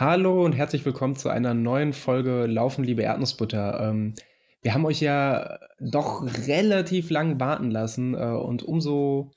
[0.00, 3.80] Hallo und herzlich willkommen zu einer neuen Folge Laufen, liebe Erdnussbutter.
[3.80, 4.14] Ähm,
[4.62, 9.32] wir haben euch ja doch relativ lang warten lassen äh, und umso,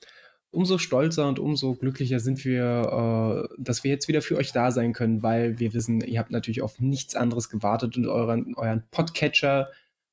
[0.52, 4.70] umso stolzer und umso glücklicher sind wir, äh, dass wir jetzt wieder für euch da
[4.70, 8.84] sein können, weil wir wissen, ihr habt natürlich auf nichts anderes gewartet und euren, euren
[8.92, 9.68] Podcatcher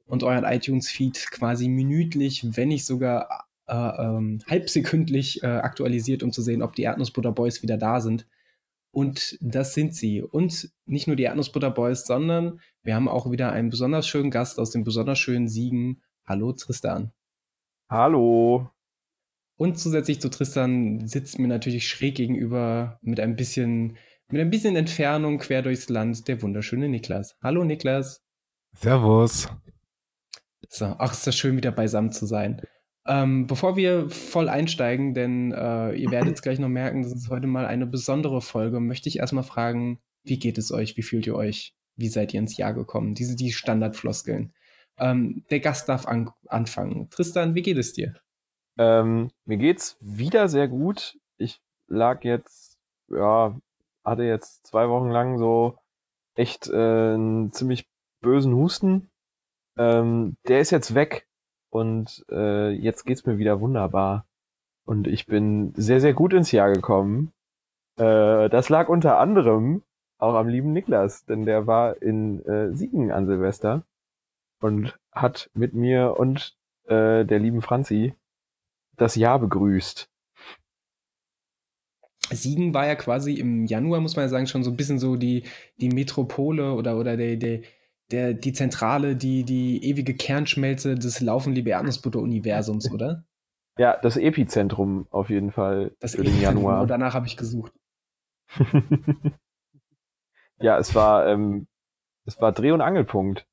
[0.07, 6.41] und euren iTunes-Feed quasi minütlich, wenn nicht sogar äh, ähm, halbsekündlich äh, aktualisiert, um zu
[6.41, 8.25] sehen, ob die Erdnussbutter Boys wieder da sind.
[8.99, 10.21] Und das sind sie.
[10.21, 14.59] Und nicht nur die Erdnussbutter Boys, sondern wir haben auch wieder einen besonders schönen Gast
[14.59, 16.01] aus den besonders schönen Siegen.
[16.25, 17.13] Hallo Tristan.
[17.89, 18.69] Hallo.
[19.55, 23.95] Und zusätzlich zu Tristan sitzt mir natürlich schräg gegenüber mit ein bisschen,
[24.27, 27.37] mit ein bisschen Entfernung quer durchs Land der wunderschöne Niklas.
[27.41, 28.21] Hallo Niklas.
[28.73, 29.47] Servus.
[30.67, 32.61] So, ach, ist das schön, wieder beisammen zu sein.
[33.09, 37.29] Ähm, bevor wir voll einsteigen, denn äh, ihr werdet es gleich noch merken, das ist
[37.29, 40.95] heute mal eine besondere Folge, möchte ich erstmal fragen, wie geht es euch?
[40.95, 41.73] Wie fühlt ihr euch?
[41.95, 43.15] Wie seid ihr ins Jahr gekommen?
[43.15, 44.53] Diese die Standardfloskeln.
[44.99, 47.09] Ähm, der Gast darf an anfangen.
[47.09, 48.13] Tristan, wie geht es dir?
[48.77, 51.17] Ähm, mir geht's wieder sehr gut.
[51.37, 52.77] Ich lag jetzt,
[53.09, 53.57] ja,
[54.03, 55.77] hatte jetzt zwei Wochen lang so
[56.35, 57.89] echt äh, einen ziemlich
[58.21, 59.09] bösen Husten.
[59.77, 61.28] Ähm, der ist jetzt weg.
[61.69, 64.25] Und äh, jetzt geht's mir wieder wunderbar.
[64.85, 67.31] Und ich bin sehr, sehr gut ins Jahr gekommen.
[67.97, 69.83] Äh, das lag unter anderem
[70.17, 73.83] auch am lieben Niklas, denn der war in äh, Siegen an Silvester
[74.59, 78.13] und hat mit mir und äh, der lieben Franzi
[78.97, 80.09] das Jahr begrüßt.
[82.31, 85.15] Siegen war ja quasi im Januar, muss man ja sagen, schon so ein bisschen so
[85.15, 85.43] die,
[85.77, 87.61] die Metropole oder, oder der, der,
[88.11, 93.23] der, die Zentrale, die, die ewige Kernschmelze des Laufen liebe Erdnussbutter-Universums, oder?
[93.77, 96.85] Ja, das Epizentrum auf jeden Fall das für den Januar.
[96.85, 97.71] Danach habe ich gesucht.
[100.59, 101.67] ja, es war, ähm,
[102.25, 103.45] es war Dreh- und Angelpunkt.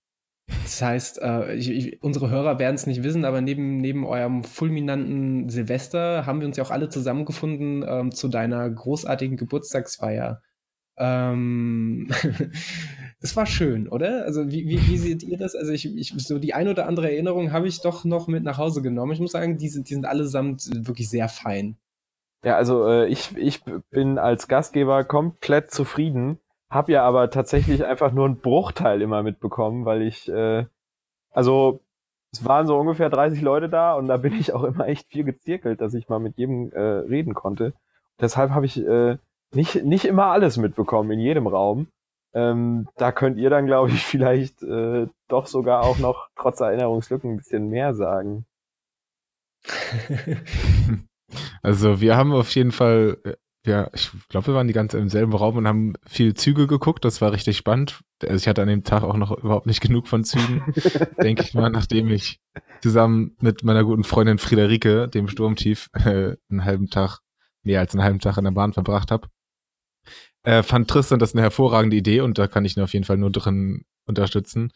[0.49, 4.45] Das heißt, äh, ich, ich, unsere Hörer werden es nicht wissen, aber neben, neben eurem
[4.45, 10.43] fulminanten Silvester haben wir uns ja auch alle zusammengefunden ähm, zu deiner großartigen Geburtstagsfeier.
[10.99, 12.11] Ähm,
[13.27, 14.25] es war schön, oder?
[14.25, 15.55] Also wie, wie, wie, seht ihr das?
[15.55, 18.59] Also ich, ich, so die ein oder andere Erinnerung habe ich doch noch mit nach
[18.59, 19.13] Hause genommen.
[19.13, 21.77] Ich muss sagen, die sind, die sind allesamt wirklich sehr fein.
[22.45, 26.39] Ja, also äh, ich, ich bin als Gastgeber komplett zufrieden,
[26.71, 30.65] habe ja aber tatsächlich einfach nur einen Bruchteil immer mitbekommen, weil ich, äh,
[31.33, 31.81] also
[32.33, 35.25] es waren so ungefähr 30 Leute da und da bin ich auch immer echt viel
[35.25, 37.75] gezirkelt, dass ich mal mit jedem äh, reden konnte.
[38.21, 39.17] Deshalb habe ich äh,
[39.53, 41.89] nicht, nicht immer alles mitbekommen in jedem Raum.
[42.35, 47.33] Ähm, da könnt ihr dann, glaube ich, vielleicht äh, doch sogar auch noch trotz Erinnerungslücken
[47.33, 48.47] ein bisschen mehr sagen.
[51.63, 53.35] also wir haben auf jeden Fall, äh,
[53.67, 57.05] ja, ich glaube, wir waren die ganze im selben Raum und haben viel Züge geguckt.
[57.05, 58.01] Das war richtig spannend.
[58.23, 60.73] Also ich hatte an dem Tag auch noch überhaupt nicht genug von Zügen,
[61.23, 62.39] denke ich mal, nachdem ich
[62.81, 67.21] zusammen mit meiner guten Freundin Friederike, dem Sturmtief, äh, einen halben Tag,
[67.65, 69.29] mehr als einen halben Tag in der Bahn verbracht habe
[70.47, 73.17] äh, fand Tristan das eine hervorragende Idee und da kann ich ihn auf jeden Fall
[73.17, 74.73] nur drin unterstützen,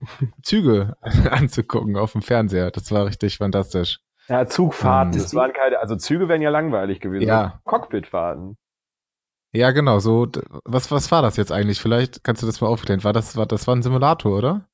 [0.42, 2.70] Züge anzugucken auf dem Fernseher.
[2.70, 4.00] Das war richtig fantastisch.
[4.28, 7.28] Ja, Zugfahrten, ähm, das waren keine, also Züge wären ja langweilig gewesen.
[7.28, 7.60] Ja.
[7.64, 8.56] Cockpitfahrten.
[9.52, 10.28] Ja, genau, so,
[10.64, 11.80] was, was war das jetzt eigentlich?
[11.80, 13.04] Vielleicht kannst du das mal aufklären.
[13.04, 14.68] War das, war, das war ein Simulator, oder?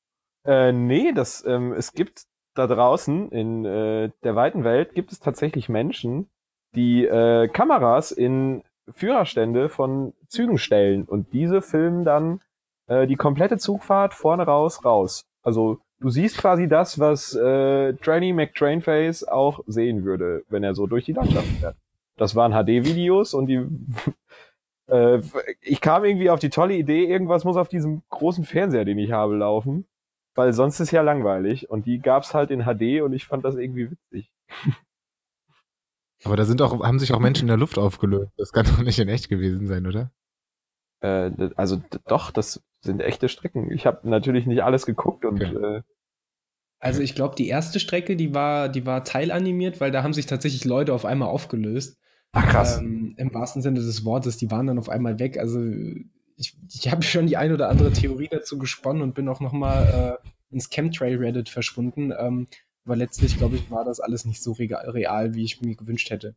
[0.45, 2.23] Äh, nee, das, ähm, es gibt
[2.53, 6.29] da draußen in äh, der weiten Welt gibt es tatsächlich Menschen,
[6.75, 12.41] die äh, Kameras in Führerstände von Zügen stellen und diese filmen dann
[12.87, 15.25] äh, die komplette Zugfahrt vorne raus, raus.
[15.43, 20.87] Also du siehst quasi das, was äh, Tranny McTrainface auch sehen würde, wenn er so
[20.87, 21.75] durch die Landschaft fährt.
[22.17, 23.65] Das waren HD-Videos und die
[24.87, 25.21] äh,
[25.61, 29.11] ich kam irgendwie auf die tolle Idee, irgendwas muss auf diesem großen Fernseher, den ich
[29.11, 29.85] habe, laufen,
[30.35, 33.55] weil sonst ist ja langweilig und die gab's halt in HD und ich fand das
[33.55, 34.31] irgendwie witzig.
[36.23, 38.31] Aber da sind auch, haben sich auch Menschen in der Luft aufgelöst.
[38.37, 40.11] Das kann doch nicht in echt gewesen sein, oder?
[41.01, 43.71] Äh, also doch, das sind echte Strecken.
[43.71, 45.55] Ich habe natürlich nicht alles geguckt und okay.
[45.55, 45.81] äh,
[46.79, 50.27] also ich glaube, die erste Strecke, die war, die war teilanimiert, weil da haben sich
[50.27, 51.97] tatsächlich Leute auf einmal aufgelöst.
[52.33, 52.77] Ach krass.
[52.77, 55.39] Ähm, Im wahrsten Sinne des Wortes, die waren dann auf einmal weg.
[55.39, 55.59] Also
[56.35, 59.53] ich, ich habe schon die ein oder andere Theorie dazu gesponnen und bin auch noch
[59.53, 62.13] mal äh, ins Chemtrail Reddit verschwunden.
[62.17, 62.47] Ähm,
[62.87, 66.35] aber letztlich, glaube ich, war das alles nicht so real, wie ich mir gewünscht hätte.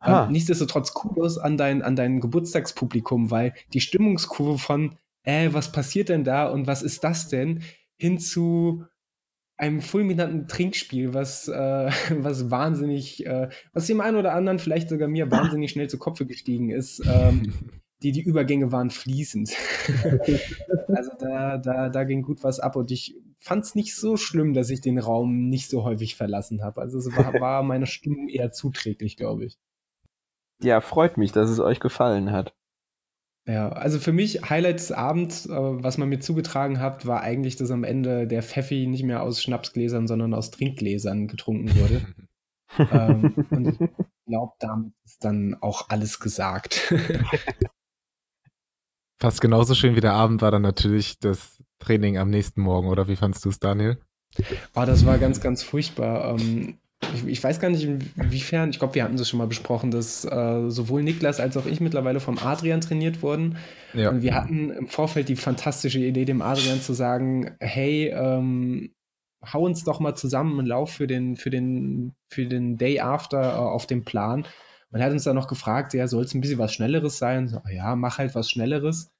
[0.00, 0.26] Ah.
[0.26, 6.10] Ähm, nichtsdestotrotz Kudos an dein, an dein Geburtstagspublikum, weil die Stimmungskurve von, äh, was passiert
[6.10, 7.62] denn da und was ist das denn,
[7.96, 8.84] hin zu
[9.56, 15.08] einem fulminanten Trinkspiel, was, äh, was wahnsinnig, äh, was dem einen oder anderen, vielleicht sogar
[15.08, 17.02] mir, wahnsinnig schnell zu Kopfe gestiegen ist.
[17.06, 17.54] Ähm,
[18.02, 19.56] die, die Übergänge waren fließend.
[20.88, 24.54] also da, da, da ging gut was ab und ich fand es nicht so schlimm,
[24.54, 26.80] dass ich den Raum nicht so häufig verlassen habe.
[26.80, 29.58] Also es war, war meiner Stimmung eher zuträglich, glaube ich.
[30.62, 32.54] Ja, freut mich, dass es euch gefallen hat.
[33.46, 37.56] Ja, also für mich Highlight des Abends, äh, was man mir zugetragen hat, war eigentlich,
[37.56, 42.06] dass am Ende der Pfeffi nicht mehr aus Schnapsgläsern, sondern aus Trinkgläsern getrunken wurde.
[42.92, 43.78] ähm, und ich
[44.26, 46.92] glaube, damit ist dann auch alles gesagt.
[49.18, 53.08] Fast genauso schön wie der Abend war dann natürlich das Training am nächsten Morgen, oder
[53.08, 53.98] wie fandst du es, Daniel?
[54.74, 56.36] Oh, das war ganz, ganz furchtbar.
[56.38, 56.78] Ähm,
[57.14, 60.24] ich, ich, weiß gar nicht, inwiefern, ich glaube, wir hatten das schon mal besprochen, dass
[60.24, 63.56] äh, sowohl Niklas als auch ich mittlerweile vom Adrian trainiert wurden.
[63.94, 64.10] Ja.
[64.10, 68.90] Und wir hatten im Vorfeld die fantastische Idee, dem Adrian zu sagen, hey, ähm,
[69.52, 73.40] hau uns doch mal zusammen einen Lauf für den, für den, für den Day After
[73.40, 74.44] äh, auf dem Plan.
[74.90, 77.48] Und er hat uns dann noch gefragt, ja, soll es ein bisschen was Schnelleres sein?
[77.48, 79.10] So, ja, mach halt was Schnelleres.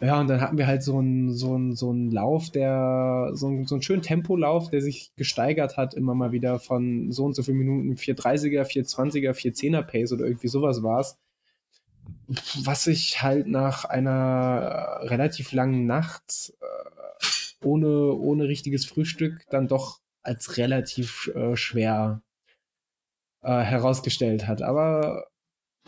[0.00, 3.48] Ja, und dann hatten wir halt so einen so einen, so einen Lauf, der, so
[3.48, 7.34] einen, so einen schönen Tempolauf, der sich gesteigert hat, immer mal wieder von so und
[7.34, 11.18] so vielen Minuten 430er, 420er, 410er Pace oder irgendwie sowas war es.
[12.62, 20.00] Was ich halt nach einer relativ langen Nacht äh, ohne, ohne richtiges Frühstück dann doch
[20.22, 22.22] als relativ äh, schwer
[23.42, 24.62] äh, herausgestellt hat.
[24.62, 25.26] Aber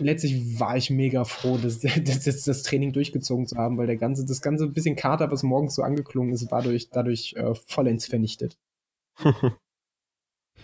[0.00, 4.26] letztlich war ich mega froh, das, das, das, Training durchgezogen zu haben, weil der ganze,
[4.26, 8.58] das ganze bisschen Kater, was morgens so angeklungen ist, war durch, dadurch äh, vollends vernichtet.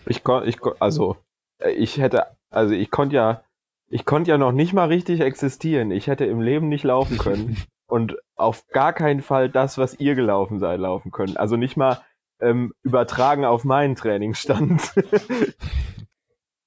[0.05, 1.17] ich konnte, ich, also,
[1.59, 3.43] äh, ich hätte, also ich konnte ja,
[3.89, 5.91] ich konnte ja noch nicht mal richtig existieren.
[5.91, 7.57] Ich hätte im Leben nicht laufen können
[7.87, 11.37] und auf gar keinen Fall das, was ihr gelaufen seid, laufen können.
[11.37, 12.01] Also nicht mal
[12.39, 14.93] ähm, übertragen auf meinen Trainingsstand.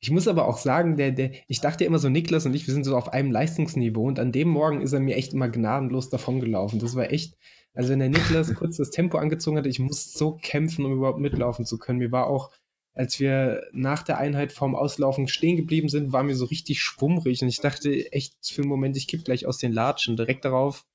[0.02, 2.72] Ich muss aber auch sagen, der, der, ich dachte immer so, Niklas und ich, wir
[2.72, 6.08] sind so auf einem Leistungsniveau und an dem Morgen ist er mir echt immer gnadenlos
[6.08, 6.78] davongelaufen.
[6.78, 7.36] Das war echt,
[7.74, 11.20] also wenn der Niklas kurz das Tempo angezogen hatte, ich musste so kämpfen, um überhaupt
[11.20, 11.98] mitlaufen zu können.
[11.98, 12.50] Mir war auch,
[12.94, 17.42] als wir nach der Einheit vorm Auslaufen stehen geblieben sind, war mir so richtig schwummrig
[17.42, 20.16] und ich dachte echt für einen Moment, ich kipp gleich aus den Latschen.
[20.16, 20.86] Direkt darauf,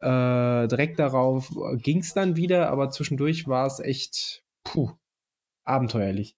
[0.00, 4.90] äh, direkt darauf ging es dann wieder, aber zwischendurch war es echt, puh,
[5.64, 6.36] abenteuerlich.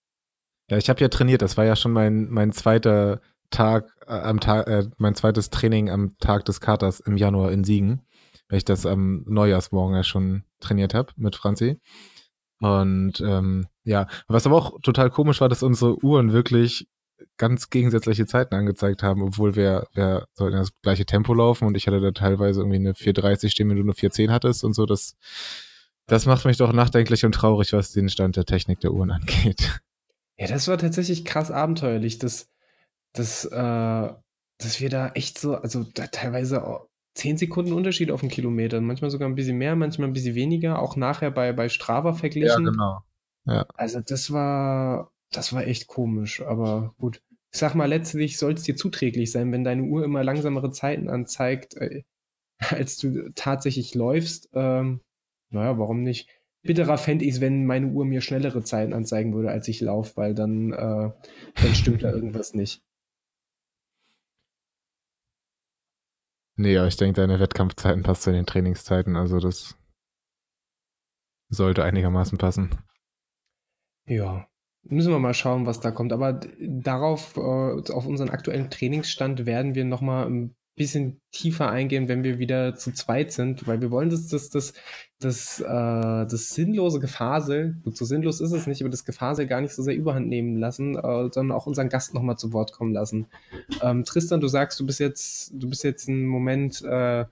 [0.72, 1.42] Ja, ich habe ja trainiert.
[1.42, 3.20] Das war ja schon mein, mein zweiter
[3.50, 7.62] Tag äh, am Tag, äh, mein zweites Training am Tag des Katers im Januar in
[7.62, 8.00] Siegen,
[8.48, 11.78] weil ich das am Neujahrsmorgen ja schon trainiert habe mit Franzi.
[12.60, 16.88] Und ähm, ja, was aber auch total komisch war, dass unsere Uhren wirklich
[17.36, 21.86] ganz gegensätzliche Zeiten angezeigt haben, obwohl wir, wir sollten das gleiche Tempo laufen und ich
[21.86, 24.86] hatte da teilweise irgendwie eine 4.30 stehen, wenn du eine 4.10 hattest und so.
[24.86, 25.18] Das,
[26.06, 29.82] das macht mich doch nachdenklich und traurig, was den Stand der Technik der Uhren angeht.
[30.42, 32.50] Ja, das war tatsächlich krass abenteuerlich, dass,
[33.12, 34.12] dass, äh,
[34.58, 36.80] dass wir da echt so, also da teilweise
[37.14, 40.82] zehn Sekunden Unterschied auf den Kilometer, manchmal sogar ein bisschen mehr, manchmal ein bisschen weniger,
[40.82, 42.64] auch nachher bei, bei Strava verglichen.
[42.64, 43.02] Ja, genau.
[43.44, 43.66] Ja.
[43.74, 47.22] Also das war, das war echt komisch, aber gut.
[47.52, 51.08] Ich sag mal, letztlich soll es dir zuträglich sein, wenn deine Uhr immer langsamere Zeiten
[51.08, 52.02] anzeigt, äh,
[52.58, 54.48] als du tatsächlich läufst.
[54.54, 55.02] Ähm,
[55.50, 56.28] naja, warum nicht?
[56.62, 60.16] Bitterer fände ich es, wenn meine Uhr mir schnellere Zeiten anzeigen würde, als ich laufe,
[60.16, 61.10] weil dann, äh,
[61.62, 62.82] dann stimmt da irgendwas nicht.
[66.56, 69.76] Nee, aber ich denke, deine Wettkampfzeiten passt zu den Trainingszeiten, also das
[71.48, 72.70] sollte einigermaßen passen.
[74.06, 74.48] Ja,
[74.82, 76.12] müssen wir mal schauen, was da kommt.
[76.12, 77.40] Aber darauf, äh,
[77.92, 82.92] auf unseren aktuellen Trainingsstand werden wir nochmal ein bisschen tiefer eingehen, wenn wir wieder zu
[82.92, 84.72] zweit sind, weil wir wollen das, das, das,
[85.20, 89.60] das, äh, das sinnlose Gefasel, gut, so sinnlos ist es nicht, aber das Gefasel gar
[89.60, 92.94] nicht so sehr überhand nehmen lassen, äh, sondern auch unseren Gast nochmal zu Wort kommen
[92.94, 93.26] lassen.
[93.82, 97.26] Ähm, Tristan, du sagst, du bist jetzt, du bist jetzt einen Moment, äh,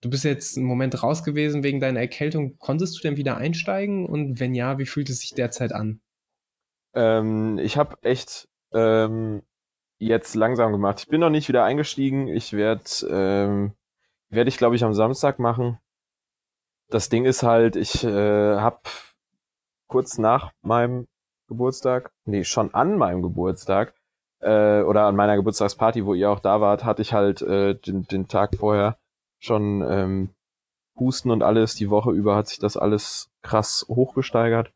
[0.00, 2.56] du bist jetzt einen Moment raus gewesen wegen deiner Erkältung.
[2.58, 4.06] Konntest du denn wieder einsteigen?
[4.06, 6.00] Und wenn ja, wie fühlt es sich derzeit an?
[6.94, 9.42] Ähm, ich habe echt ähm,
[10.06, 11.00] jetzt langsam gemacht.
[11.00, 12.28] Ich bin noch nicht wieder eingestiegen.
[12.28, 13.72] Ich werde, ähm,
[14.30, 15.78] werde ich glaube ich am Samstag machen.
[16.88, 18.80] Das Ding ist halt, ich äh, habe
[19.88, 21.06] kurz nach meinem
[21.48, 23.94] Geburtstag, nee, schon an meinem Geburtstag
[24.40, 28.06] äh, oder an meiner Geburtstagsparty, wo ihr auch da wart, hatte ich halt äh, den,
[28.06, 28.98] den Tag vorher
[29.38, 30.30] schon ähm,
[30.98, 31.74] Husten und alles.
[31.74, 34.72] Die Woche über hat sich das alles krass hochgesteigert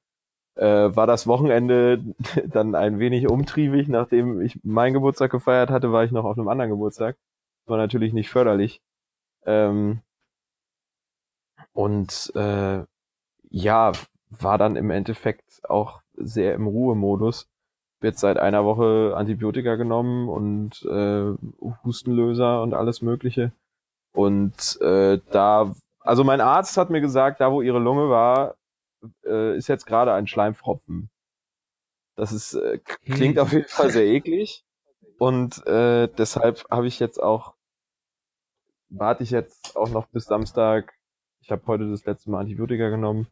[0.57, 2.03] äh, war das Wochenende
[2.47, 3.89] dann ein wenig umtriebig.
[3.89, 7.17] Nachdem ich meinen Geburtstag gefeiert hatte, war ich noch auf einem anderen Geburtstag.
[7.67, 8.81] War natürlich nicht förderlich.
[9.45, 10.01] Ähm,
[11.73, 12.85] und äh,
[13.51, 13.93] ja,
[14.31, 17.49] war dann im Endeffekt auch sehr im Ruhemodus.
[18.01, 21.35] Wird seit einer Woche Antibiotika genommen und äh,
[21.85, 23.53] Hustenlöser und alles Mögliche.
[24.13, 28.55] Und äh, da, also mein Arzt hat mir gesagt, da wo ihre Lunge war,
[29.25, 31.11] äh, ist jetzt gerade ein Schleimfropfen.
[32.17, 33.43] Das ist, äh, klingt hm.
[33.43, 34.65] auf jeden Fall sehr eklig.
[35.19, 37.55] Und äh, deshalb habe ich jetzt auch,
[38.89, 40.95] warte ich jetzt auch noch bis Samstag.
[41.41, 43.29] Ich habe heute das letzte Mal Antibiotika genommen.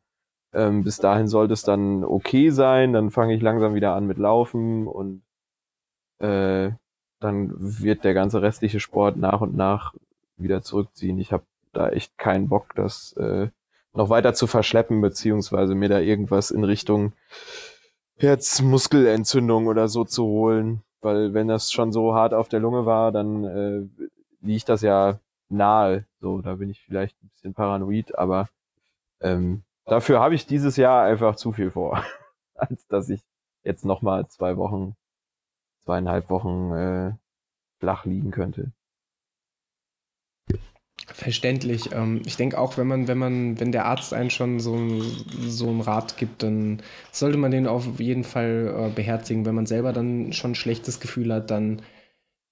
[0.53, 2.93] Ähm, bis dahin sollte es dann okay sein.
[2.93, 5.23] Dann fange ich langsam wieder an mit Laufen und
[6.19, 6.71] äh,
[7.21, 9.95] dann wird der ganze restliche Sport nach und nach
[10.37, 11.19] wieder zurückziehen.
[11.19, 13.49] Ich habe da echt keinen Bock, das äh,
[13.95, 17.13] noch weiter zu verschleppen, beziehungsweise mir da irgendwas in Richtung
[18.17, 20.83] Herzmuskelentzündung oder so zu holen.
[21.01, 24.07] Weil wenn das schon so hart auf der Lunge war, dann äh,
[24.41, 26.05] liegt das ja nahe.
[26.21, 28.49] So, da bin ich vielleicht ein bisschen paranoid, aber
[29.21, 32.03] ähm, dafür habe ich dieses Jahr einfach zu viel vor,
[32.55, 33.21] als dass ich
[33.63, 34.97] jetzt nochmal zwei Wochen,
[35.85, 37.13] zweieinhalb Wochen äh,
[37.79, 38.73] flach liegen könnte.
[41.07, 41.91] Verständlich.
[41.93, 45.01] Ähm, ich denke auch, wenn man, wenn man, wenn der Arzt einen schon so,
[45.47, 46.83] so einen Rat gibt, dann
[47.13, 49.45] sollte man den auf jeden Fall äh, beherzigen.
[49.45, 51.83] Wenn man selber dann schon ein schlechtes Gefühl hat, dann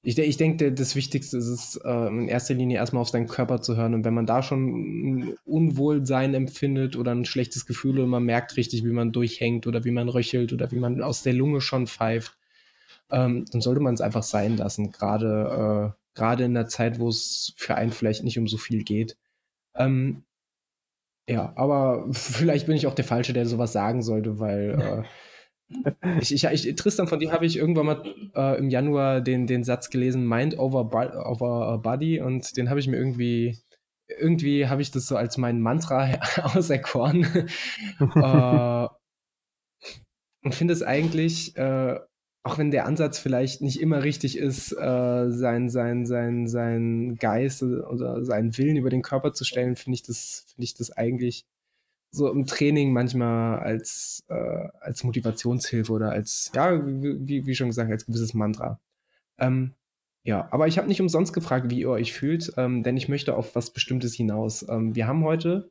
[0.05, 3.63] ich, ich denke, das Wichtigste ist es, äh, in erster Linie erstmal auf seinen Körper
[3.63, 3.95] zu hören.
[3.95, 8.57] Und wenn man da schon ein Unwohlsein empfindet oder ein schlechtes Gefühl und man merkt
[8.57, 11.87] richtig, wie man durchhängt oder wie man röchelt oder wie man aus der Lunge schon
[11.87, 12.37] pfeift,
[13.11, 14.91] ähm, dann sollte man es einfach sein lassen.
[14.91, 18.85] Gerade, äh, gerade in der Zeit, wo es für einen vielleicht nicht um so viel
[18.85, 19.17] geht.
[19.75, 20.25] Ähm,
[21.29, 25.05] ja, aber vielleicht bin ich auch der Falsche, der sowas sagen sollte, weil
[26.03, 29.47] äh, ich, ich, ich, Tristan, von dir habe ich irgendwann mal äh, im Januar den,
[29.47, 30.81] den Satz gelesen, Mind over,
[31.31, 33.59] over Body, und den habe ich mir irgendwie,
[34.09, 37.25] irgendwie habe ich das so als mein Mantra auserkoren.
[38.01, 38.89] äh,
[40.45, 42.01] und finde es eigentlich äh,
[42.45, 47.63] auch wenn der Ansatz vielleicht nicht immer richtig ist, äh, sein, sein, sein, sein Geist
[47.63, 51.47] oder seinen Willen über den Körper zu stellen, finde ich das, finde ich das eigentlich
[52.11, 57.91] so im Training manchmal als, äh, als Motivationshilfe oder als, ja, wie, wie schon gesagt,
[57.91, 58.81] als gewisses Mantra.
[59.39, 59.75] Ähm,
[60.25, 63.37] ja, aber ich habe nicht umsonst gefragt, wie ihr euch fühlt, ähm, denn ich möchte
[63.37, 64.67] auf was Bestimmtes hinaus.
[64.69, 65.71] Ähm, wir haben heute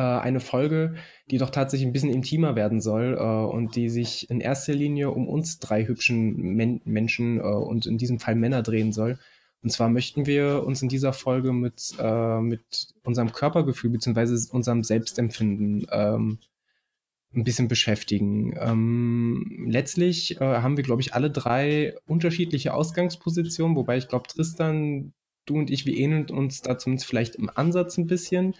[0.00, 0.94] äh, eine Folge,
[1.30, 5.10] die doch tatsächlich ein bisschen intimer werden soll äh, und die sich in erster Linie
[5.10, 9.18] um uns drei hübschen Men Menschen äh, und in diesem Fall Männer drehen soll.
[9.62, 14.48] Und zwar möchten wir uns in dieser Folge mit, äh, mit unserem Körpergefühl bzw.
[14.52, 16.38] unserem Selbstempfinden ähm,
[17.34, 18.54] ein bisschen beschäftigen.
[18.58, 25.12] Ähm, letztlich äh, haben wir, glaube ich, alle drei unterschiedliche Ausgangspositionen, wobei ich glaube, Tristan,
[25.44, 28.54] du und ich, wir ähneln uns da zumindest vielleicht im Ansatz ein bisschen.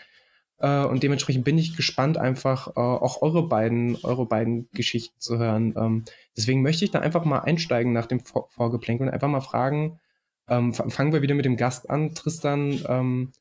[0.61, 5.39] Äh, und dementsprechend bin ich gespannt, einfach äh, auch eure beiden, eure beiden Geschichten zu
[5.39, 5.75] hören.
[5.77, 6.05] Ähm,
[6.37, 9.99] deswegen möchte ich da einfach mal einsteigen nach dem Vor Vorgeplänkel und einfach mal fragen,
[10.49, 12.81] ähm, fangen wir wieder mit dem Gast an, Tristan.
[12.87, 13.33] Ähm,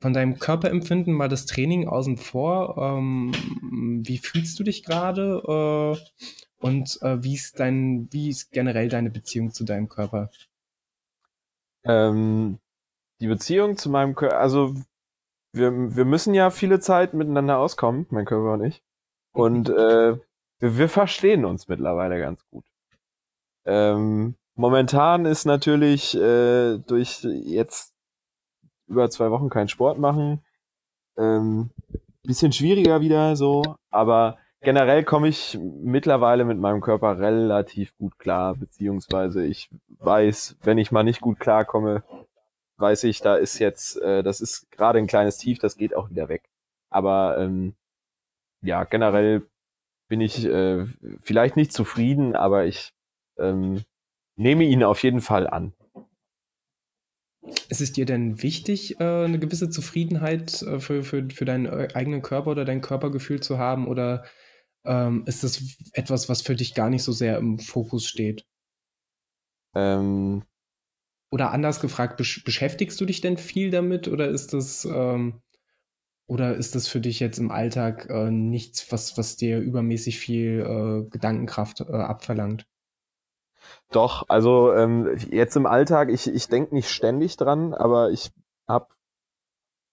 [0.00, 2.76] von deinem Körperempfinden mal das Training außen vor.
[2.78, 3.32] Ähm,
[4.04, 5.42] wie fühlst du dich gerade?
[5.46, 6.26] Äh,
[6.58, 10.30] und äh, wie ist dein, wie ist generell deine Beziehung zu deinem Körper?
[11.84, 12.58] Ähm,
[13.20, 14.74] die Beziehung zu meinem Körper, also
[15.56, 18.82] wir, wir müssen ja viele Zeit miteinander auskommen, mein Körper und ich.
[19.32, 20.16] Und äh,
[20.58, 22.64] wir, wir verstehen uns mittlerweile ganz gut.
[23.64, 27.94] Ähm, momentan ist natürlich äh, durch jetzt
[28.86, 30.42] über zwei Wochen kein Sport machen
[31.16, 31.70] ähm,
[32.22, 38.54] bisschen schwieriger wieder so, aber generell komme ich mittlerweile mit meinem Körper relativ gut klar,
[38.54, 39.70] beziehungsweise ich
[40.00, 42.02] weiß, wenn ich mal nicht gut klarkomme,
[42.78, 46.10] weiß ich, da ist jetzt, äh, das ist gerade ein kleines Tief, das geht auch
[46.10, 46.48] wieder weg.
[46.90, 47.74] Aber ähm,
[48.62, 49.46] ja, generell
[50.08, 50.86] bin ich äh,
[51.22, 52.92] vielleicht nicht zufrieden, aber ich
[53.38, 53.82] ähm,
[54.36, 55.72] nehme ihn auf jeden Fall an.
[57.68, 61.88] Ist es dir denn wichtig, äh, eine gewisse Zufriedenheit äh, für, für, für deinen äh,
[61.94, 63.86] eigenen Körper oder dein Körpergefühl zu haben?
[63.86, 64.24] Oder
[64.84, 68.44] ähm, ist das etwas, was für dich gar nicht so sehr im Fokus steht?
[69.74, 70.42] Ähm,
[71.30, 75.42] oder anders gefragt, besch beschäftigst du dich denn viel damit oder ist das, ähm,
[76.26, 80.60] oder ist das für dich jetzt im Alltag äh, nichts, was, was dir übermäßig viel
[80.60, 82.66] äh, Gedankenkraft äh, abverlangt?
[83.90, 88.30] Doch, also ähm, jetzt im Alltag, ich, ich denke nicht ständig dran, aber ich
[88.68, 88.88] habe,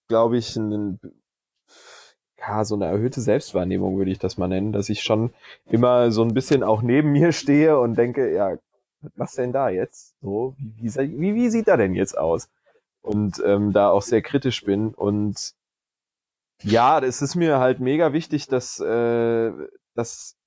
[0.07, 0.99] glaube ich, einen,
[2.39, 5.33] ja, so eine erhöhte Selbstwahrnehmung würde ich das mal nennen, dass ich schon
[5.65, 8.57] immer so ein bisschen auch neben mir stehe und denke, ja,
[9.15, 10.15] was denn da jetzt?
[10.21, 12.49] So, wie, wie, wie, wie sieht er denn jetzt aus?
[13.01, 14.93] Und ähm, da auch sehr kritisch bin.
[14.93, 15.53] Und
[16.61, 19.51] ja, es ist mir halt mega wichtig, dass, äh,
[19.95, 20.37] dass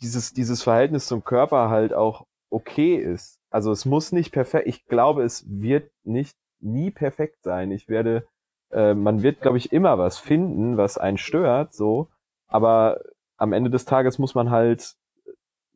[0.00, 3.38] dieses, dieses Verhältnis zum Körper halt auch okay ist.
[3.50, 7.70] Also es muss nicht perfekt, ich glaube, es wird nicht nie perfekt sein.
[7.70, 8.26] Ich werde,
[8.70, 12.08] äh, man wird, glaube ich, immer was finden, was einen stört, so.
[12.46, 13.00] Aber
[13.36, 14.96] am Ende des Tages muss man halt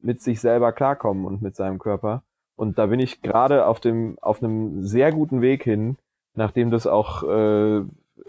[0.03, 2.23] mit sich selber klarkommen und mit seinem Körper.
[2.57, 5.97] Und da bin ich gerade auf dem, auf einem sehr guten Weg hin,
[6.35, 7.83] nachdem das auch äh,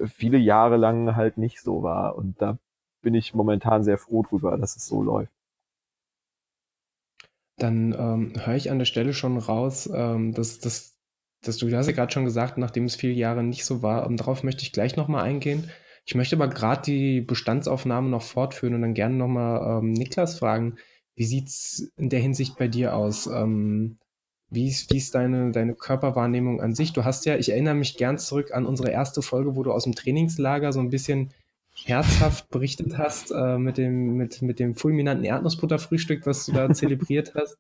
[0.06, 2.16] viele Jahre lang halt nicht so war.
[2.16, 2.58] Und da
[3.02, 5.32] bin ich momentan sehr froh drüber, dass es so läuft.
[7.58, 10.98] Dann ähm, höre ich an der Stelle schon raus, ähm, dass, dass,
[11.44, 14.06] dass du, du hast ja gerade schon gesagt, nachdem es viele Jahre nicht so war,
[14.06, 15.70] ähm, darauf möchte ich gleich nochmal eingehen.
[16.06, 20.78] Ich möchte aber gerade die Bestandsaufnahme noch fortführen und dann gerne nochmal ähm, Niklas fragen,
[21.16, 23.28] wie sieht's in der Hinsicht bei dir aus?
[23.28, 23.98] Ähm,
[24.50, 26.94] wie ist, wie ist deine, deine Körperwahrnehmung an sich?
[26.94, 29.84] Du hast ja, ich erinnere mich gern zurück an unsere erste Folge, wo du aus
[29.84, 31.34] dem Trainingslager so ein bisschen
[31.76, 37.34] herzhaft berichtet hast äh, mit, dem, mit, mit dem fulminanten Erdnussbutterfrühstück, was du da zelebriert
[37.36, 37.58] hast.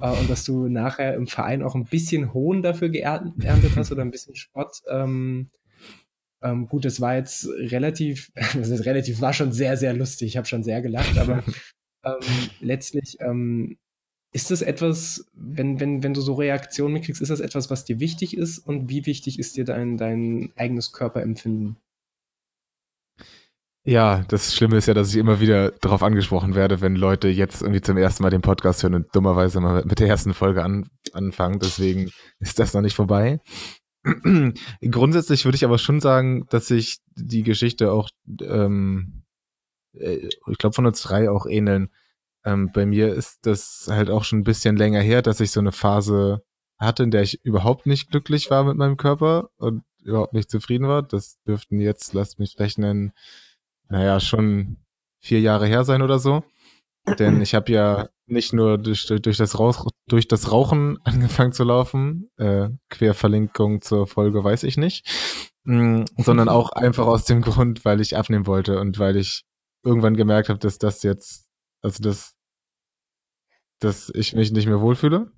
[0.00, 4.02] Äh, und dass du nachher im Verein auch ein bisschen Hohn dafür geerntet hast oder
[4.02, 4.82] ein bisschen Spott.
[4.88, 5.48] Ähm,
[6.42, 10.28] ähm, gut, das war jetzt relativ, das ist relativ, war schon sehr, sehr lustig.
[10.28, 11.42] Ich habe schon sehr gelacht, aber
[12.06, 13.76] ähm, letztlich ähm,
[14.32, 18.00] ist das etwas, wenn, wenn, wenn du so Reaktionen mitkriegst, ist das etwas, was dir
[18.00, 21.76] wichtig ist und wie wichtig ist dir dein, dein eigenes Körperempfinden?
[23.88, 27.62] Ja, das Schlimme ist ja, dass ich immer wieder darauf angesprochen werde, wenn Leute jetzt
[27.62, 30.90] irgendwie zum ersten Mal den Podcast hören und dummerweise mal mit der ersten Folge an,
[31.12, 31.60] anfangen.
[31.60, 32.10] Deswegen
[32.40, 33.40] ist das noch nicht vorbei.
[34.90, 38.10] Grundsätzlich würde ich aber schon sagen, dass sich die Geschichte auch,
[38.42, 39.22] ähm,
[40.00, 41.90] äh, ich glaube, von uns drei auch ähneln.
[42.44, 45.60] Ähm, bei mir ist das halt auch schon ein bisschen länger her, dass ich so
[45.60, 46.42] eine Phase
[46.78, 50.88] hatte, in der ich überhaupt nicht glücklich war mit meinem Körper und überhaupt nicht zufrieden
[50.88, 51.02] war.
[51.02, 53.12] Das dürften jetzt, lasst mich rechnen,
[53.88, 54.76] naja, schon
[55.20, 56.44] vier Jahre her sein oder so.
[57.18, 61.64] Denn ich habe ja nicht nur durch, durch, das Rauch, durch das Rauchen angefangen zu
[61.64, 65.06] laufen, äh, Querverlinkung zur Folge weiß ich nicht,
[65.64, 69.44] mm, sondern auch einfach aus dem Grund, weil ich abnehmen wollte und weil ich
[69.86, 71.50] irgendwann gemerkt habe, dass das jetzt,
[71.82, 72.34] also dass,
[73.78, 75.32] dass ich mich nicht mehr wohlfühle.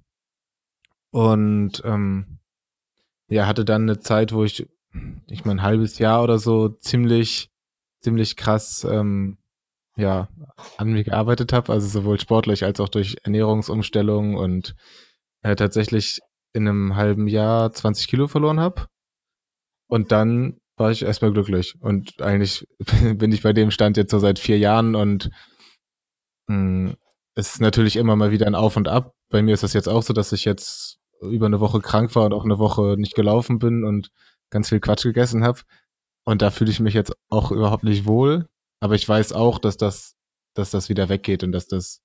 [1.11, 2.41] Und ähm,
[3.29, 4.69] ja, hatte dann eine Zeit, wo ich,
[5.29, 7.51] ich mein, ein halbes Jahr oder so ziemlich
[8.01, 9.39] ziemlich krass ähm,
[9.97, 10.29] ja,
[10.77, 14.77] an mir gearbeitet habe, also sowohl sportlich als auch durch Ernährungsumstellung und
[15.43, 16.21] äh, tatsächlich
[16.53, 18.87] in einem halben Jahr 20 Kilo verloren habe.
[19.89, 21.75] Und dann war ich erstmal glücklich.
[21.81, 22.67] Und eigentlich
[23.15, 25.31] bin ich bei dem Stand jetzt so seit vier Jahren und
[26.49, 26.97] mh, hm,
[27.35, 29.15] es ist natürlich immer mal wieder ein Auf und Ab.
[29.31, 32.25] Bei mir ist das jetzt auch so, dass ich jetzt über eine Woche krank war
[32.25, 34.11] und auch eine Woche nicht gelaufen bin und
[34.51, 35.61] ganz viel Quatsch gegessen habe.
[36.25, 38.49] Und da fühle ich mich jetzt auch überhaupt nicht wohl.
[38.81, 40.17] Aber ich weiß auch, dass das,
[40.55, 42.03] dass das wieder weggeht und dass das,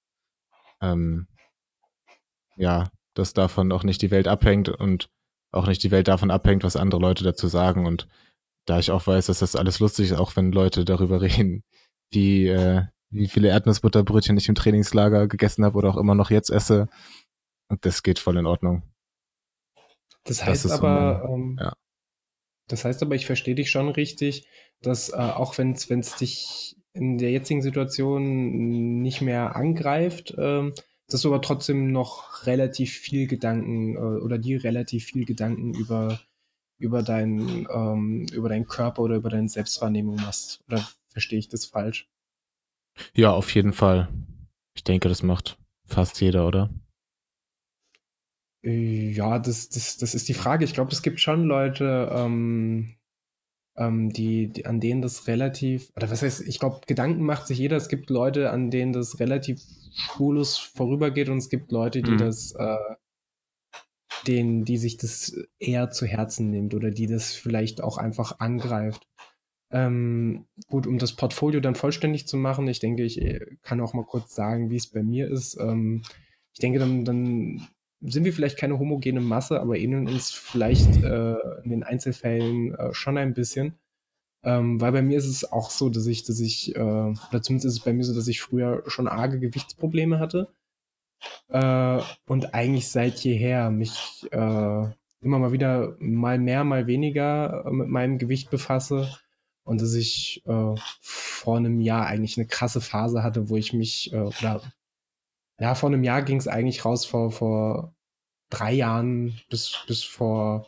[0.81, 1.27] ähm,
[2.55, 5.09] ja, dass davon auch nicht die Welt abhängt und
[5.51, 7.85] auch nicht die Welt davon abhängt, was andere Leute dazu sagen.
[7.85, 8.07] Und
[8.65, 11.63] da ich auch weiß, dass das alles lustig ist, auch wenn Leute darüber reden,
[12.11, 16.49] wie, äh, wie viele Erdnussbutterbrötchen ich im Trainingslager gegessen habe oder auch immer noch jetzt
[16.49, 16.87] esse.
[17.69, 18.83] Und das geht voll in Ordnung.
[20.23, 21.73] Das heißt das aber, um, ähm, ja.
[22.67, 24.47] Das heißt aber, ich verstehe dich schon richtig,
[24.81, 30.73] dass äh, auch wenn es dich in der jetzigen Situation nicht mehr angreift, ähm,
[31.07, 36.19] dass du aber trotzdem noch relativ viel Gedanken äh, oder dir relativ viel Gedanken über,
[36.77, 40.63] über, dein, ähm, über deinen Körper oder über deine Selbstwahrnehmung machst.
[40.67, 42.09] Oder verstehe ich das falsch?
[43.13, 44.09] Ja, auf jeden Fall.
[44.75, 46.69] Ich denke, das macht fast jeder, oder?
[48.63, 50.63] Ja, das, das, das ist die Frage.
[50.63, 52.95] Ich glaube, es gibt schon Leute, ähm,
[53.75, 57.57] ähm, die, die, an denen das relativ, oder was heißt, ich glaube, Gedanken macht sich
[57.57, 57.75] jeder.
[57.75, 59.61] Es gibt Leute, an denen das relativ
[59.95, 62.17] spurlos vorübergeht und es gibt Leute, die mhm.
[62.19, 62.77] das, äh,
[64.27, 69.07] denen, die sich das eher zu Herzen nimmt oder die das vielleicht auch einfach angreift.
[69.71, 73.93] Ähm, gut, um das Portfolio dann vollständig zu machen, ich denke, ich äh, kann auch
[73.93, 75.57] mal kurz sagen, wie es bei mir ist.
[75.59, 76.03] Ähm,
[76.53, 77.67] ich denke, dann, dann
[78.01, 82.93] sind wir vielleicht keine homogene Masse, aber ähneln uns vielleicht äh, in den Einzelfällen äh,
[82.93, 83.79] schon ein bisschen.
[84.43, 87.65] Ähm, weil bei mir ist es auch so, dass ich, dass ich, äh, oder zumindest
[87.65, 90.53] ist es bei mir so, dass ich früher schon arge Gewichtsprobleme hatte.
[91.49, 94.37] Äh, und eigentlich seit jeher mich äh,
[95.21, 99.09] immer mal wieder mal mehr, mal weniger äh, mit meinem Gewicht befasse.
[99.63, 104.11] Und dass ich äh, vor einem Jahr eigentlich eine krasse Phase hatte, wo ich mich,
[104.13, 104.61] äh, oder
[105.59, 107.95] ja, vor einem Jahr ging es eigentlich raus, vor, vor
[108.49, 110.67] drei Jahren bis, bis vor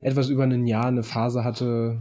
[0.00, 2.00] etwas über einem Jahr eine Phase hatte,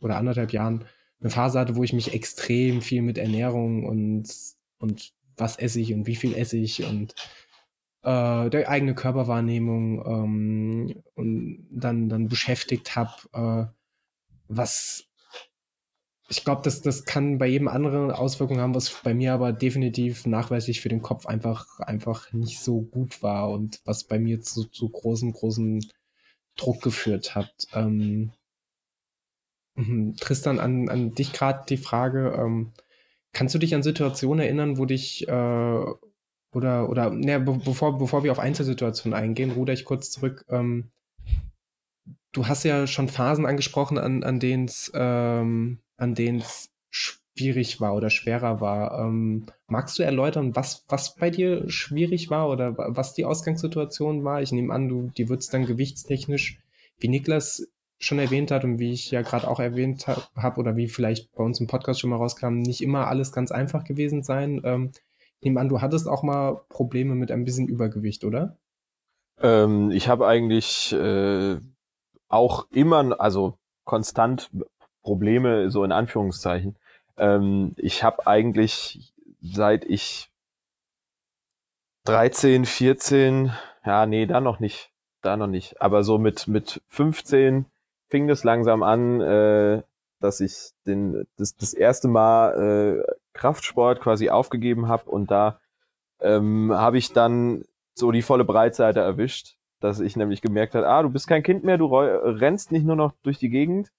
[0.00, 0.86] oder anderthalb Jahren,
[1.20, 4.32] eine Phase hatte, wo ich mich extrem viel mit Ernährung und,
[4.78, 7.14] und was esse ich und wie viel esse ich und
[8.02, 13.72] äh, der eigene Körperwahrnehmung ähm, und dann, dann beschäftigt habe, äh,
[14.48, 15.10] was
[16.30, 20.26] ich glaube, das, das kann bei jedem anderen Auswirkungen haben, was bei mir aber definitiv
[20.26, 24.64] nachweislich für den Kopf einfach, einfach nicht so gut war und was bei mir zu,
[24.66, 25.84] zu großen, großen
[26.56, 27.52] Druck geführt hat.
[27.72, 28.30] Ähm,
[29.74, 30.14] mhm.
[30.20, 32.72] Tristan, an, an dich gerade die Frage, ähm,
[33.32, 35.84] kannst du dich an Situationen erinnern, wo dich äh,
[36.52, 40.44] oder, oder, ne, be bevor, bevor wir auf Einzelsituationen eingehen, ruder ich kurz zurück.
[40.48, 40.90] Ähm,
[42.32, 46.42] du hast ja schon Phasen angesprochen, an, an denen es ähm, an denen
[46.90, 48.98] schwierig war oder schwerer war.
[48.98, 54.42] Ähm, magst du erläutern, was, was bei dir schwierig war oder was die Ausgangssituation war?
[54.42, 56.58] Ich nehme an, du, die wird es dann gewichtstechnisch,
[56.98, 57.68] wie Niklas
[58.00, 61.44] schon erwähnt hat und wie ich ja gerade auch erwähnt habe oder wie vielleicht bei
[61.44, 64.62] uns im Podcast schon mal rauskam, nicht immer alles ganz einfach gewesen sein.
[64.64, 64.90] Ähm,
[65.38, 68.56] ich nehme an, du hattest auch mal Probleme mit ein bisschen Übergewicht, oder?
[69.38, 71.58] Ähm, ich habe eigentlich äh,
[72.28, 74.50] auch immer, also konstant
[75.02, 76.76] Probleme, so in Anführungszeichen.
[77.18, 80.30] Ähm, ich habe eigentlich, seit ich
[82.04, 83.52] 13, 14,
[83.84, 87.66] ja, nee, da noch nicht, da noch nicht, aber so mit, mit 15
[88.10, 89.82] fing das langsam an, äh,
[90.20, 95.60] dass ich den, das, das erste Mal äh, Kraftsport quasi aufgegeben habe und da
[96.20, 101.02] ähm, habe ich dann so die volle Breitseite erwischt, dass ich nämlich gemerkt habe, ah,
[101.02, 103.90] du bist kein Kind mehr, du rennst nicht nur noch durch die Gegend,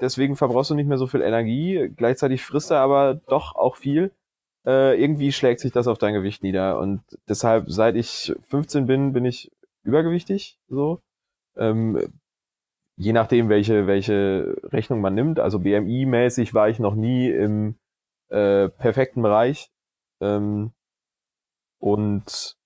[0.00, 4.12] deswegen verbrauchst du nicht mehr so viel Energie, gleichzeitig frisst er aber doch auch viel.
[4.66, 9.14] Äh, irgendwie schlägt sich das auf dein Gewicht nieder und deshalb, seit ich 15 bin,
[9.14, 9.50] bin ich
[9.84, 11.00] übergewichtig, so.
[11.56, 12.19] Ähm,
[13.00, 15.40] je nachdem, welche, welche Rechnung man nimmt.
[15.40, 17.76] Also BMI-mäßig war ich noch nie im
[18.28, 19.70] äh, perfekten Bereich.
[20.20, 20.72] Ähm,
[21.78, 22.58] und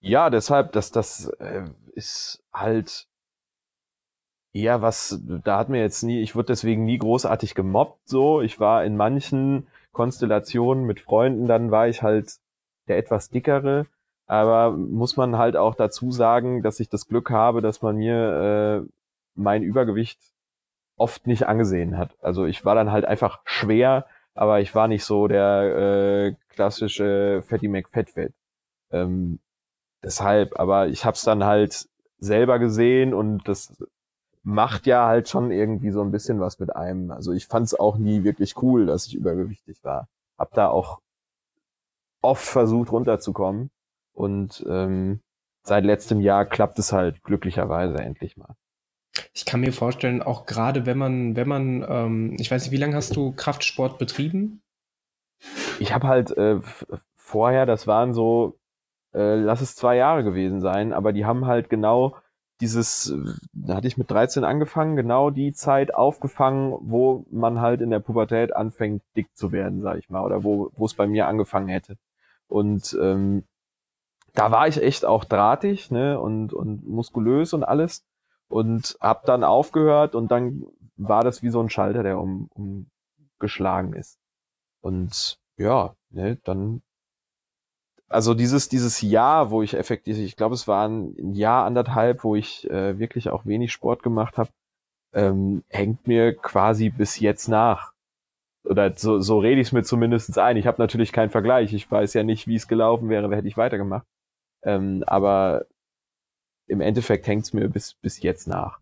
[0.00, 1.64] ja, deshalb, dass das äh,
[1.94, 3.08] ist halt
[4.54, 8.42] ja, was, da hat mir jetzt nie, ich wurde deswegen nie großartig gemobbt, so.
[8.42, 12.36] Ich war in manchen Konstellationen mit Freunden, dann war ich halt
[12.86, 13.86] der etwas dickere.
[14.26, 18.84] Aber muss man halt auch dazu sagen, dass ich das Glück habe, dass man mir
[18.84, 18.92] äh,
[19.34, 20.20] mein Übergewicht
[20.96, 22.16] oft nicht angesehen hat.
[22.22, 27.42] Also ich war dann halt einfach schwer, aber ich war nicht so der äh, klassische
[27.46, 28.32] Fatty McFatfett.
[28.90, 29.40] Ähm,
[30.02, 33.82] deshalb, aber ich hab's dann halt selber gesehen und das
[34.44, 37.10] macht ja halt schon irgendwie so ein bisschen was mit einem.
[37.10, 40.08] Also ich fand es auch nie wirklich cool, dass ich übergewichtig war.
[40.38, 41.00] Hab da auch
[42.22, 43.70] oft versucht runterzukommen
[44.12, 45.20] und ähm,
[45.64, 48.54] seit letztem Jahr klappt es halt glücklicherweise endlich mal.
[49.34, 52.78] Ich kann mir vorstellen, auch gerade wenn man, wenn man, ähm, ich weiß nicht, wie
[52.78, 54.62] lange hast du Kraftsport betrieben?
[55.78, 56.60] Ich habe halt äh,
[57.16, 58.58] vorher, das waren so,
[59.12, 62.16] äh, lass es zwei Jahre gewesen sein, aber die haben halt genau
[62.62, 63.12] dieses,
[63.52, 67.98] da hatte ich mit 13 angefangen, genau die Zeit aufgefangen, wo man halt in der
[67.98, 71.68] Pubertät anfängt, dick zu werden, sag ich mal, oder wo, wo es bei mir angefangen
[71.68, 71.96] hätte.
[72.46, 73.44] Und ähm,
[74.34, 78.04] da war ich echt auch drahtig, ne, und, und muskulös und alles.
[78.52, 83.94] Und hab dann aufgehört und dann war das wie so ein Schalter, der um, umgeschlagen
[83.94, 84.18] ist.
[84.82, 86.82] Und ja, ne, dann
[88.12, 92.36] also dieses, dieses Jahr, wo ich effektiv, ich glaube, es war ein Jahr, anderthalb, wo
[92.36, 94.50] ich äh, wirklich auch wenig Sport gemacht habe,
[95.14, 97.92] ähm, hängt mir quasi bis jetzt nach.
[98.64, 100.56] Oder so, so rede ich es mir zumindest ein.
[100.58, 101.72] Ich habe natürlich keinen Vergleich.
[101.72, 104.06] Ich weiß ja nicht, wie es gelaufen wäre, hätte ich weitergemacht.
[104.62, 105.64] Ähm, aber
[106.66, 108.78] im Endeffekt hängt es mir bis, bis jetzt nach.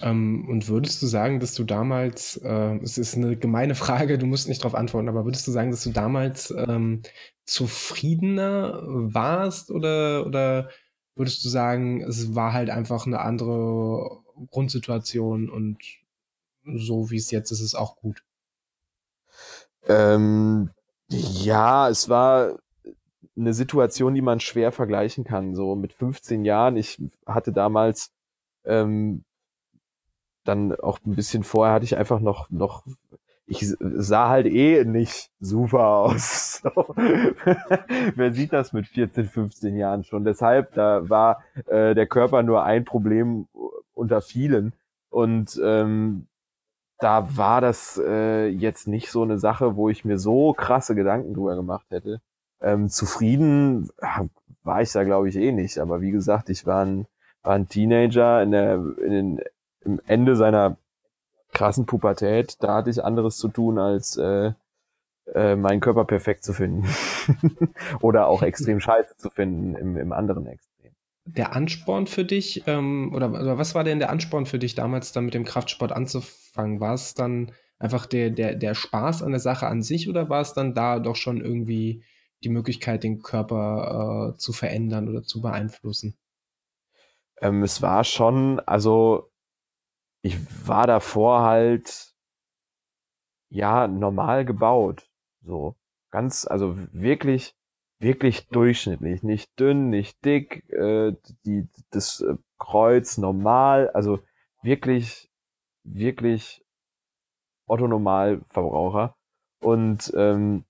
[0.00, 4.26] Ähm, und würdest du sagen, dass du damals, äh, es ist eine gemeine Frage, du
[4.26, 7.02] musst nicht darauf antworten, aber würdest du sagen, dass du damals ähm,
[7.44, 10.70] zufriedener warst oder, oder
[11.14, 15.78] würdest du sagen, es war halt einfach eine andere Grundsituation und
[16.64, 18.24] so wie es jetzt ist, ist es auch gut?
[19.86, 20.70] Ähm,
[21.08, 22.58] ja, es war
[23.36, 25.54] eine Situation, die man schwer vergleichen kann.
[25.54, 28.12] So mit 15 Jahren, ich hatte damals
[28.64, 29.24] ähm,
[30.44, 32.84] dann auch ein bisschen vorher hatte ich einfach noch, noch,
[33.46, 36.62] ich sah halt eh nicht super aus.
[38.16, 40.24] Wer sieht das mit 14, 15 Jahren schon?
[40.24, 43.48] Deshalb, da war äh, der Körper nur ein Problem
[43.94, 44.72] unter vielen.
[45.10, 46.26] Und ähm,
[46.98, 51.34] da war das äh, jetzt nicht so eine Sache, wo ich mir so krasse Gedanken
[51.34, 52.20] drüber gemacht hätte.
[52.62, 53.90] Ähm, zufrieden
[54.62, 55.78] war ich da, glaube ich, eh nicht.
[55.78, 57.06] Aber wie gesagt, ich war ein,
[57.42, 59.40] war ein Teenager in, der, in den
[59.84, 60.76] im Ende seiner
[61.52, 64.52] krassen Pubertät, da hatte ich anderes zu tun, als äh,
[65.34, 66.88] äh, meinen Körper perfekt zu finden.
[68.00, 70.92] oder auch extrem scheiße zu finden im, im anderen Extrem.
[71.24, 75.12] Der Ansporn für dich, ähm, oder, oder was war denn der Ansporn für dich damals
[75.12, 76.80] dann mit dem Kraftsport anzufangen?
[76.80, 80.40] War es dann einfach der, der, der Spaß an der Sache an sich oder war
[80.40, 82.02] es dann da doch schon irgendwie
[82.44, 86.16] die Möglichkeit, den Körper äh, zu verändern oder zu beeinflussen?
[87.40, 89.30] Ähm, es war schon, also
[90.22, 92.14] ich war davor halt
[93.50, 95.08] ja normal gebaut.
[95.42, 95.76] So
[96.10, 97.56] ganz, also wirklich,
[97.98, 99.22] wirklich durchschnittlich.
[99.22, 104.20] Nicht dünn, nicht dick, äh, die, das äh, Kreuz normal, also
[104.62, 105.30] wirklich,
[105.82, 106.64] wirklich
[107.66, 109.16] Otto Normalverbraucher.
[109.60, 110.64] Und ähm,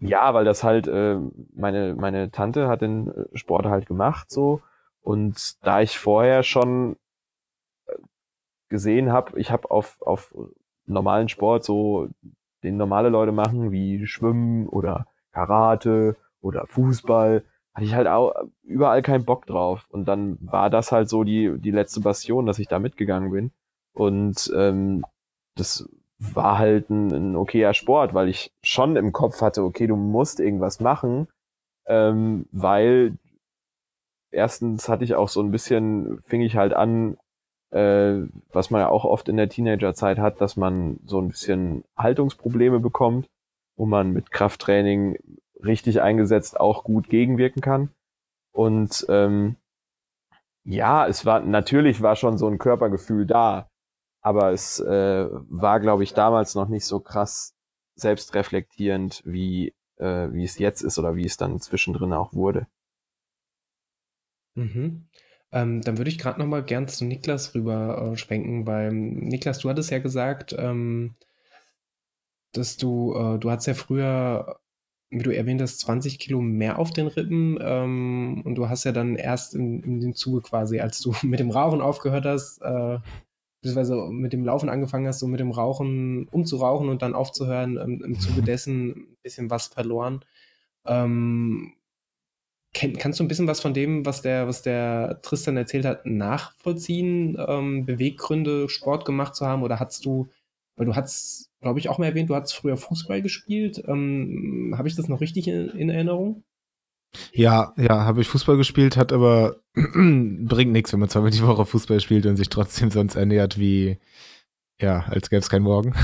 [0.00, 1.18] ja, weil das halt, äh,
[1.54, 4.60] meine, meine Tante hat den äh, Sport halt gemacht so.
[5.02, 6.96] Und da ich vorher schon
[7.86, 7.92] äh,
[8.68, 10.34] gesehen habe, ich habe auf, auf
[10.86, 12.08] normalen Sport so
[12.62, 19.02] den normale Leute machen, wie Schwimmen oder Karate oder Fußball, hatte ich halt auch überall
[19.02, 19.86] keinen Bock drauf.
[19.90, 23.52] Und dann war das halt so die, die letzte Bastion, dass ich da mitgegangen bin.
[23.92, 25.04] Und ähm,
[25.56, 25.88] das
[26.20, 30.38] war halt ein, ein okayer Sport, weil ich schon im Kopf hatte, okay, du musst
[30.38, 31.28] irgendwas machen,
[31.86, 33.16] ähm, weil
[34.30, 37.16] erstens hatte ich auch so ein bisschen, fing ich halt an,
[37.70, 41.84] äh, was man ja auch oft in der Teenagerzeit hat, dass man so ein bisschen
[41.96, 43.26] Haltungsprobleme bekommt,
[43.76, 45.18] wo man mit Krafttraining
[45.64, 47.90] richtig eingesetzt auch gut gegenwirken kann.
[48.52, 49.56] Und ähm,
[50.64, 53.69] ja, es war natürlich war schon so ein Körpergefühl da,
[54.20, 57.54] aber es äh, war, glaube ich, damals noch nicht so krass
[57.94, 62.66] selbstreflektierend, wie äh, wie es jetzt ist oder wie es dann zwischendrin auch wurde.
[64.54, 65.06] Mhm.
[65.52, 69.58] Ähm, dann würde ich gerade noch mal gern zu Niklas rüber äh, schwenken, weil Niklas,
[69.58, 71.16] du hattest ja gesagt, ähm,
[72.52, 74.60] dass du, äh, du hattest ja früher,
[75.10, 78.92] wie du erwähnt hast, 20 Kilo mehr auf den Rippen ähm, und du hast ja
[78.92, 82.98] dann erst in, in dem Zuge quasi, als du mit dem Rauchen aufgehört hast, äh,
[83.60, 88.02] beziehungsweise mit dem Laufen angefangen hast, so mit dem Rauchen umzurauchen und dann aufzuhören, ähm,
[88.04, 90.24] im Zuge dessen ein bisschen was verloren.
[90.86, 91.74] Ähm,
[92.72, 96.06] Kenn, kannst du ein bisschen was von dem, was der, was der Tristan erzählt hat,
[96.06, 97.36] nachvollziehen?
[97.48, 99.64] Ähm, Beweggründe, Sport gemacht zu haben?
[99.64, 100.28] Oder hast du,
[100.76, 103.82] weil du hast, glaube ich, auch mal erwähnt, du hast früher Fußball gespielt.
[103.88, 106.44] Ähm, habe ich das noch richtig in, in Erinnerung?
[107.32, 111.66] Ja, ja, habe ich Fußball gespielt, hat aber bringt nichts, wenn man zweimal die Woche
[111.66, 113.98] Fußball spielt und sich trotzdem sonst ernährt wie,
[114.80, 115.94] ja, als gäbe es keinen Morgen.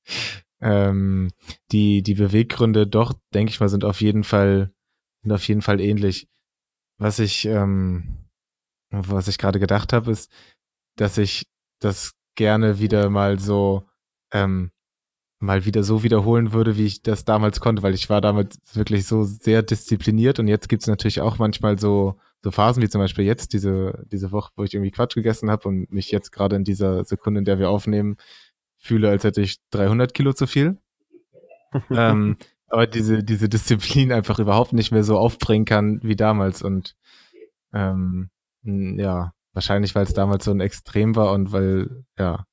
[0.60, 1.30] ähm,
[1.72, 4.74] die, die Beweggründe doch, denke ich mal, sind auf jeden Fall
[5.24, 6.28] sind auf jeden Fall ähnlich.
[6.98, 8.28] Was ich, ähm,
[8.90, 10.30] was ich gerade gedacht habe, ist,
[10.96, 11.46] dass ich
[11.80, 13.88] das gerne wieder mal so,
[14.32, 14.70] ähm,
[15.44, 19.06] mal wieder so wiederholen würde, wie ich das damals konnte, weil ich war damals wirklich
[19.06, 23.24] so sehr diszipliniert und jetzt gibt's natürlich auch manchmal so, so Phasen wie zum Beispiel
[23.24, 26.64] jetzt, diese, diese Woche, wo ich irgendwie Quatsch gegessen habe und mich jetzt gerade in
[26.64, 28.16] dieser Sekunde, in der wir aufnehmen,
[28.76, 30.78] fühle, als hätte ich 300 Kilo zu viel.
[31.90, 32.36] ähm,
[32.68, 36.62] aber diese, diese Disziplin einfach überhaupt nicht mehr so aufbringen kann wie damals.
[36.62, 36.96] Und
[37.72, 38.30] ähm,
[38.62, 42.46] ja, wahrscheinlich, weil es damals so ein Extrem war und weil, ja,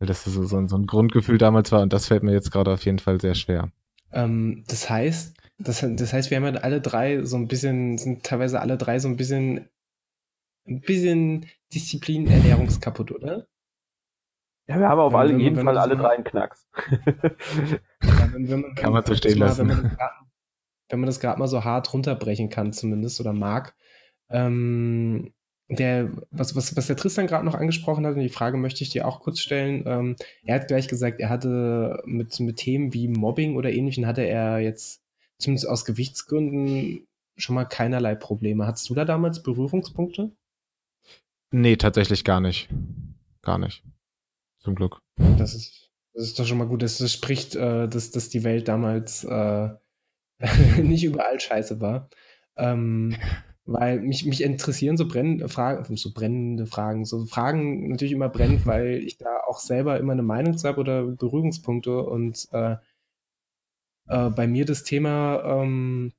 [0.00, 2.72] weil das so, so, so ein Grundgefühl damals war und das fällt mir jetzt gerade
[2.72, 3.70] auf jeden Fall sehr schwer.
[4.12, 8.24] Ähm, das heißt, das, das heißt, wir haben ja alle drei so ein bisschen, sind
[8.24, 9.68] teilweise alle drei so ein bisschen,
[10.66, 13.46] ein bisschen Disziplin ernährungskaputt, oder?
[14.66, 16.66] Ja, wir haben auf alle, jeden Fall alle drei einen Knacks.
[18.02, 19.96] Ja, wenn, wenn man, kann man so stehen lassen.
[20.88, 23.74] Wenn man das gerade mal so hart runterbrechen kann, zumindest, oder mag.
[24.28, 25.32] Ähm,
[25.70, 28.90] der, was, was, was der Tristan gerade noch angesprochen hat, und die Frage möchte ich
[28.90, 29.84] dir auch kurz stellen.
[29.86, 34.22] Ähm, er hat gleich gesagt, er hatte mit, mit Themen wie Mobbing oder ähnlichen, hatte
[34.22, 35.02] er jetzt
[35.38, 37.06] zumindest aus Gewichtsgründen
[37.36, 38.66] schon mal keinerlei Probleme.
[38.66, 40.32] Hattest du da damals Berührungspunkte?
[41.52, 42.68] Nee, tatsächlich gar nicht.
[43.42, 43.82] Gar nicht.
[44.58, 45.00] Zum Glück.
[45.38, 46.82] Das ist, das ist doch schon mal gut.
[46.82, 49.70] Das, das spricht, äh, dass, dass die Welt damals äh,
[50.82, 52.10] nicht überall scheiße war.
[52.56, 53.16] Ähm,
[53.66, 58.66] weil mich, mich interessieren so brennende Fragen, so brennende Fragen, so Fragen natürlich immer brennend,
[58.66, 62.76] weil ich da auch selber immer eine Meinung zu habe oder Berührungspunkte und äh,
[64.08, 66.12] äh, bei mir das Thema ähm,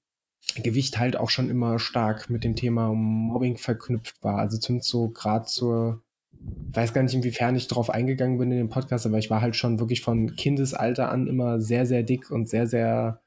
[0.63, 4.39] Gewicht halt auch schon immer stark mit dem Thema Mobbing verknüpft war.
[4.39, 6.01] Also zumindest so gerade zur
[6.43, 9.55] weiß gar nicht, inwiefern ich darauf eingegangen bin in dem Podcast, aber ich war halt
[9.55, 13.21] schon wirklich von Kindesalter an immer sehr, sehr dick und sehr, sehr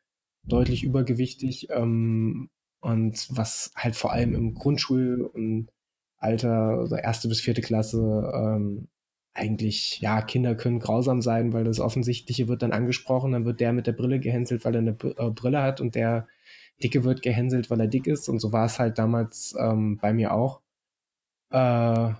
[0.45, 1.69] deutlich übergewichtig.
[1.71, 2.51] Ähm,
[2.85, 5.69] und was halt vor allem im Grundschul- und
[6.19, 8.89] Alter, also erste bis vierte Klasse, ähm,
[9.35, 13.73] eigentlich, ja, Kinder können grausam sein, weil das Offensichtliche wird dann angesprochen, dann wird der
[13.73, 16.29] mit der Brille gehänselt, weil er eine äh, Brille hat und der
[16.83, 18.29] Dicke wird gehänselt, weil er dick ist.
[18.29, 20.61] Und so war es halt damals ähm, bei mir auch.
[21.51, 22.13] Äh,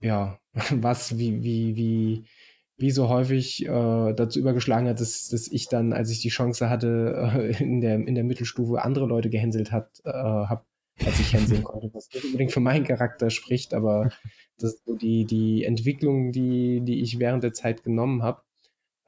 [0.00, 0.38] ja,
[0.70, 2.26] was, wie, wie, wie,
[2.76, 6.68] wie so häufig äh, dazu übergeschlagen hat, dass, dass ich dann, als ich die Chance
[6.70, 10.64] hatte, äh, in, der, in der Mittelstufe andere Leute gehänselt hat, äh, habe,
[11.04, 14.10] als ich hänseln konnte, was nicht unbedingt für meinen Charakter spricht, aber
[14.58, 18.42] das ist so die, die Entwicklung, die, die ich während der Zeit genommen habe.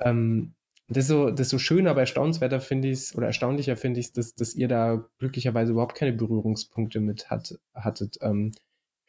[0.00, 0.54] Ähm,
[0.88, 4.54] desto, desto schöner, aber erstaunenswerter finde ich es, oder erstaunlicher finde ich es, dass, dass
[4.54, 8.18] ihr da glücklicherweise überhaupt keine Berührungspunkte mit hat, hattet.
[8.20, 8.52] Ähm,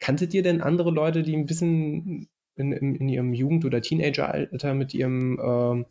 [0.00, 4.74] kanntet ihr denn andere Leute, die ein bisschen in, in, in ihrem Jugend- oder Teenageralter
[4.74, 5.84] mit ihrem äh,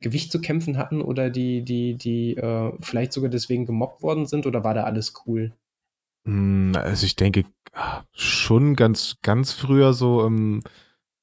[0.00, 4.46] Gewicht zu kämpfen hatten oder die, die, die äh, vielleicht sogar deswegen gemobbt worden sind
[4.46, 5.52] oder war da alles cool?
[6.24, 7.44] Hm, also ich denke
[8.12, 10.62] schon ganz, ganz früher so im,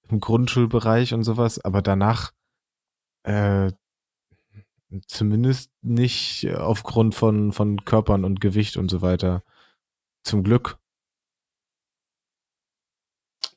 [0.10, 2.34] im Grundschulbereich und sowas, aber danach
[3.24, 3.72] äh,
[5.08, 9.44] zumindest nicht aufgrund von, von Körpern und Gewicht und so weiter.
[10.24, 10.78] Zum Glück.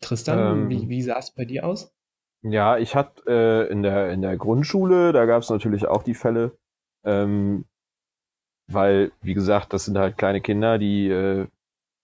[0.02, 1.94] Tristan, ähm, wie, wie sah es bei dir aus?
[2.42, 6.14] Ja, ich hatte äh, in, der, in der Grundschule, da gab es natürlich auch die
[6.14, 6.58] Fälle,
[7.04, 7.64] ähm,
[8.66, 11.46] weil, wie gesagt, das sind halt kleine Kinder, die, äh,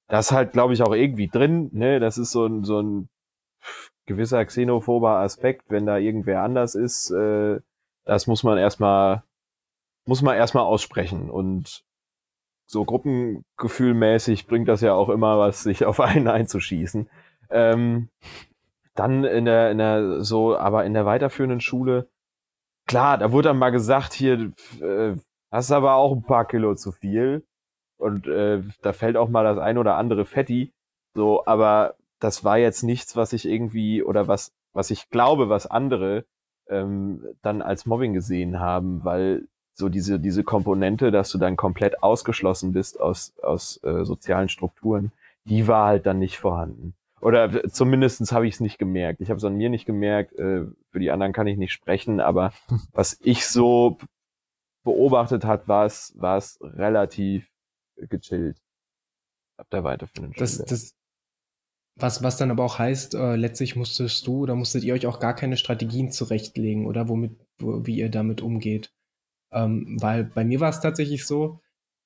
[0.09, 2.01] das ist halt, glaube ich, auch irgendwie drin, ne?
[2.01, 3.09] Das ist so ein, so ein
[4.07, 7.61] gewisser xenophober Aspekt, wenn da irgendwer anders ist, äh,
[8.05, 9.23] das muss man erstmal,
[10.07, 11.85] muss man erstmal aussprechen und
[12.67, 17.09] so gruppengefühlmäßig bringt das ja auch immer was, sich auf einen einzuschießen.
[17.51, 18.09] Ähm,
[18.95, 22.09] dann in der, in der, so, aber in der weiterführenden Schule,
[22.87, 25.15] klar, da wurde dann mal gesagt, hier, äh,
[25.51, 27.45] hast aber auch ein paar Kilo zu viel.
[27.97, 30.73] Und äh, da fällt auch mal das ein oder andere Fetti.
[31.15, 35.67] So, aber das war jetzt nichts, was ich irgendwie, oder was, was ich glaube, was
[35.67, 36.25] andere
[36.69, 42.03] ähm, dann als Mobbing gesehen haben, weil so diese, diese Komponente, dass du dann komplett
[42.03, 45.13] ausgeschlossen bist aus, aus äh, sozialen Strukturen,
[45.45, 46.95] die war halt dann nicht vorhanden.
[47.21, 49.21] Oder zumindestens habe ich es nicht gemerkt.
[49.21, 50.33] Ich habe es an mir nicht gemerkt.
[50.35, 52.53] Äh, für die anderen kann ich nicht sprechen, aber
[52.93, 53.99] was ich so
[54.85, 57.51] beobachtet hat, war es, war es relativ
[57.97, 58.61] gechillt.
[59.57, 60.95] Ab der weiterführenden das, das,
[61.97, 65.19] was, was dann aber auch heißt, äh, letztlich musstest du oder musstet ihr euch auch
[65.19, 68.93] gar keine Strategien zurechtlegen, oder womit, wo, wie ihr damit umgeht.
[69.53, 71.61] Ähm, weil bei mir war es tatsächlich so,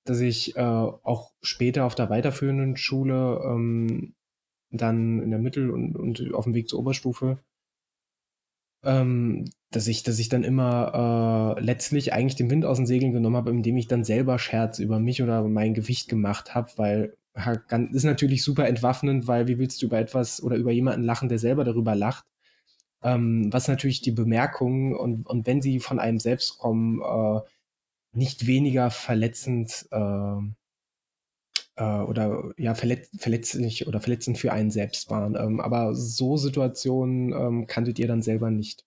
[0.04, 4.14] dass ich äh, auch später auf der weiterführenden Schule ähm,
[4.72, 7.38] dann in der Mittel- und, und auf dem Weg zur Oberstufe,
[8.84, 13.12] ähm, dass ich, dass ich dann immer äh, letztlich eigentlich den Wind aus den Segeln
[13.12, 17.16] genommen habe, indem ich dann selber Scherz über mich oder mein Gewicht gemacht habe, weil
[17.92, 21.38] ist natürlich super entwaffnend, weil wie willst du über etwas oder über jemanden lachen, der
[21.38, 22.26] selber darüber lacht?
[23.02, 27.40] Ähm, was natürlich die Bemerkungen und, und wenn sie von einem selbst kommen, äh,
[28.12, 30.36] nicht weniger verletzend äh,
[31.76, 35.36] äh, oder ja, verletz, verletzlich oder verletzend für einen selbst waren.
[35.36, 38.84] Ähm, aber so Situationen ähm, kanntet ihr dann selber nicht.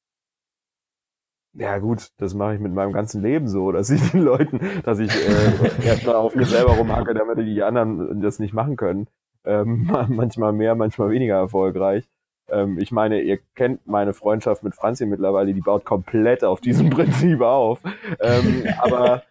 [1.58, 5.00] Ja gut, das mache ich mit meinem ganzen Leben so, dass ich den Leuten, dass
[5.00, 9.08] ich äh, erstmal auf mir selber rumhacke, damit die anderen das nicht machen können.
[9.46, 12.06] Ähm, manchmal mehr, manchmal weniger erfolgreich.
[12.50, 16.90] Ähm, ich meine, ihr kennt meine Freundschaft mit Franzi mittlerweile, die baut komplett auf diesem
[16.92, 17.82] Prinzip auf.
[18.20, 19.24] Ähm, aber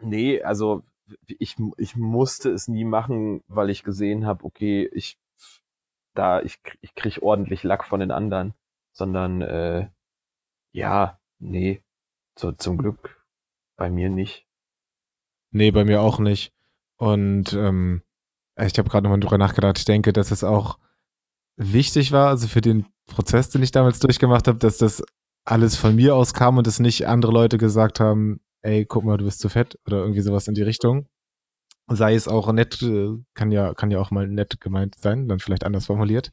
[0.00, 0.82] nee, also
[1.26, 5.18] ich, ich musste es nie machen, weil ich gesehen habe, okay, ich
[6.14, 8.54] da ich ich krieg ordentlich Lack von den anderen,
[8.92, 9.88] sondern äh,
[10.72, 11.82] ja, nee,
[12.38, 13.22] so, zum Glück
[13.76, 14.46] bei mir nicht.
[15.50, 16.52] Nee, bei mir auch nicht.
[16.96, 18.02] Und ähm,
[18.60, 19.78] ich habe gerade nochmal drüber nachgedacht.
[19.78, 20.78] Ich denke, dass es auch
[21.56, 25.02] wichtig war, also für den Prozess, den ich damals durchgemacht habe, dass das
[25.44, 29.16] alles von mir aus kam und es nicht andere Leute gesagt haben, ey, guck mal,
[29.16, 31.06] du bist zu fett oder irgendwie sowas in die Richtung.
[31.88, 35.38] Sei es auch nett, äh, kann ja, kann ja auch mal nett gemeint sein, dann
[35.38, 36.30] vielleicht anders formuliert,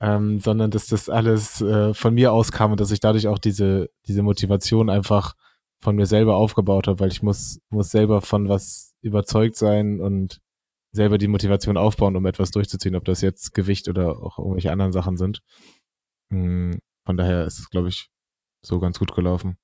[0.00, 3.38] ähm, sondern dass das alles äh, von mir aus kam und dass ich dadurch auch
[3.38, 5.34] diese, diese Motivation einfach
[5.80, 10.40] von mir selber aufgebaut habe, weil ich muss, muss selber von was überzeugt sein und
[10.92, 14.92] selber die Motivation aufbauen, um etwas durchzuziehen, ob das jetzt Gewicht oder auch irgendwelche anderen
[14.92, 15.42] Sachen sind.
[16.32, 18.10] Hm, von daher ist es, glaube ich,
[18.64, 19.58] so ganz gut gelaufen.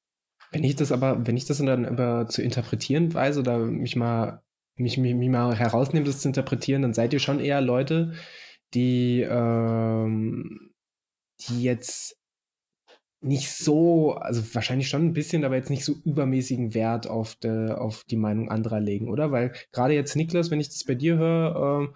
[0.55, 4.43] Wenn ich das aber, wenn ich das dann aber zu interpretieren weiß oder mich mal,
[4.77, 8.13] mich, mich, mich mal herausnehme, das zu interpretieren, dann seid ihr schon eher Leute,
[8.73, 10.71] die, ähm,
[11.41, 12.17] die jetzt
[13.21, 17.73] nicht so, also wahrscheinlich schon ein bisschen, aber jetzt nicht so übermäßigen Wert auf, de,
[17.73, 19.33] auf die Meinung anderer legen, oder?
[19.33, 21.95] Weil gerade jetzt, Niklas, wenn ich das bei dir höre, äh,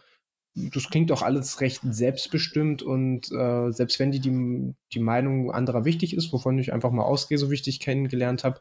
[0.73, 5.85] das klingt auch alles recht selbstbestimmt und äh, selbst wenn die, die die Meinung anderer
[5.85, 8.61] wichtig ist, wovon ich einfach mal ausgehe, so wichtig kennengelernt habe,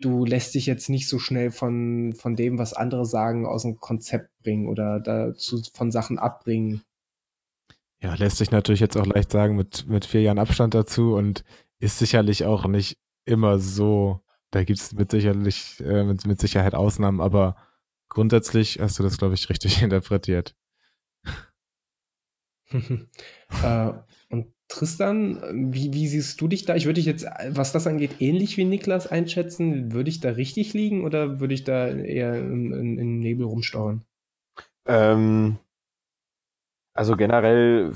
[0.00, 3.80] du lässt dich jetzt nicht so schnell von, von dem, was andere sagen, aus dem
[3.80, 6.82] Konzept bringen oder dazu von Sachen abbringen.
[8.02, 11.44] Ja, lässt sich natürlich jetzt auch leicht sagen mit, mit vier Jahren Abstand dazu und
[11.78, 14.20] ist sicherlich auch nicht immer so.
[14.50, 17.56] Da gibt es mit äh, mit, mit Sicherheit Ausnahmen, aber
[18.08, 20.54] grundsätzlich hast du das, glaube ich, richtig interpretiert.
[23.64, 23.92] äh,
[24.30, 26.74] und Tristan, wie, wie siehst du dich da?
[26.74, 29.92] Ich würde dich jetzt, was das angeht, ähnlich wie Niklas einschätzen.
[29.92, 34.04] Würde ich da richtig liegen oder würde ich da eher im, im, im Nebel rumsteuern?
[34.86, 35.58] Ähm,
[36.94, 37.92] also generell,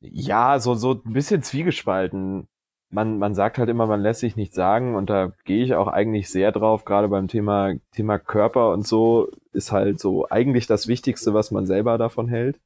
[0.00, 2.48] ja, so, so ein bisschen zwiegespalten.
[2.90, 5.88] Man, man sagt halt immer, man lässt sich nichts sagen und da gehe ich auch
[5.88, 10.86] eigentlich sehr drauf, gerade beim Thema, Thema Körper und so, ist halt so eigentlich das
[10.86, 12.60] Wichtigste, was man selber davon hält.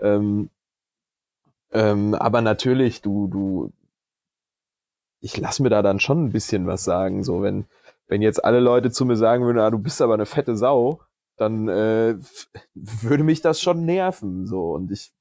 [0.00, 0.50] Ähm,
[1.72, 3.72] ähm, aber natürlich, du, du,
[5.20, 7.22] ich lass mir da dann schon ein bisschen was sagen.
[7.22, 7.66] So, wenn,
[8.08, 11.00] wenn jetzt alle Leute zu mir sagen würden, ah, du bist aber eine fette Sau,
[11.36, 12.16] dann äh,
[12.74, 14.46] würde mich das schon nerven.
[14.46, 15.12] So, und ich,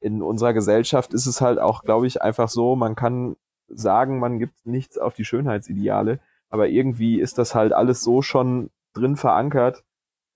[0.00, 3.36] in unserer Gesellschaft ist es halt auch, glaube ich, einfach so, man kann
[3.68, 6.20] sagen, man gibt nichts auf die Schönheitsideale,
[6.50, 9.82] aber irgendwie ist das halt alles so schon drin verankert,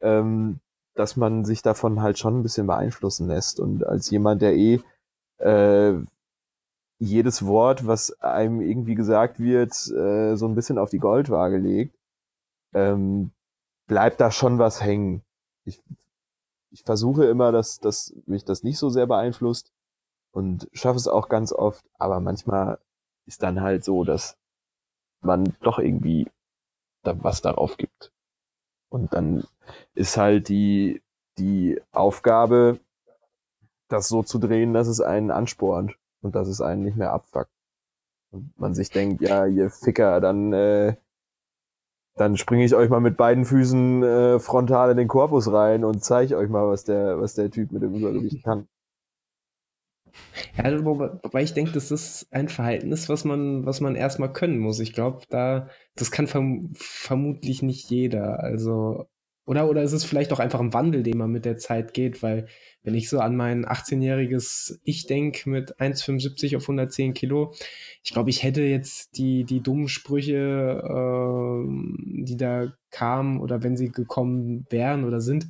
[0.00, 0.60] ähm,
[0.98, 3.60] dass man sich davon halt schon ein bisschen beeinflussen lässt.
[3.60, 4.80] Und als jemand, der eh
[5.38, 5.94] äh,
[6.98, 11.96] jedes Wort, was einem irgendwie gesagt wird, äh, so ein bisschen auf die Goldwaage legt,
[12.74, 13.30] ähm,
[13.86, 15.22] bleibt da schon was hängen.
[15.64, 15.80] Ich,
[16.70, 19.70] ich versuche immer, dass, dass mich das nicht so sehr beeinflusst
[20.32, 22.78] und schaffe es auch ganz oft, aber manchmal
[23.26, 24.36] ist dann halt so, dass
[25.20, 26.28] man doch irgendwie
[27.04, 28.10] da was darauf gibt.
[28.88, 29.44] Und dann
[29.94, 31.02] ist halt die,
[31.38, 32.80] die Aufgabe,
[33.88, 37.50] das so zu drehen, dass es einen anspornt und dass es einen nicht mehr abfuckt.
[38.30, 40.96] Und man sich denkt, ja, ihr Ficker, dann, äh,
[42.16, 46.04] dann springe ich euch mal mit beiden Füßen äh, frontal in den Korpus rein und
[46.04, 48.68] zeige euch mal, was der, was der Typ mit dem Übergewicht kann.
[50.56, 54.80] Ja, wobei ich denke, das ist ein Verhältnis, was man, was man erstmal können muss.
[54.80, 58.40] Ich glaube, da, das kann verm vermutlich nicht jeder.
[58.40, 59.08] Also,
[59.46, 62.22] oder, oder ist es vielleicht auch einfach ein Wandel, den man mit der Zeit geht,
[62.22, 62.46] weil
[62.82, 67.54] wenn ich so an mein 18-jähriges Ich denke mit 1,75 auf 110 Kilo,
[68.04, 73.76] ich glaube, ich hätte jetzt die, die dummen Sprüche, äh, die da kamen oder wenn
[73.76, 75.48] sie gekommen wären oder sind,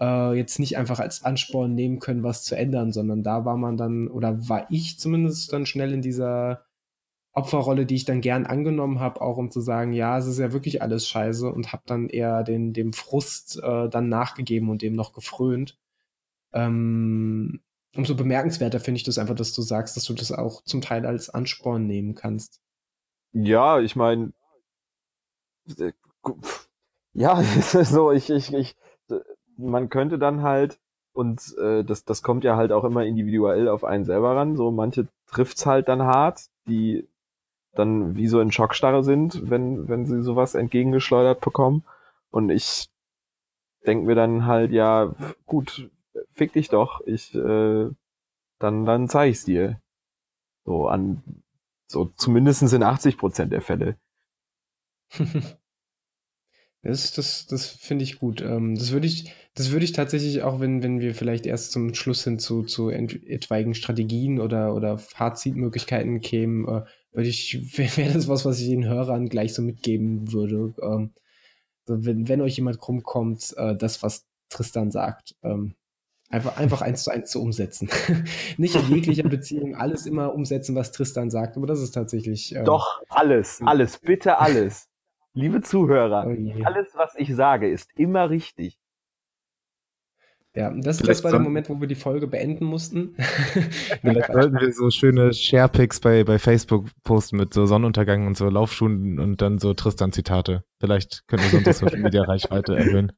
[0.00, 3.76] äh, jetzt nicht einfach als Ansporn nehmen können, was zu ändern, sondern da war man
[3.76, 6.64] dann, oder war ich zumindest dann schnell in dieser
[7.32, 10.52] Opferrolle, die ich dann gern angenommen habe, auch um zu sagen, ja, es ist ja
[10.52, 14.94] wirklich alles scheiße und habe dann eher den, dem Frust äh, dann nachgegeben und dem
[14.94, 15.76] noch gefrönt.
[16.52, 17.60] Ähm,
[17.96, 21.06] umso bemerkenswerter finde ich das einfach, dass du sagst, dass du das auch zum Teil
[21.06, 22.60] als Ansporn nehmen kannst.
[23.32, 24.32] Ja, ich meine,
[25.76, 25.92] äh,
[27.14, 27.42] ja,
[27.84, 28.76] so, ich, ich, ich,
[29.56, 30.78] man könnte dann halt,
[31.12, 34.70] und äh, das, das kommt ja halt auch immer individuell auf einen selber ran, so
[34.70, 37.08] manche trifft's halt dann hart, die
[37.74, 41.84] dann wie so in Schockstarre sind, wenn, wenn sie sowas entgegengeschleudert bekommen.
[42.30, 42.88] Und ich
[43.86, 45.14] denke mir dann halt, ja,
[45.46, 45.90] gut,
[46.34, 47.90] fick dich doch, ich, äh,
[48.58, 49.80] dann, dann zeige ich's dir.
[50.64, 51.22] So an,
[51.86, 53.96] so zumindestens in 80 Prozent der Fälle.
[56.84, 58.42] Das, das, das finde ich gut.
[58.42, 61.94] Ähm, das würde ich, das würde ich tatsächlich auch, wenn, wenn wir vielleicht erst zum
[61.94, 66.82] Schluss hin zu, zu etwaigen Strategien oder, oder Fazitmöglichkeiten kämen, äh,
[67.12, 70.74] würde ich, wäre das was, was ich den Hörern gleich so mitgeben würde.
[70.82, 71.12] Ähm,
[71.86, 75.74] wenn, wenn euch jemand rumkommt, äh, das, was Tristan sagt, ähm,
[76.28, 77.88] einfach, einfach eins zu eins zu umsetzen.
[78.58, 82.54] Nicht in jeglicher Beziehung alles immer umsetzen, was Tristan sagt, aber das ist tatsächlich.
[82.54, 84.88] Ähm, Doch, alles, alles, bitte alles.
[85.34, 88.78] Liebe Zuhörer, oh alles, was ich sage, ist immer richtig.
[90.56, 93.16] Ja, das, das war der Moment, wo wir die Folge beenden mussten.
[94.02, 98.48] Vielleicht sollten wir so schöne Sharepics bei, bei Facebook posten mit so Sonnenuntergang und so
[98.48, 100.62] Laufschuhen und dann so Tristan-Zitate.
[100.78, 103.10] Vielleicht können wir so unsere Social Media Reichweite erhöhen.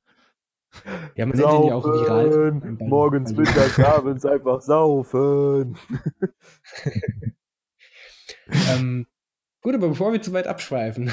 [1.14, 2.52] Ja, man saufen, ja auch viral.
[2.78, 5.76] Morgens, mittags, abends einfach saufen.
[8.70, 9.06] ähm,
[9.66, 11.06] Gut, aber bevor wir zu weit abschweifen.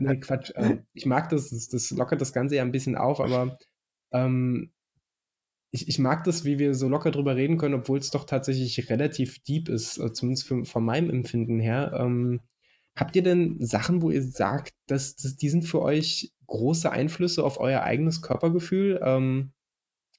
[0.00, 0.50] nee, Quatsch.
[0.56, 3.56] Ähm, ich mag das, das, das, lockert das Ganze ja ein bisschen auf, aber
[4.12, 4.72] ähm,
[5.70, 8.90] ich, ich mag das, wie wir so locker drüber reden können, obwohl es doch tatsächlich
[8.90, 11.96] relativ deep ist, äh, zumindest für, von meinem Empfinden her.
[11.96, 12.40] Ähm,
[12.96, 17.44] habt ihr denn Sachen, wo ihr sagt, dass, dass die sind für euch große Einflüsse
[17.44, 18.98] auf euer eigenes Körpergefühl?
[19.04, 19.52] Ähm,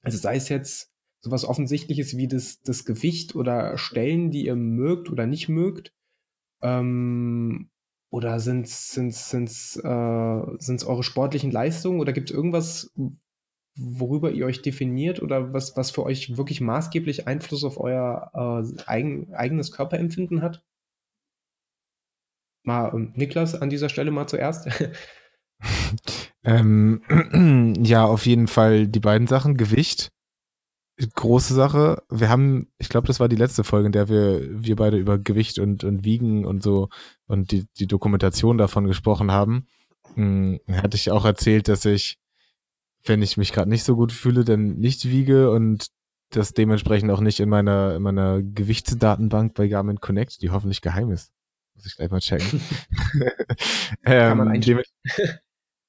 [0.02, 5.10] Also sei es jetzt sowas Offensichtliches wie das, das Gewicht oder Stellen, die ihr mögt
[5.10, 5.92] oder nicht mögt.
[6.62, 7.70] Ähm,
[8.10, 12.94] oder sind es sind's, sind's, äh, sind's eure sportlichen Leistungen oder gibt es irgendwas,
[13.78, 18.84] worüber ihr euch definiert oder was, was für euch wirklich maßgeblich Einfluss auf euer äh,
[18.86, 20.64] eigen, eigenes Körperempfinden hat?
[22.64, 24.70] Mal ähm, Niklas an dieser Stelle mal zuerst.
[26.44, 27.02] ähm,
[27.84, 29.58] ja, auf jeden Fall die beiden Sachen.
[29.58, 30.10] Gewicht,
[30.98, 32.04] große Sache.
[32.10, 35.18] Wir haben, ich glaube, das war die letzte Folge, in der wir, wir beide über
[35.18, 36.90] Gewicht und, und Wiegen und so
[37.28, 39.68] und die, die Dokumentation davon gesprochen haben.
[40.16, 42.18] Hm, hatte ich auch erzählt, dass ich
[43.08, 45.88] wenn ich mich gerade nicht so gut fühle, dann nicht wiege und
[46.32, 51.12] das dementsprechend auch nicht in meiner, in meiner Gewichtsdatenbank bei Garmin Connect, die hoffentlich geheim
[51.12, 51.32] ist.
[51.76, 52.62] Muss ich gleich mal checken.
[54.04, 54.82] Kann man ähm,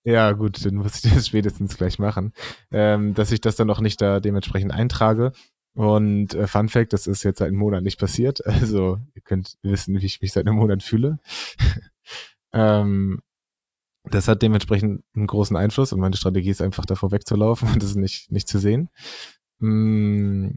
[0.06, 2.32] ja, gut, dann muss ich das spätestens gleich machen.
[2.70, 5.32] Ähm, dass ich das dann auch nicht da dementsprechend eintrage.
[5.74, 8.40] Und äh, Fun Fact, das ist jetzt seit einem Monat nicht passiert.
[8.46, 11.18] Also ihr könnt wissen, wie ich mich seit einem Monat fühle.
[12.52, 13.20] ähm,
[14.04, 17.96] das hat dementsprechend einen großen Einfluss und meine Strategie ist einfach davor wegzulaufen und das
[17.96, 18.88] nicht, nicht zu sehen.
[19.58, 20.50] Mm,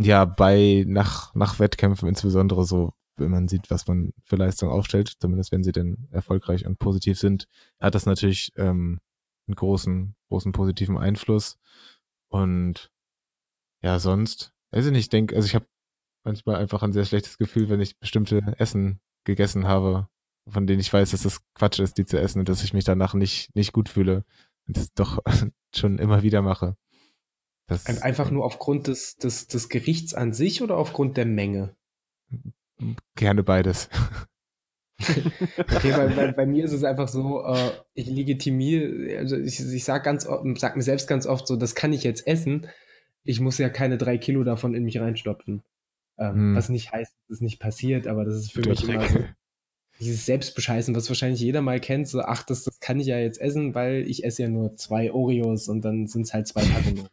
[0.00, 5.14] ja, bei nach, nach Wettkämpfen insbesondere so, wenn man sieht, was man für Leistung aufstellt,
[5.20, 7.46] zumindest wenn sie denn erfolgreich und positiv sind,
[7.80, 9.00] hat das natürlich ähm,
[9.46, 11.58] einen großen, großen positiven Einfluss.
[12.28, 12.90] Und
[13.82, 15.66] ja, sonst, weiß ich nicht, ich denke, also ich habe
[16.24, 20.08] manchmal einfach ein sehr schlechtes Gefühl, wenn ich bestimmte Essen gegessen habe,
[20.46, 22.84] von denen ich weiß, dass das Quatsch ist, die zu essen und dass ich mich
[22.84, 24.24] danach nicht, nicht gut fühle
[24.66, 25.18] und das doch
[25.74, 26.76] schon immer wieder mache.
[27.66, 31.74] Das, Einfach nur aufgrund des, des, des Gerichts an sich oder aufgrund der Menge?
[33.16, 33.88] Gerne beides.
[35.00, 39.84] okay, bei, bei, bei, mir ist es einfach so, äh, ich legitimiere, also ich, ich
[39.84, 42.68] sag ganz sag mir selbst ganz oft so, das kann ich jetzt essen.
[43.24, 45.62] Ich muss ja keine drei Kilo davon in mich reinstopfen.
[46.18, 46.56] Ähm, hm.
[46.56, 49.24] Was nicht heißt, dass es nicht passiert, aber das ist für mich immer so,
[50.00, 53.40] dieses Selbstbescheißen, was wahrscheinlich jeder mal kennt, so, ach, das, das kann ich ja jetzt
[53.40, 57.00] essen, weil ich esse ja nur zwei Oreos und dann sind es halt zwei Packungen
[57.00, 57.10] oder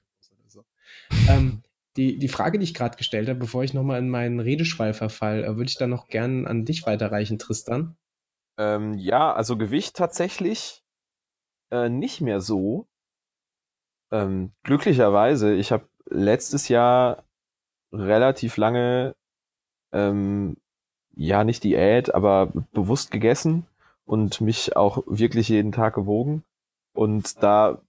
[0.47, 0.63] so.
[1.29, 1.61] Ähm,
[1.97, 5.43] die, die Frage, die ich gerade gestellt habe, bevor ich nochmal in meinen Redeschwall verfall,
[5.43, 7.97] äh, würde ich dann noch gern an dich weiterreichen, Tristan.
[8.57, 10.83] Ähm, ja, also Gewicht tatsächlich
[11.71, 12.87] äh, nicht mehr so.
[14.11, 17.23] Ähm, glücklicherweise, ich habe letztes Jahr
[17.93, 19.15] relativ lange
[19.91, 20.57] ähm,
[21.15, 23.67] ja, nicht Diät, aber bewusst gegessen
[24.05, 26.43] und mich auch wirklich jeden Tag gewogen.
[26.93, 27.81] Und da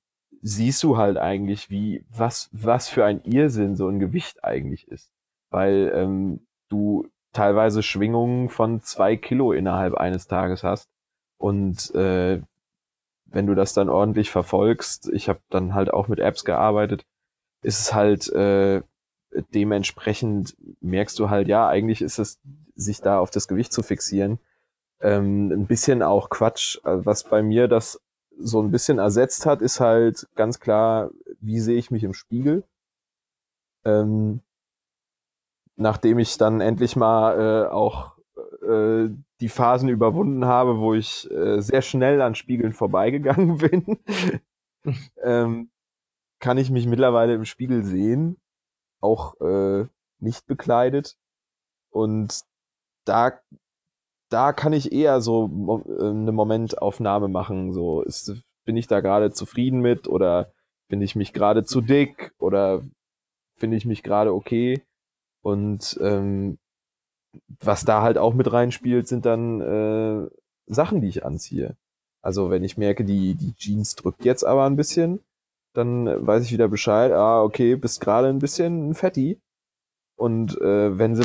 [0.42, 5.10] siehst du halt eigentlich, wie, was, was für ein Irrsinn so ein Gewicht eigentlich ist.
[5.50, 10.88] Weil ähm, du teilweise Schwingungen von zwei Kilo innerhalb eines Tages hast.
[11.38, 12.42] Und äh,
[13.24, 17.04] wenn du das dann ordentlich verfolgst, ich habe dann halt auch mit Apps gearbeitet,
[17.62, 18.82] ist es halt äh,
[19.54, 22.38] dementsprechend merkst du halt, ja, eigentlich ist es
[22.74, 24.38] sich da auf das Gewicht zu fixieren.
[25.00, 26.78] Ähm, ein bisschen auch Quatsch.
[26.82, 28.00] Also was bei mir das
[28.42, 32.64] so ein bisschen ersetzt hat, ist halt ganz klar, wie sehe ich mich im Spiegel.
[33.84, 34.40] Ähm,
[35.76, 38.16] nachdem ich dann endlich mal äh, auch
[38.62, 39.08] äh,
[39.40, 43.98] die Phasen überwunden habe, wo ich äh, sehr schnell an Spiegeln vorbeigegangen bin,
[45.22, 45.70] ähm,
[46.38, 48.36] kann ich mich mittlerweile im Spiegel sehen,
[49.00, 49.86] auch äh,
[50.18, 51.16] nicht bekleidet.
[51.90, 52.42] Und
[53.04, 53.32] da,
[54.32, 57.72] da kann ich eher so äh, eine Momentaufnahme machen.
[57.72, 60.52] So, ist, bin ich da gerade zufrieden mit oder
[60.88, 62.82] finde ich mich gerade zu dick oder
[63.56, 64.82] finde ich mich gerade okay?
[65.42, 66.58] Und ähm,
[67.60, 70.28] was da halt auch mit reinspielt, sind dann äh,
[70.66, 71.76] Sachen, die ich anziehe.
[72.22, 75.20] Also wenn ich merke, die, die Jeans drückt jetzt aber ein bisschen,
[75.74, 79.40] dann weiß ich wieder Bescheid, ah, okay, bist gerade ein bisschen ein Fetti.
[80.16, 81.24] Und äh, wenn sie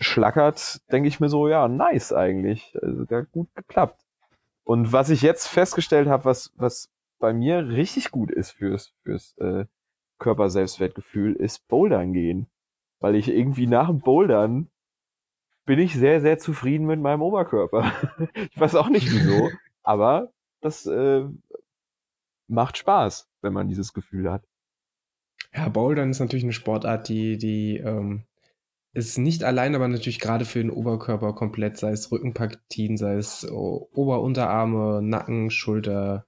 [0.00, 2.76] schlackert, denke ich mir so, ja, nice eigentlich.
[2.82, 4.00] Also gar gut geklappt.
[4.64, 9.36] Und was ich jetzt festgestellt habe, was, was bei mir richtig gut ist fürs, fürs
[9.38, 9.66] äh,
[10.18, 12.46] Körperselbstwertgefühl, ist Bouldern gehen.
[13.00, 14.70] Weil ich irgendwie nach dem Bouldern
[15.66, 17.92] bin ich sehr, sehr zufrieden mit meinem Oberkörper.
[18.50, 19.50] ich weiß auch nicht wieso,
[19.82, 21.24] aber das äh,
[22.48, 24.44] macht Spaß, wenn man dieses Gefühl hat.
[25.54, 28.24] Ja, Bouldern ist natürlich eine Sportart, die, die ähm,
[28.94, 33.46] ist nicht allein, aber natürlich gerade für den Oberkörper komplett, sei es Rückenpartien, sei es
[33.50, 36.26] oh, Ober-, Unterarme, Nacken, Schulter,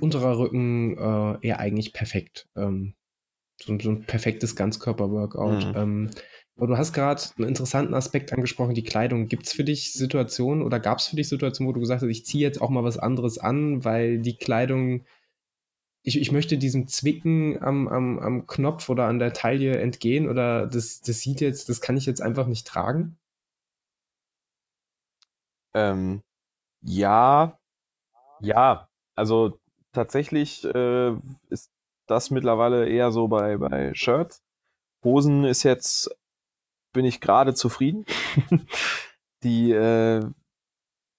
[0.00, 2.48] unterer Rücken, äh, eher eigentlich perfekt.
[2.56, 2.94] Ähm,
[3.60, 5.66] so, so, ein perfektes Ganzkörper-Workout.
[5.66, 5.72] Mhm.
[5.76, 6.10] Ähm,
[6.56, 9.26] aber du hast gerade einen interessanten Aspekt angesprochen, die Kleidung.
[9.26, 12.08] Gibt es für dich Situationen oder gab es für dich Situationen, wo du gesagt hast,
[12.08, 15.04] ich ziehe jetzt auch mal was anderes an, weil die Kleidung
[16.08, 20.66] ich, ich möchte diesem Zwicken am, am, am Knopf oder an der Taille entgehen oder
[20.66, 23.18] das, das sieht jetzt, das kann ich jetzt einfach nicht tragen?
[25.74, 26.22] Ähm,
[26.80, 27.58] ja,
[28.40, 29.60] ja, also
[29.92, 31.12] tatsächlich äh,
[31.50, 31.70] ist
[32.06, 34.42] das mittlerweile eher so bei, bei Shirts.
[35.04, 36.10] Hosen ist jetzt,
[36.92, 38.06] bin ich gerade zufrieden.
[39.42, 40.24] Die äh,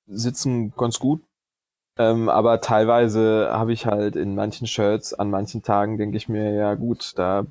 [0.08, 1.22] sitzen ganz gut.
[2.00, 6.54] Ähm, aber teilweise habe ich halt in manchen Shirts, an manchen Tagen denke ich mir,
[6.54, 7.46] ja gut, da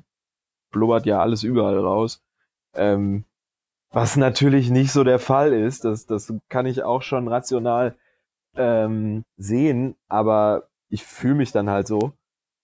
[0.71, 2.23] blubbert ja alles überall raus.
[2.73, 3.25] Ähm,
[3.91, 7.95] was natürlich nicht so der Fall ist, das, das kann ich auch schon rational
[8.55, 12.13] ähm, sehen, aber ich fühle mich dann halt so.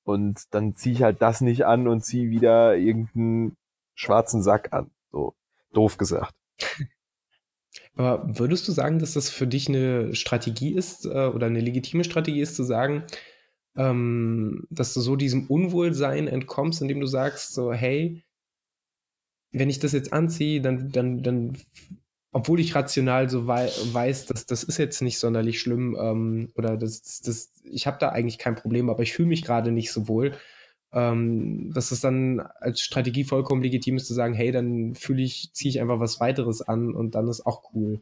[0.03, 3.57] Und dann ziehe ich halt das nicht an und ziehe wieder irgendeinen
[3.95, 4.89] schwarzen Sack an.
[5.11, 5.35] So
[5.73, 6.33] doof gesagt.
[7.95, 12.03] Aber würdest du sagen, dass das für dich eine Strategie ist äh, oder eine legitime
[12.03, 13.03] Strategie ist, zu sagen,
[13.77, 18.23] ähm, dass du so diesem Unwohlsein entkommst, indem du sagst, so, hey,
[19.51, 21.57] wenn ich das jetzt anziehe, dann, dann, dann
[22.31, 26.75] obwohl ich rational so wei weiß, dass das ist jetzt nicht sonderlich schlimm ähm, oder
[26.75, 30.09] das, das, ich habe da eigentlich kein Problem, aber ich fühle mich gerade nicht so
[30.09, 30.33] wohl,
[30.95, 35.51] ähm, dass es dann als Strategie vollkommen legitim ist zu sagen, hey, dann fühle ich,
[35.53, 37.99] ziehe ich einfach was weiteres an und dann ist auch cool.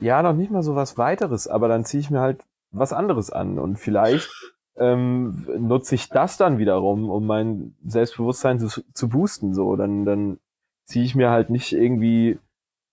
[0.00, 3.30] Ja, noch nicht mal so was weiteres, aber dann ziehe ich mir halt was anderes
[3.30, 4.30] an und vielleicht
[4.76, 9.54] ähm, nutze ich das dann wiederum, um mein Selbstbewusstsein zu, zu boosten.
[9.54, 10.38] So, dann, dann
[10.84, 12.38] ziehe ich mir halt nicht irgendwie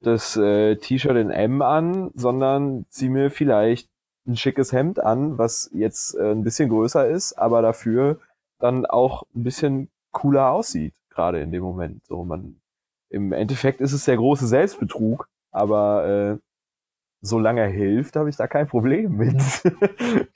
[0.01, 3.89] das äh, T-Shirt in M an, sondern ziehe mir vielleicht
[4.27, 8.19] ein schickes Hemd an, was jetzt äh, ein bisschen größer ist, aber dafür
[8.61, 12.05] dann auch ein bisschen cooler aussieht, gerade in dem Moment.
[12.05, 12.61] So, man,
[13.09, 16.37] im Endeffekt ist es der große Selbstbetrug, aber äh,
[17.21, 19.35] solange er hilft, habe ich da kein Problem mit.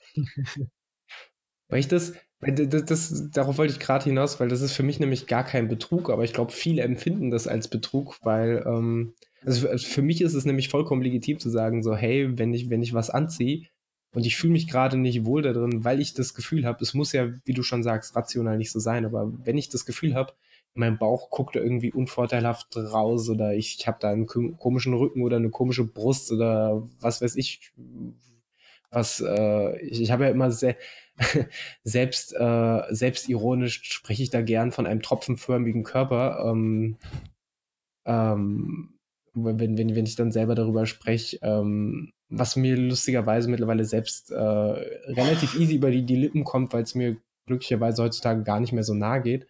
[1.67, 4.99] Weil ich das, das, das, darauf wollte ich gerade hinaus, weil das ist für mich
[4.99, 9.67] nämlich gar kein Betrug, aber ich glaube, viele empfinden das als Betrug, weil, ähm, also
[9.67, 12.93] für, mich ist es nämlich vollkommen legitim zu sagen, so, hey, wenn ich, wenn ich
[12.93, 13.65] was anziehe
[14.15, 16.93] und ich fühle mich gerade nicht wohl da drin, weil ich das Gefühl habe, es
[16.93, 20.15] muss ja, wie du schon sagst, rational nicht so sein, aber wenn ich das Gefühl
[20.15, 20.33] habe,
[20.73, 25.21] mein Bauch guckt da irgendwie unvorteilhaft raus oder ich, ich habe da einen komischen Rücken
[25.21, 27.73] oder eine komische Brust oder was weiß ich,
[28.89, 30.77] was, äh, ich, ich habe ja immer sehr,
[31.83, 36.45] selbst, äh, selbstironisch spreche ich da gern von einem tropfenförmigen Körper.
[36.49, 36.97] Ähm,
[38.05, 38.97] ähm,
[39.33, 44.35] wenn, wenn, wenn ich dann selber darüber spreche, ähm, was mir lustigerweise mittlerweile selbst äh,
[44.37, 48.83] relativ easy über die, die Lippen kommt, weil es mir glücklicherweise heutzutage gar nicht mehr
[48.83, 49.47] so nahe geht.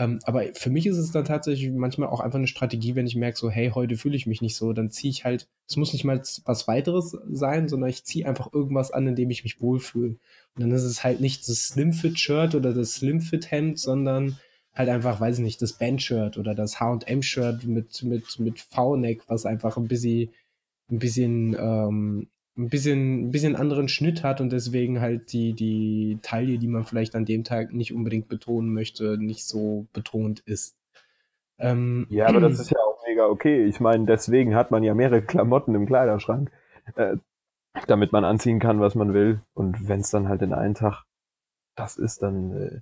[0.00, 3.16] Ähm, aber für mich ist es dann tatsächlich manchmal auch einfach eine Strategie, wenn ich
[3.16, 5.92] merke, so, hey, heute fühle ich mich nicht so, dann ziehe ich halt, es muss
[5.92, 9.60] nicht mal was weiteres sein, sondern ich ziehe einfach irgendwas an, in dem ich mich
[9.60, 10.16] wohlfühle.
[10.54, 14.38] Und dann ist es halt nicht das Slimfit-Shirt oder das Slimfit-Hemd, sondern
[14.74, 19.44] halt einfach, weiß ich nicht, das Band-Shirt oder das H&M-Shirt mit, mit, mit V-Neck, was
[19.44, 20.30] einfach ein bisschen,
[20.90, 22.28] ein bisschen ähm,
[22.60, 26.84] ein bisschen, ein bisschen anderen Schnitt hat und deswegen halt die, die Taille, die man
[26.84, 30.76] vielleicht an dem Tag nicht unbedingt betonen möchte, nicht so betont ist.
[31.58, 33.64] Ähm, ja, aber das ist ja auch mega okay.
[33.64, 36.50] Ich meine, deswegen hat man ja mehrere Klamotten im Kleiderschrank,
[36.96, 37.16] äh,
[37.86, 39.40] damit man anziehen kann, was man will.
[39.54, 41.04] Und wenn es dann halt in einen Tag
[41.76, 42.80] das ist, dann äh,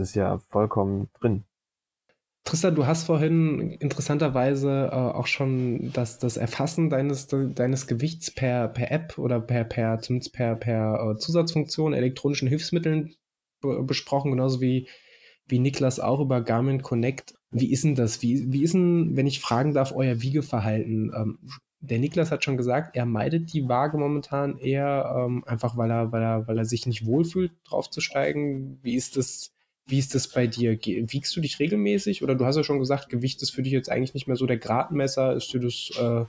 [0.00, 1.44] ist ja vollkommen drin.
[2.44, 8.68] Tristan, du hast vorhin interessanterweise äh, auch schon das, das Erfassen deines, deines Gewichts per,
[8.68, 13.14] per App oder per, per, zumindest per, per äh, Zusatzfunktion, elektronischen Hilfsmitteln
[13.60, 14.88] besprochen, genauso wie,
[15.46, 17.34] wie Niklas auch über Garmin Connect.
[17.50, 18.22] Wie ist denn das?
[18.22, 21.12] Wie, wie ist denn, wenn ich fragen darf, euer Wiegeverhalten?
[21.14, 21.38] Ähm,
[21.80, 26.12] der Niklas hat schon gesagt, er meidet die Waage momentan eher, ähm, einfach weil er,
[26.12, 28.78] weil er, weil er sich nicht wohlfühlt, draufzusteigen.
[28.82, 29.52] Wie ist das?
[29.90, 30.72] Wie ist das bei dir?
[30.72, 32.22] Wiegst du dich regelmäßig?
[32.22, 34.46] Oder du hast ja schon gesagt, Gewicht ist für dich jetzt eigentlich nicht mehr so
[34.46, 35.34] der Gradmesser.
[35.34, 36.24] Ist dir das, äh,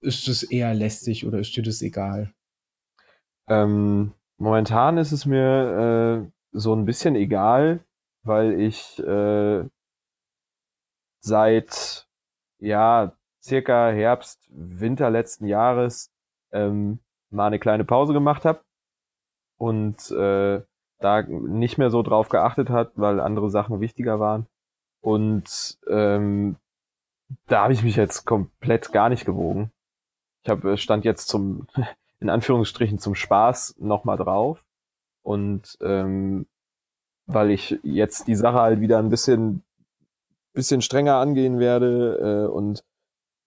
[0.00, 2.32] ist das eher lästig oder ist dir das egal?
[3.48, 7.84] Ähm, momentan ist es mir äh, so ein bisschen egal,
[8.22, 9.64] weil ich äh,
[11.20, 12.06] seit
[12.58, 16.10] ja circa Herbst, Winter letzten Jahres
[16.52, 17.00] ähm,
[17.30, 18.60] mal eine kleine Pause gemacht habe
[19.58, 20.62] und äh,
[21.04, 24.46] da nicht mehr so drauf geachtet hat, weil andere Sachen wichtiger waren.
[25.00, 26.56] Und ähm,
[27.46, 29.70] da habe ich mich jetzt komplett gar nicht gewogen.
[30.42, 31.66] Ich habe äh, stand jetzt zum,
[32.20, 34.64] in Anführungsstrichen zum Spaß nochmal drauf.
[35.22, 36.46] Und ähm,
[37.26, 39.62] weil ich jetzt die Sache halt wieder ein bisschen,
[40.52, 42.84] bisschen strenger angehen werde äh, und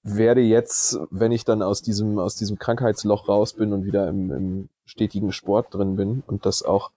[0.03, 4.31] werde jetzt, wenn ich dann aus diesem, aus diesem Krankheitsloch raus bin und wieder im,
[4.31, 6.91] im stetigen Sport drin bin und das auch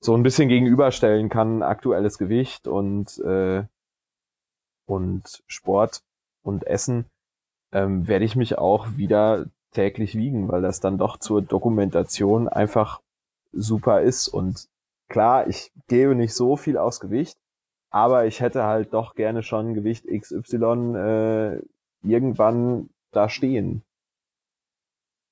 [0.00, 3.64] so ein bisschen gegenüberstellen kann, aktuelles Gewicht und, äh,
[4.86, 6.02] und Sport
[6.42, 7.06] und Essen,
[7.72, 13.00] ähm, werde ich mich auch wieder täglich wiegen, weil das dann doch zur Dokumentation einfach
[13.52, 14.28] super ist.
[14.28, 14.68] Und
[15.08, 17.36] klar, ich gebe nicht so viel aufs Gewicht,
[17.90, 21.62] aber ich hätte halt doch gerne schon Gewicht XY äh,
[22.02, 23.82] irgendwann da stehen.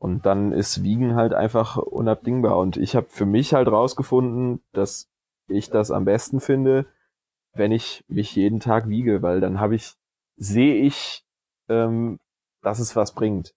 [0.04, 2.58] Und dann ist Wiegen halt einfach unabdingbar.
[2.58, 5.08] Und ich habe für mich halt rausgefunden, dass
[5.48, 6.84] ich das am besten finde,
[7.54, 9.94] wenn ich mich jeden Tag wiege, weil dann habe ich,
[10.36, 11.24] sehe ich,
[11.70, 12.20] ähm,
[12.60, 13.54] dass es was bringt.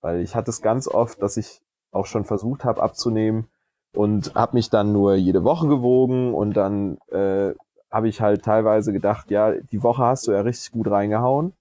[0.00, 3.46] Weil ich hatte es ganz oft, dass ich auch schon versucht habe abzunehmen
[3.94, 7.54] und habe mich dann nur jede Woche gewogen und dann äh,
[7.92, 11.52] habe ich halt teilweise gedacht, ja, die Woche hast du ja richtig gut reingehauen.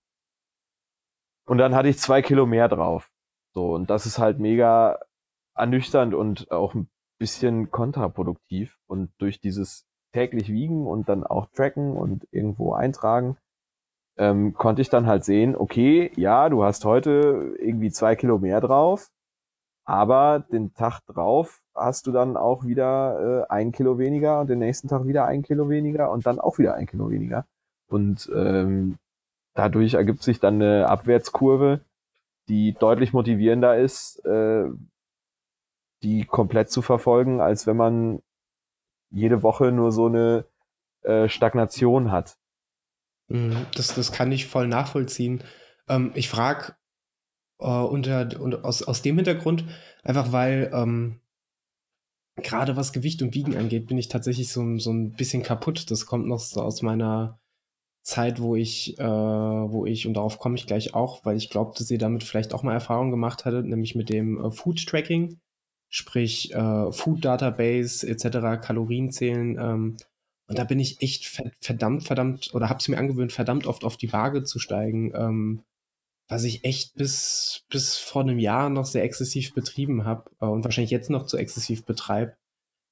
[1.45, 3.12] Und dann hatte ich zwei Kilo mehr drauf.
[3.53, 4.99] So, und das ist halt mega
[5.55, 6.89] ernüchternd und auch ein
[7.19, 8.77] bisschen kontraproduktiv.
[8.87, 13.37] Und durch dieses täglich wiegen und dann auch tracken und irgendwo eintragen,
[14.17, 18.61] ähm, konnte ich dann halt sehen, okay, ja, du hast heute irgendwie zwei Kilo mehr
[18.61, 19.09] drauf,
[19.85, 24.59] aber den Tag drauf hast du dann auch wieder äh, ein Kilo weniger und den
[24.59, 27.45] nächsten Tag wieder ein Kilo weniger und dann auch wieder ein Kilo weniger.
[27.89, 28.97] Und ähm,
[29.55, 31.81] dadurch ergibt sich dann eine Abwärtskurve,
[32.49, 34.65] die deutlich motivierender ist, äh,
[36.03, 38.21] die komplett zu verfolgen, als wenn man
[39.09, 40.45] jede Woche nur so eine
[41.03, 42.37] äh, Stagnation hat.
[43.27, 45.43] Mhm, das, das kann ich voll nachvollziehen.
[45.87, 46.75] Ähm, ich frage
[47.59, 49.65] äh, unter, unter, aus, aus dem Hintergrund,
[50.03, 51.21] einfach weil ähm,
[52.35, 55.89] gerade was Gewicht und Wiegen angeht, bin ich tatsächlich so, so ein bisschen kaputt.
[55.91, 57.39] Das kommt noch so aus meiner
[58.03, 61.73] Zeit, wo ich, äh, wo ich, und darauf komme ich gleich auch, weil ich glaube,
[61.77, 65.39] dass ihr damit vielleicht auch mal Erfahrung gemacht hattet, nämlich mit dem äh, Food Tracking,
[65.89, 69.57] sprich äh, Food Database etc., Kalorien zählen.
[69.57, 69.97] Ähm,
[70.47, 71.25] und da bin ich echt
[71.61, 75.63] verdammt, verdammt, oder habe es mir angewöhnt, verdammt oft auf die Waage zu steigen, ähm,
[76.27, 80.65] was ich echt bis, bis vor einem Jahr noch sehr exzessiv betrieben habe äh, und
[80.65, 82.35] wahrscheinlich jetzt noch zu exzessiv betreibe.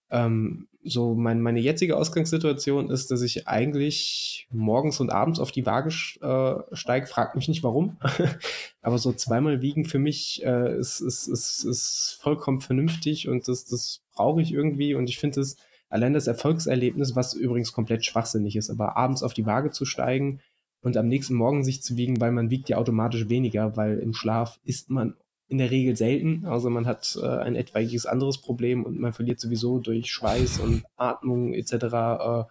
[0.09, 5.65] Ähm, so mein, meine jetzige Ausgangssituation ist, dass ich eigentlich morgens und abends auf die
[5.65, 5.89] Waage
[6.21, 7.07] äh, steige.
[7.07, 7.97] Fragt mich nicht warum,
[8.81, 13.65] aber so zweimal wiegen für mich äh, ist, ist, ist, ist vollkommen vernünftig und das,
[13.65, 15.57] das brauche ich irgendwie und ich finde es
[15.89, 20.39] allein das Erfolgserlebnis, was übrigens komplett schwachsinnig ist, aber abends auf die Waage zu steigen
[20.81, 24.13] und am nächsten Morgen sich zu wiegen, weil man wiegt ja automatisch weniger, weil im
[24.13, 25.15] Schlaf isst man
[25.51, 26.45] in der Regel selten.
[26.45, 30.83] Also man hat äh, ein etwaiges anderes Problem und man verliert sowieso durch Schweiß und
[30.95, 31.73] Atmung etc.
[31.73, 32.43] Äh,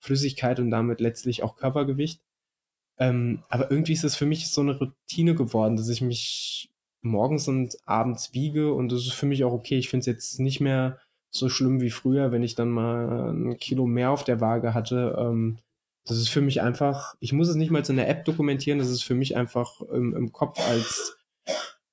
[0.00, 2.20] Flüssigkeit und damit letztlich auch Körpergewicht.
[2.98, 6.68] Ähm, aber irgendwie ist es für mich so eine Routine geworden, dass ich mich
[7.00, 9.78] morgens und abends wiege und das ist für mich auch okay.
[9.78, 10.98] Ich finde es jetzt nicht mehr
[11.30, 15.16] so schlimm wie früher, wenn ich dann mal ein Kilo mehr auf der Waage hatte.
[15.16, 15.58] Ähm,
[16.06, 18.90] das ist für mich einfach, ich muss es nicht mal in der App dokumentieren, das
[18.90, 21.17] ist für mich einfach im, im Kopf als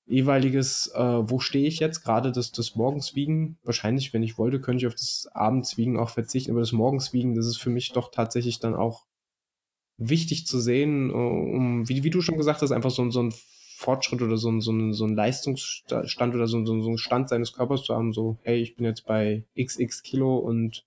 [0.08, 3.58] jeweiliges, äh, wo stehe ich jetzt, gerade das, das Morgenswiegen.
[3.64, 7.48] Wahrscheinlich, wenn ich wollte, könnte ich auf das Abendswiegen auch verzichten, aber das Morgenswiegen, das
[7.48, 9.06] ist für mich doch tatsächlich dann auch
[9.98, 13.34] wichtig zu sehen, äh, um, wie, wie du schon gesagt hast, einfach so, so ein
[13.78, 17.54] Fortschritt oder so so ein, so ein Leistungsstand oder so, so, so ein Stand seines
[17.54, 20.86] Körpers zu haben, so, hey, ich bin jetzt bei XX Kilo und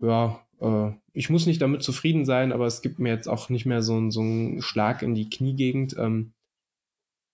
[0.00, 3.66] ja, äh, ich muss nicht damit zufrieden sein, aber es gibt mir jetzt auch nicht
[3.66, 5.96] mehr so, so einen Schlag in die Kniegegend.
[5.98, 6.32] Ähm,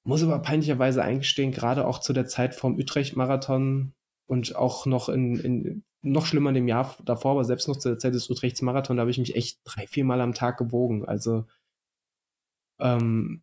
[0.06, 3.92] muss aber peinlicherweise eingestehen, gerade auch zu der Zeit vom Utrecht-Marathon
[4.26, 7.88] und auch noch in, in noch schlimmer in dem Jahr davor, aber selbst noch zu
[7.88, 10.56] der Zeit des Utrechts Marathon, da habe ich mich echt drei, vier Mal am Tag
[10.58, 11.04] gewogen.
[11.04, 11.46] Also
[12.78, 13.42] ähm,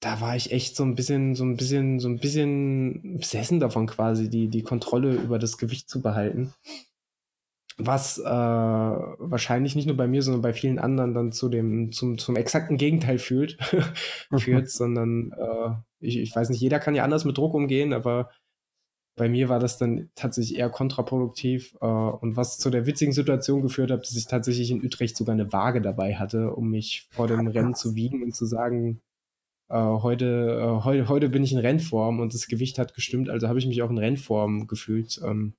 [0.00, 3.86] da war ich echt so ein bisschen, so ein bisschen, so ein bisschen besessen davon
[3.86, 6.54] quasi, die, die Kontrolle über das Gewicht zu behalten
[7.78, 12.16] was äh, wahrscheinlich nicht nur bei mir, sondern bei vielen anderen dann zu dem, zum,
[12.16, 13.58] zum exakten Gegenteil fühlt,
[14.38, 15.70] führt, sondern äh,
[16.00, 18.30] ich, ich weiß nicht, jeder kann ja anders mit Druck umgehen, aber
[19.16, 23.62] bei mir war das dann tatsächlich eher kontraproduktiv äh, und was zu der witzigen Situation
[23.62, 27.26] geführt hat, dass ich tatsächlich in Utrecht sogar eine Waage dabei hatte, um mich vor
[27.26, 29.00] dem Rennen zu wiegen und zu sagen,
[29.68, 33.48] äh, heute, äh, heute, heute bin ich in Rennform und das Gewicht hat gestimmt, also
[33.48, 35.20] habe ich mich auch in Rennform gefühlt.
[35.24, 35.54] Ähm,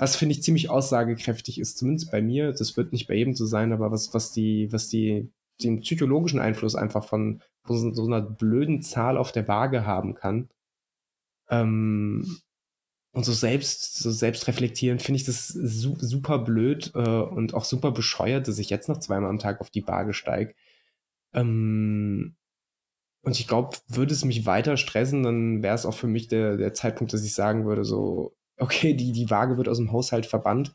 [0.00, 3.44] was finde ich ziemlich aussagekräftig ist, zumindest bei mir, das wird nicht bei jedem so
[3.44, 5.30] sein, aber was, was die, was die,
[5.62, 10.48] den psychologischen Einfluss einfach von, von so einer blöden Zahl auf der Waage haben kann.
[11.50, 12.38] Ähm,
[13.12, 17.64] und so selbst, so selbst reflektieren, finde ich das su super blöd äh, und auch
[17.64, 20.54] super bescheuert, dass ich jetzt noch zweimal am Tag auf die Waage steige.
[21.34, 22.36] Ähm,
[23.22, 26.56] und ich glaube, würde es mich weiter stressen, dann wäre es auch für mich der,
[26.56, 30.26] der Zeitpunkt, dass ich sagen würde, so, okay, die, die Waage wird aus dem Haushalt
[30.26, 30.74] verbannt.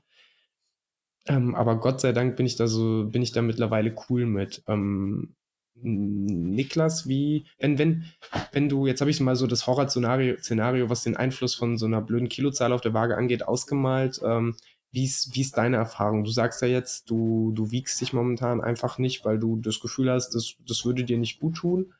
[1.28, 4.64] Ähm, aber Gott sei Dank bin ich da so, bin ich da mittlerweile cool mit.
[4.68, 5.36] Ähm,
[5.78, 8.06] Niklas, wie, wenn, wenn,
[8.54, 11.86] wenn du, jetzt habe ich mal so das Horror-Szenario, Szenario, was den Einfluss von so
[11.86, 14.22] einer blöden Kilozahl auf der Waage angeht, ausgemalt.
[14.24, 14.56] Ähm,
[14.92, 16.24] wie ist, wie ist deine Erfahrung?
[16.24, 20.10] Du sagst ja jetzt, du, du wiegst dich momentan einfach nicht, weil du das Gefühl
[20.10, 21.94] hast, das, das würde dir nicht gut tun.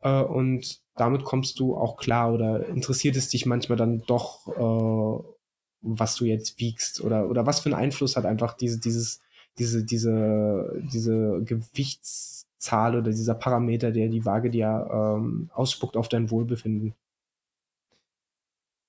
[0.00, 5.34] Äh, und damit kommst du auch klar oder interessiert es dich manchmal dann doch, äh,
[5.80, 9.20] was du jetzt wiegst oder, oder was für einen Einfluss hat einfach diese, dieses,
[9.58, 16.30] diese, diese, diese Gewichtszahl oder dieser Parameter, der die Waage dir ähm, ausspuckt auf dein
[16.30, 16.94] Wohlbefinden?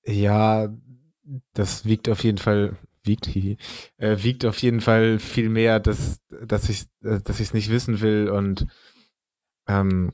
[0.04, 0.68] Ja,
[1.54, 3.28] das wiegt auf jeden Fall, wiegt,
[3.98, 7.70] äh, wiegt auf jeden Fall viel mehr, dass, dass ich äh, dass ich es nicht
[7.70, 8.66] wissen will und
[9.68, 10.12] ähm,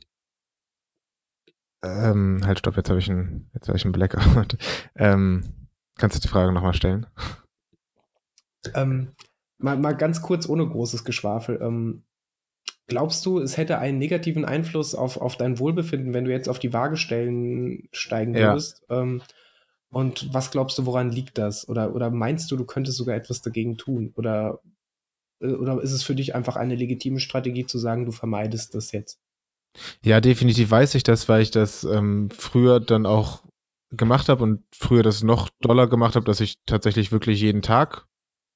[1.83, 4.57] ähm, halt, stopp, jetzt habe ich einen, jetzt habe ich einen Blackout.
[4.97, 5.69] ähm,
[5.99, 7.07] kannst du die Frage nochmal stellen?
[8.75, 9.13] Ähm,
[9.59, 11.61] mal, mal ganz kurz ohne großes Geschwafel.
[11.63, 12.05] Ähm,
[12.87, 16.59] glaubst du, es hätte einen negativen Einfluss auf, auf dein Wohlbefinden, wenn du jetzt auf
[16.59, 18.83] die Waage stellen, steigen würdest?
[18.89, 19.03] Ja.
[19.03, 19.23] Ähm,
[19.91, 21.69] und was glaubst du, woran liegt das?
[21.69, 24.13] Oder, oder meinst du, du könntest sogar etwas dagegen tun?
[24.17, 24.61] Oder,
[25.41, 28.93] äh, oder ist es für dich einfach eine legitime Strategie zu sagen, du vermeidest das
[28.93, 29.21] jetzt?
[30.05, 33.43] Ja, definitiv weiß ich das, weil ich das ähm, früher dann auch
[33.91, 38.07] gemacht habe und früher das noch doller gemacht habe, dass ich tatsächlich wirklich jeden Tag,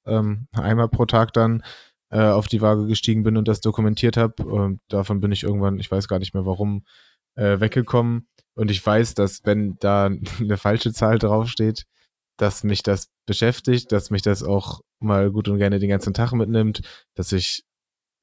[0.05, 1.63] ähm, einmal pro Tag dann
[2.09, 4.43] äh, auf die Waage gestiegen bin und das dokumentiert habe.
[4.43, 6.83] Und davon bin ich irgendwann, ich weiß gar nicht mehr warum,
[7.35, 8.27] äh, weggekommen.
[8.53, 10.05] Und ich weiß, dass wenn da
[10.39, 11.85] eine falsche Zahl draufsteht,
[12.37, 16.33] dass mich das beschäftigt, dass mich das auch mal gut und gerne den ganzen Tag
[16.33, 16.81] mitnimmt,
[17.15, 17.63] dass ich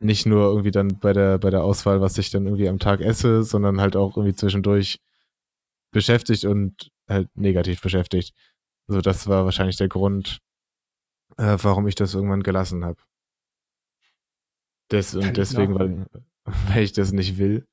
[0.00, 3.00] nicht nur irgendwie dann bei der, bei der Auswahl, was ich dann irgendwie am Tag
[3.00, 5.00] esse, sondern halt auch irgendwie zwischendurch
[5.90, 8.34] beschäftigt und halt negativ beschäftigt.
[8.86, 10.40] So, das war wahrscheinlich der Grund,
[11.36, 13.00] äh, warum ich das irgendwann gelassen habe.
[14.90, 16.06] Des, und deswegen, weil,
[16.44, 17.66] weil ich das nicht will,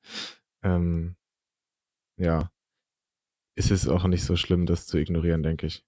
[0.62, 1.16] ähm,
[2.18, 2.50] ja,
[3.56, 5.84] ist es auch nicht so schlimm, das zu ignorieren, denke ich.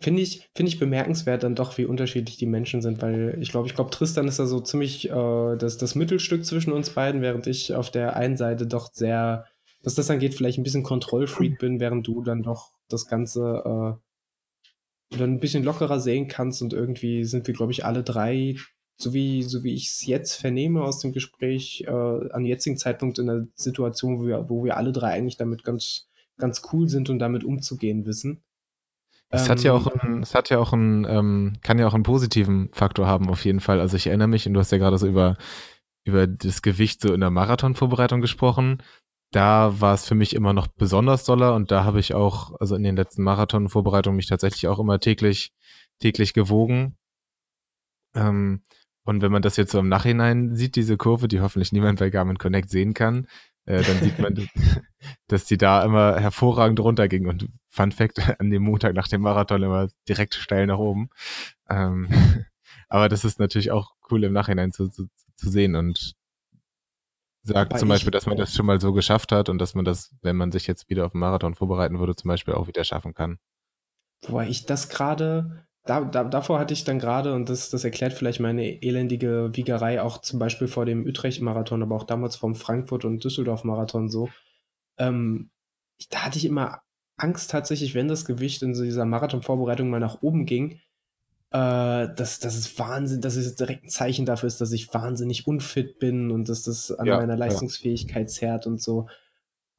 [0.00, 3.68] Finde ich, finde ich bemerkenswert dann doch, wie unterschiedlich die Menschen sind, weil ich glaube,
[3.68, 7.46] ich glaube, Tristan ist da so ziemlich äh, das, das Mittelstück zwischen uns beiden, während
[7.46, 9.46] ich auf der einen Seite doch sehr,
[9.82, 13.98] was das angeht, vielleicht ein bisschen Kontrollfreak bin, während du dann doch das Ganze
[15.12, 18.56] äh, dann ein bisschen lockerer sehen kannst und irgendwie sind wir, glaube ich, alle drei,
[18.96, 23.18] so wie, so wie ich es jetzt vernehme aus dem Gespräch, äh, am jetzigen Zeitpunkt
[23.18, 26.08] in der Situation, wo wir, wo wir alle drei eigentlich damit ganz,
[26.38, 28.42] ganz cool sind und damit umzugehen wissen.
[29.32, 31.94] Es hat ja auch, ähm, ein, es hat ja auch einen, ähm, kann ja auch
[31.94, 33.80] einen positiven Faktor haben auf jeden Fall.
[33.80, 35.36] Also ich erinnere mich, und du hast ja gerade so über,
[36.04, 38.82] über das Gewicht so in der Marathonvorbereitung gesprochen.
[39.32, 42.76] Da war es für mich immer noch besonders doller und da habe ich auch, also
[42.76, 45.52] in den letzten Marathonvorbereitungen mich tatsächlich auch immer täglich,
[45.98, 46.96] täglich gewogen.
[48.14, 48.62] Ähm,
[49.04, 52.10] und wenn man das jetzt so im Nachhinein sieht, diese Kurve, die hoffentlich niemand bei
[52.10, 53.26] Garmin Connect sehen kann,
[53.66, 54.34] äh, dann sieht man,
[55.28, 57.26] dass die da immer hervorragend runterging.
[57.26, 61.10] Und Fun Fact, an dem Montag nach dem Marathon immer direkt steil nach oben.
[61.68, 62.08] Ähm,
[62.88, 65.06] aber das ist natürlich auch cool im Nachhinein zu, zu,
[65.36, 66.14] zu sehen und
[67.44, 70.14] sagt zum Beispiel, dass man das schon mal so geschafft hat und dass man das,
[70.22, 73.14] wenn man sich jetzt wieder auf den Marathon vorbereiten würde, zum Beispiel auch wieder schaffen
[73.14, 73.38] kann.
[74.26, 78.12] Wobei ich das gerade da, da, davor hatte ich dann gerade, und das, das erklärt
[78.12, 83.04] vielleicht meine elendige Wiegerei auch zum Beispiel vor dem Utrecht-Marathon, aber auch damals vom Frankfurt-
[83.04, 84.28] und Düsseldorf-Marathon so.
[84.98, 85.50] Ähm,
[86.10, 86.82] da hatte ich immer
[87.16, 90.80] Angst tatsächlich, wenn das Gewicht in so dieser Marathon-Vorbereitung mal nach oben ging,
[91.50, 95.46] äh, dass, dass es Wahnsinn, dass es direkt ein Zeichen dafür ist, dass ich wahnsinnig
[95.46, 98.34] unfit bin und dass das an ja, meiner Leistungsfähigkeit ja.
[98.34, 99.08] zerrt und so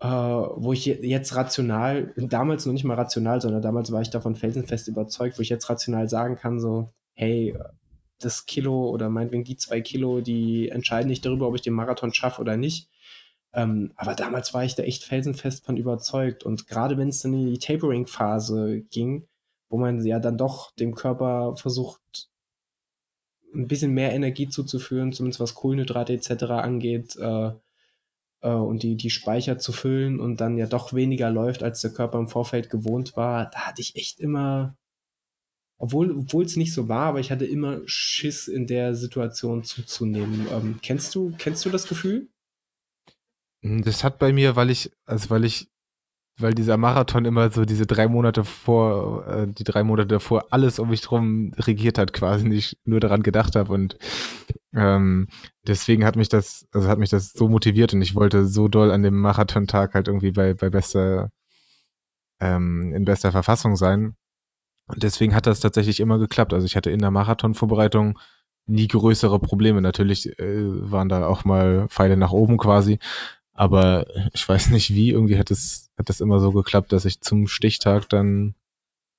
[0.04, 4.36] äh, wo ich jetzt rational, damals noch nicht mal rational, sondern damals war ich davon
[4.36, 7.58] felsenfest überzeugt, wo ich jetzt rational sagen kann, so, hey,
[8.20, 12.14] das Kilo oder meinetwegen die zwei Kilo, die entscheiden nicht darüber, ob ich den Marathon
[12.14, 12.90] schaffe oder nicht.
[13.54, 16.44] Ähm, aber damals war ich da echt felsenfest von überzeugt.
[16.44, 19.28] Und gerade wenn es dann in die Tapering-Phase ging,
[19.70, 22.02] wo man ja dann doch dem Körper versucht,
[23.54, 26.44] ein bisschen mehr Energie zuzuführen, zumindest was Kohlenhydrate etc.
[26.44, 27.52] angeht, äh,
[28.50, 32.20] und die, die Speicher zu füllen und dann ja doch weniger läuft, als der Körper
[32.20, 34.78] im Vorfeld gewohnt war, da hatte ich echt immer,
[35.78, 40.48] obwohl es nicht so war, aber ich hatte immer Schiss in der Situation zuzunehmen.
[40.52, 42.30] Ähm, kennst du, kennst du das Gefühl?
[43.62, 45.70] Das hat bei mir, weil ich, also weil ich
[46.40, 50.80] weil dieser Marathon immer so diese drei Monate vor, äh, die drei Monate davor alles
[50.80, 53.98] um mich drum regiert hat, quasi nicht nur daran gedacht habe und
[54.74, 55.28] ähm,
[55.68, 58.92] deswegen hat mich das, also hat mich das so motiviert und ich wollte so doll
[58.92, 61.30] an dem Marathontag halt irgendwie bei, bei bester,
[62.40, 64.16] ähm, in bester Verfassung sein.
[64.88, 66.54] Und deswegen hat das tatsächlich immer geklappt.
[66.54, 68.20] Also ich hatte in der Marathonvorbereitung
[68.66, 69.82] nie größere Probleme.
[69.82, 73.00] Natürlich äh, waren da auch mal Pfeile nach oben quasi.
[73.54, 77.22] Aber ich weiß nicht wie, irgendwie hat es, hat das immer so geklappt, dass ich
[77.22, 78.56] zum Stichtag dann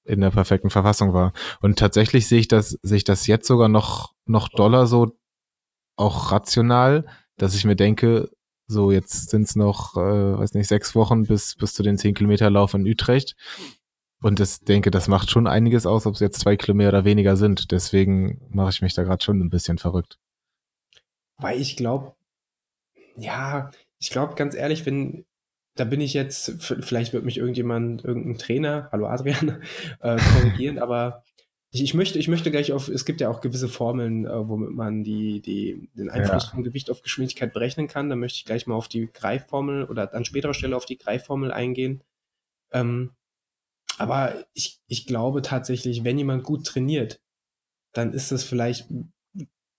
[0.04, 1.32] in der perfekten Verfassung war.
[1.60, 5.16] Und tatsächlich sehe ich das, sehe ich das jetzt sogar noch, noch doller so
[5.96, 7.06] auch rational,
[7.36, 8.30] dass ich mir denke,
[8.66, 12.14] so jetzt sind es noch, äh, weiß nicht, sechs Wochen bis, bis zu den zehn
[12.14, 13.36] Kilometer Lauf in Utrecht.
[14.22, 17.36] Und das denke, das macht schon einiges aus, ob es jetzt zwei Kilometer oder weniger
[17.36, 17.70] sind.
[17.72, 20.18] Deswegen mache ich mich da gerade schon ein bisschen verrückt.
[21.36, 22.14] Weil ich glaube,
[23.16, 25.26] ja, ich glaube ganz ehrlich, wenn,
[25.74, 29.62] da bin ich jetzt, vielleicht wird mich irgendjemand, irgendein Trainer, hallo Adrian,
[30.00, 31.24] äh, korrigieren, aber
[31.74, 34.70] ich, ich, möchte, ich möchte gleich auf, es gibt ja auch gewisse Formeln, äh, womit
[34.70, 36.50] man die, die, den Einfluss ja.
[36.50, 38.08] vom Gewicht auf Geschwindigkeit berechnen kann.
[38.08, 41.50] Da möchte ich gleich mal auf die Greifformel oder an späterer Stelle auf die Greifformel
[41.50, 42.04] eingehen.
[42.72, 43.10] Ähm,
[43.98, 47.20] aber ich, ich glaube tatsächlich, wenn jemand gut trainiert,
[47.92, 48.88] dann ist das vielleicht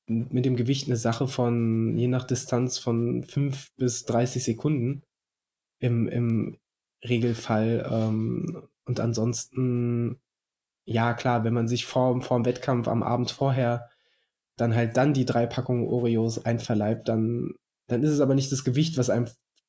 [0.07, 5.01] mit dem Gewicht eine Sache von, je nach Distanz, von 5 bis 30 Sekunden
[5.85, 6.57] im, im
[7.03, 7.87] Regelfall.
[7.91, 10.19] Ähm, und ansonsten,
[10.85, 13.89] ja klar, wenn man sich vor, vor dem Wettkampf am Abend vorher
[14.57, 17.55] dann halt dann die drei Packungen Oreos einverleibt, dann,
[17.87, 19.27] dann ist es aber nicht das Gewicht, was einem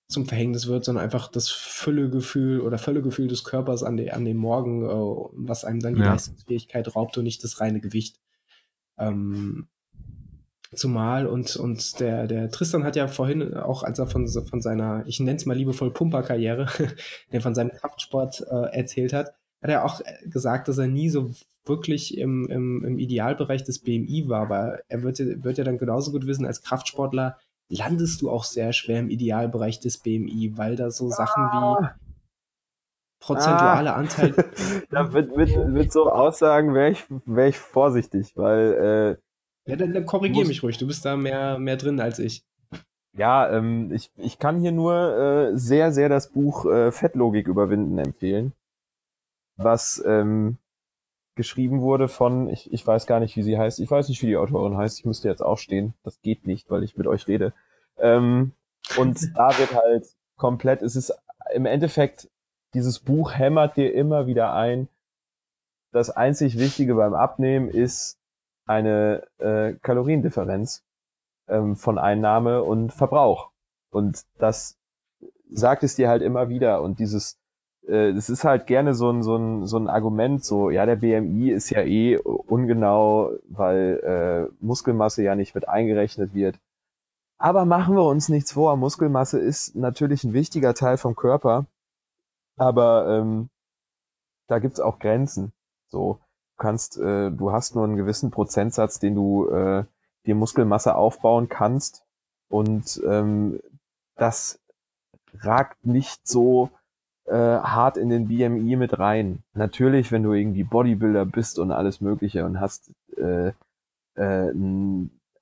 [0.08, 4.36] zum Verhängnis wird, sondern einfach das Füllegefühl oder Völlegefühl des Körpers an, de, an dem
[4.36, 6.12] Morgen, äh, was einem dann die ja.
[6.12, 8.20] Leistungsfähigkeit raubt und nicht das reine Gewicht.
[8.98, 9.66] Ähm,
[10.74, 15.04] zumal und, und der, der Tristan hat ja vorhin auch, als er von, von seiner,
[15.06, 16.66] ich nenne es mal liebevoll Pumperkarriere,
[17.32, 21.30] der von seinem Kraftsport äh, erzählt hat, hat er auch gesagt, dass er nie so
[21.64, 26.12] wirklich im, im, im Idealbereich des BMI war, aber er wird, wird ja dann genauso
[26.12, 27.38] gut wissen, als Kraftsportler
[27.68, 31.80] landest du auch sehr schwer im Idealbereich des BMI, weil da so Sachen ah.
[31.80, 32.06] wie
[33.18, 33.96] prozentuale ah.
[33.96, 34.34] Anteil.
[34.90, 39.16] da mit, mit, mit so Aussagen wäre ich, wär ich vorsichtig, weil.
[39.18, 39.25] Äh,
[39.66, 42.44] ja, dann, dann korrigier mich ruhig, du bist da mehr, mehr drin als ich.
[43.16, 47.98] Ja, ähm, ich, ich kann hier nur äh, sehr, sehr das Buch äh, Fettlogik überwinden
[47.98, 48.52] empfehlen.
[49.56, 50.58] Was ähm,
[51.34, 54.26] geschrieben wurde von, ich, ich weiß gar nicht, wie sie heißt, ich weiß nicht, wie
[54.26, 57.54] die Autorin heißt, ich müsste jetzt aufstehen, das geht nicht, weil ich mit euch rede.
[57.98, 58.52] Ähm,
[58.98, 60.06] und da wird halt
[60.36, 61.12] komplett, es ist
[61.54, 62.28] im Endeffekt,
[62.74, 64.88] dieses Buch hämmert dir immer wieder ein,
[65.92, 68.18] das einzig Wichtige beim Abnehmen ist
[68.66, 70.84] eine äh, Kaloriendifferenz
[71.48, 73.50] ähm, von Einnahme und Verbrauch.
[73.90, 74.78] Und das
[75.50, 76.82] sagt es dir halt immer wieder.
[76.82, 77.38] Und dieses
[77.86, 80.96] äh, es ist halt gerne so ein, so, ein, so ein Argument, so, ja, der
[80.96, 86.58] BMI ist ja eh ungenau, weil äh, Muskelmasse ja nicht mit eingerechnet wird.
[87.38, 91.66] Aber machen wir uns nichts vor, Muskelmasse ist natürlich ein wichtiger Teil vom Körper,
[92.56, 93.50] aber ähm,
[94.48, 95.52] da gibt's auch Grenzen.
[95.88, 96.18] So,
[96.56, 99.84] kannst, äh, du hast nur einen gewissen Prozentsatz, den du äh,
[100.26, 102.04] dir Muskelmasse aufbauen kannst
[102.48, 103.60] und ähm,
[104.16, 104.60] das
[105.40, 106.70] ragt nicht so
[107.26, 109.42] äh, hart in den BMI mit rein.
[109.54, 113.52] Natürlich, wenn du irgendwie Bodybuilder bist und alles Mögliche und hast, äh,
[114.14, 114.52] äh,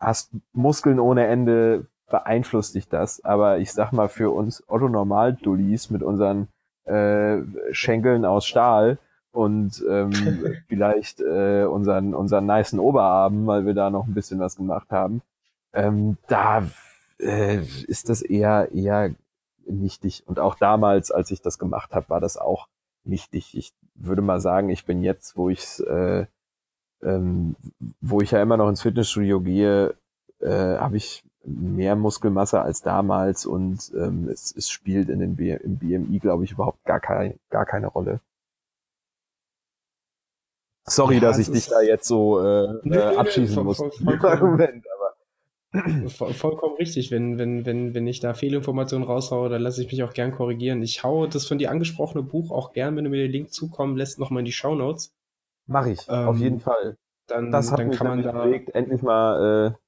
[0.01, 3.25] hast Muskeln ohne Ende, beeinflusst dich das.
[3.25, 6.49] Aber ich sag mal, für uns Otto-Normal-Dullis mit unseren
[6.85, 7.39] äh,
[7.73, 8.99] Schenkeln aus Stahl
[9.35, 10.13] und ähm,
[10.69, 15.23] vielleicht äh, unseren, unseren niceen Oberarmen, weil wir da noch ein bisschen was gemacht haben,
[15.73, 16.65] ähm, da
[17.19, 19.15] äh, ist das eher, eher
[19.67, 20.25] nichtig.
[20.27, 22.69] Und auch damals, als ich das gemacht habe, war das auch
[23.05, 23.57] nichtig.
[23.57, 26.27] Ich würde mal sagen, ich bin jetzt, wo ich äh,
[27.03, 27.57] ähm,
[28.01, 29.95] wo ich ja immer noch ins Fitnessstudio gehe,
[30.41, 35.53] äh, habe ich mehr Muskelmasse als damals und ähm, es, es spielt in den B
[35.53, 38.21] im BMI, glaube ich, überhaupt gar, kein, gar keine Rolle.
[40.87, 43.79] Sorry, ja, dass ich dich da jetzt so äh, nee, äh, abschießen nee, muss.
[43.79, 43.91] Voll,
[46.09, 47.11] voll, Vollkommen richtig.
[47.11, 50.83] Wenn, wenn, wenn, wenn ich da Fehlinformationen raushaue, dann lasse ich mich auch gern korrigieren.
[50.83, 53.97] Ich haue das von dir angesprochene Buch auch gern, wenn du mir den Link zukommen
[53.97, 55.15] lässt, nochmal in die Show Notes.
[55.67, 56.99] Mach ich, ähm, auf jeden Fall.
[57.27, 59.79] Dann, das hat dann mich kann man da bewegt, endlich mal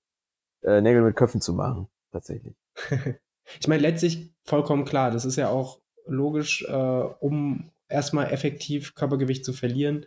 [0.64, 2.54] äh, äh, Nägel mit Köpfen zu machen, tatsächlich.
[3.60, 5.10] ich meine, letztlich vollkommen klar.
[5.10, 10.06] Das ist ja auch logisch, äh, um erstmal effektiv Körpergewicht zu verlieren,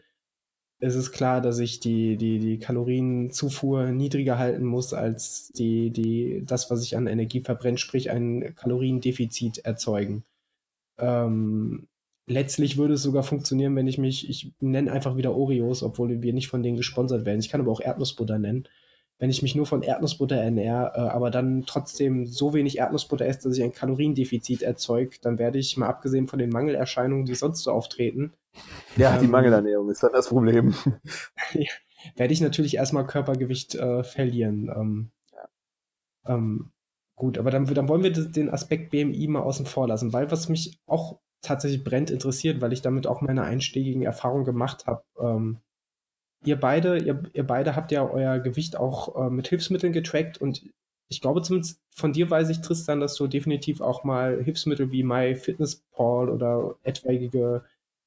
[0.79, 6.43] es ist klar, dass ich die, die, die Kalorienzufuhr niedriger halten muss als die, die,
[6.45, 10.23] das, was ich an Energie verbrenne, sprich ein Kaloriendefizit erzeugen.
[10.97, 11.87] Ähm,
[12.27, 16.33] letztlich würde es sogar funktionieren, wenn ich mich, ich nenne einfach wieder Oreos, obwohl wir
[16.33, 17.39] nicht von denen gesponsert werden.
[17.39, 18.67] Ich kann aber auch Erdnussbutter nennen.
[19.19, 23.49] Wenn ich mich nur von Erdnussbutter ernähre, äh, aber dann trotzdem so wenig Erdnussbutter esse,
[23.49, 27.63] dass ich ein Kaloriendefizit erzeuge, dann werde ich, mal abgesehen von den Mangelerscheinungen, die sonst
[27.63, 28.33] so auftreten,
[28.97, 30.73] ja, ähm, die Mangelernährung ist dann das Problem.
[32.15, 34.71] werde ich natürlich erstmal Körpergewicht äh, verlieren.
[34.75, 36.35] Ähm, ja.
[36.35, 36.71] ähm,
[37.15, 40.49] gut, aber dann, dann wollen wir den Aspekt BMI mal außen vor lassen, weil was
[40.49, 45.03] mich auch tatsächlich brennt interessiert, weil ich damit auch meine einstiegigen Erfahrungen gemacht habe.
[45.19, 45.59] Ähm,
[46.45, 50.63] ihr beide, ihr, ihr beide habt ja euer Gewicht auch äh, mit Hilfsmitteln getrackt und
[51.09, 55.03] ich glaube zumindest von dir weiß ich, Tristan, dass du definitiv auch mal Hilfsmittel wie
[55.03, 57.63] MyFitnessPal oder etwaige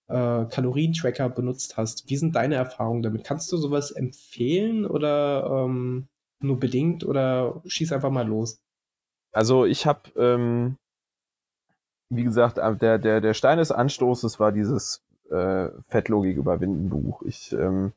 [0.09, 2.09] äh, Kalorientracker benutzt hast.
[2.09, 3.25] Wie sind deine Erfahrungen damit?
[3.25, 6.09] Kannst du sowas empfehlen oder ähm,
[6.41, 8.61] nur bedingt oder schieß einfach mal los?
[9.33, 10.77] Also ich habe, ähm,
[12.09, 17.23] wie gesagt, äh, der, der, der Stein des Anstoßes war dieses äh, Fettlogik überwinden Buch.
[17.23, 17.93] Ich ähm,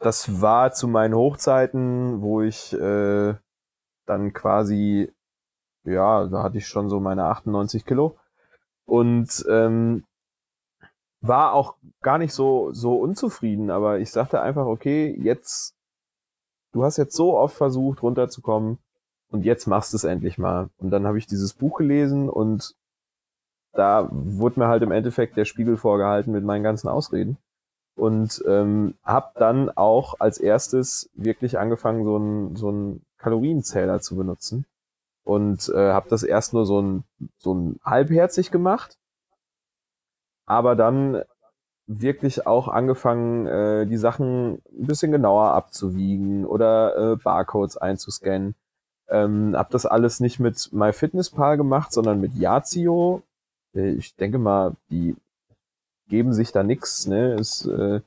[0.00, 3.34] das war zu meinen Hochzeiten, wo ich äh,
[4.06, 5.12] dann quasi,
[5.84, 8.16] ja, da hatte ich schon so meine 98 Kilo
[8.86, 10.04] und ähm,
[11.20, 15.76] war auch gar nicht so so unzufrieden, aber ich sagte einfach, okay, jetzt,
[16.72, 18.78] du hast jetzt so oft versucht runterzukommen
[19.30, 20.70] und jetzt machst es endlich mal.
[20.78, 22.74] Und dann habe ich dieses Buch gelesen und
[23.72, 27.36] da wurde mir halt im Endeffekt der Spiegel vorgehalten mit meinen ganzen Ausreden
[27.96, 34.16] und ähm, habe dann auch als erstes wirklich angefangen, so einen so einen Kalorienzähler zu
[34.16, 34.64] benutzen
[35.24, 37.04] und äh, habe das erst nur so ein
[37.38, 38.98] so ein halbherzig gemacht,
[40.46, 41.22] aber dann
[41.90, 48.54] wirklich auch angefangen, äh, die Sachen ein bisschen genauer abzuwiegen oder äh, Barcodes einzuscannen.
[49.08, 53.22] Ähm, hab das alles nicht mit MyFitnessPal gemacht, sondern mit Yazio.
[53.74, 55.16] Äh, ich denke mal, die
[56.10, 57.34] geben sich da nix, ne?
[57.34, 58.02] Es äh,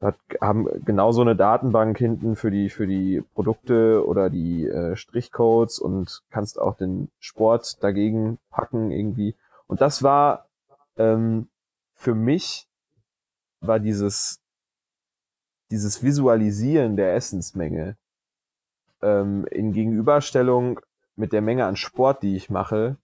[0.00, 4.96] hat, haben genau so eine Datenbank hinten für die für die Produkte oder die äh,
[4.96, 9.36] Strichcodes und kannst auch den Sport dagegen packen irgendwie.
[9.68, 10.48] Und das war
[10.96, 11.48] ähm,
[11.94, 12.66] für mich
[13.60, 14.40] war dieses
[15.70, 17.96] dieses Visualisieren der Essensmenge
[19.02, 20.80] ähm, in Gegenüberstellung
[21.16, 22.96] mit der Menge an Sport, die ich mache,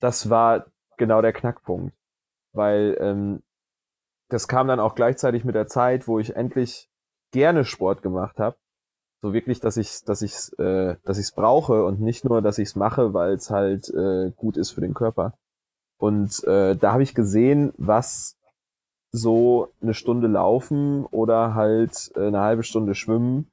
[0.00, 0.66] das war
[0.96, 1.94] genau der Knackpunkt
[2.52, 3.42] weil ähm,
[4.28, 6.88] das kam dann auch gleichzeitig mit der Zeit, wo ich endlich
[7.32, 8.56] gerne Sport gemacht habe.
[9.20, 12.74] So wirklich, dass ich, dass ich's, äh, dass ich's brauche und nicht nur, dass ich's
[12.74, 15.34] mache, weil es halt äh, gut ist für den Körper.
[15.98, 18.36] Und äh, da habe ich gesehen, was
[19.12, 23.50] so eine Stunde laufen oder halt äh, eine halbe Stunde schwimmen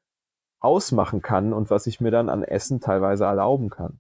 [0.62, 4.00] ausmachen kann und was ich mir dann an Essen teilweise erlauben kann.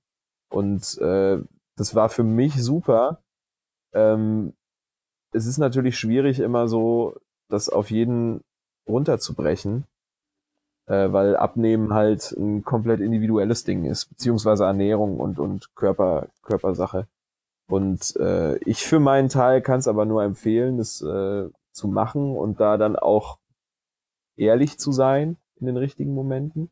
[0.50, 1.38] Und äh,
[1.78, 3.22] das war für mich super,
[3.93, 4.54] ähm,
[5.32, 7.15] es ist natürlich schwierig, immer so
[7.49, 8.41] das auf jeden
[8.88, 9.86] runterzubrechen,
[10.88, 17.07] äh, weil Abnehmen halt ein komplett individuelles Ding ist, beziehungsweise Ernährung und, und Körper, Körpersache.
[17.67, 22.36] Und äh, ich für meinen Teil kann es aber nur empfehlen, das äh, zu machen
[22.36, 23.38] und da dann auch
[24.36, 26.71] ehrlich zu sein in den richtigen Momenten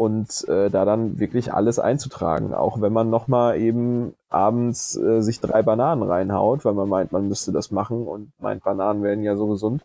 [0.00, 5.40] und äh, da dann wirklich alles einzutragen, auch wenn man nochmal eben abends äh, sich
[5.40, 9.36] drei Bananen reinhaut, weil man meint, man müsste das machen und meint, Bananen werden ja
[9.36, 9.84] so gesund.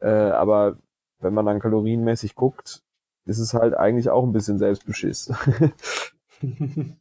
[0.00, 0.76] Äh, aber
[1.20, 2.82] wenn man dann kalorienmäßig guckt,
[3.26, 5.32] ist es halt eigentlich auch ein bisschen Selbstbeschiss.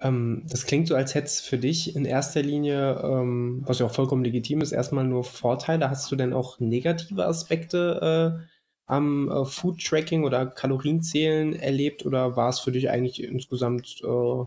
[0.00, 3.86] ähm, das klingt so, als hätte es für dich in erster Linie, ähm, was ja
[3.86, 5.88] auch vollkommen legitim ist, erstmal nur Vorteile.
[5.88, 8.53] Hast du denn auch negative Aspekte äh,
[8.86, 14.44] am äh, Food-Tracking oder Kalorienzählen erlebt oder war es für dich eigentlich insgesamt äh,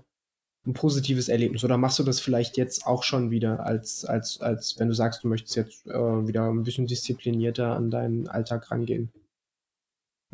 [0.67, 1.63] ein positives Erlebnis?
[1.63, 5.23] Oder machst du das vielleicht jetzt auch schon wieder, als, als, als wenn du sagst,
[5.23, 9.11] du möchtest jetzt äh, wieder ein bisschen disziplinierter an deinen Alltag rangehen?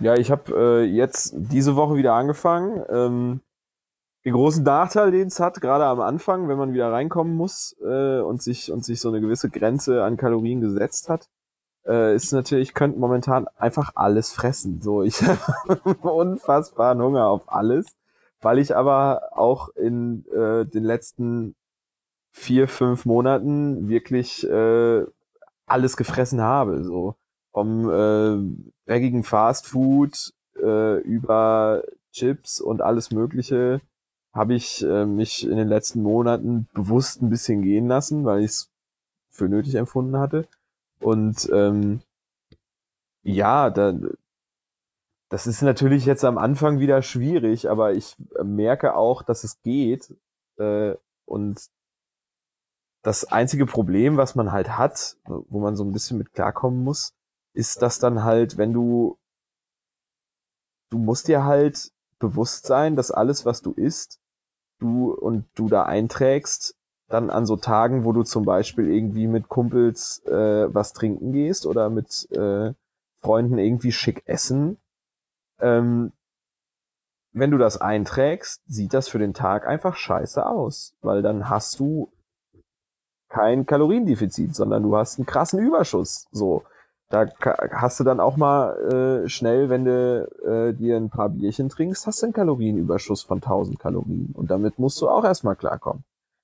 [0.01, 2.84] Ja, ich habe äh, jetzt diese Woche wieder angefangen.
[2.89, 3.41] Ähm,
[4.25, 8.19] den großen Nachteil, den es hat, gerade am Anfang, wenn man wieder reinkommen muss äh,
[8.19, 11.30] und sich und sich so eine gewisse Grenze an Kalorien gesetzt hat,
[11.85, 14.81] äh, ist natürlich, ich könnte momentan einfach alles fressen.
[14.81, 15.22] So, ich
[15.68, 17.95] habe unfassbaren Hunger auf alles,
[18.41, 21.55] weil ich aber auch in äh, den letzten
[22.31, 25.05] vier, fünf Monaten wirklich äh,
[25.65, 26.84] alles gefressen habe.
[26.84, 27.15] So
[27.51, 33.81] vom äh, dreckigen Fastfood äh, über Chips und alles Mögliche
[34.34, 38.51] habe ich äh, mich in den letzten Monaten bewusst ein bisschen gehen lassen, weil ich
[38.51, 38.72] es
[39.30, 40.47] für nötig empfunden hatte.
[41.03, 42.01] Und ähm,
[43.23, 43.93] ja, da,
[45.30, 50.15] das ist natürlich jetzt am Anfang wieder schwierig, aber ich merke auch, dass es geht.
[50.57, 51.69] Äh, und
[53.01, 57.13] das einzige Problem, was man halt hat, wo man so ein bisschen mit klarkommen muss,
[57.53, 59.17] ist, dass dann halt, wenn du
[60.93, 64.21] du musst dir halt bewusst sein, dass alles, was du isst,
[64.80, 66.77] du und du da einträgst,
[67.14, 71.65] dann an so Tagen, wo du zum Beispiel irgendwie mit Kumpels äh, was trinken gehst
[71.65, 72.73] oder mit äh,
[73.22, 74.77] Freunden irgendwie schick essen,
[75.60, 76.11] ähm,
[77.31, 81.80] wenn du das einträgst, sieht das für den Tag einfach scheiße aus, weil dann hast
[81.80, 82.11] du
[83.30, 86.27] kein Kaloriendefizit, sondern du hast einen krassen Überschuss.
[86.31, 86.64] So,
[87.10, 87.27] da
[87.72, 92.06] hast du dann auch mal äh, schnell, wenn du äh, dir ein paar Bierchen trinkst,
[92.06, 96.03] hast du einen Kalorienüberschuss von 1000 Kalorien und damit musst du auch erstmal klarkommen.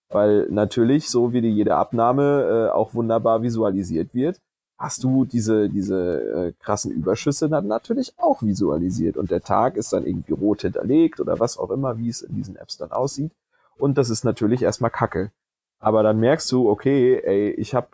[0.10, 4.42] Weil natürlich, so wie dir jede Abnahme äh, auch wunderbar visualisiert wird,
[4.78, 9.18] hast du diese, diese äh, krassen Überschüsse dann natürlich auch visualisiert.
[9.18, 12.36] Und der Tag ist dann irgendwie rot hinterlegt oder was auch immer, wie es in
[12.36, 13.32] diesen Apps dann aussieht.
[13.78, 15.32] Und das ist natürlich erstmal Kacke.
[15.80, 17.88] Aber dann merkst du, okay, ey, ich habe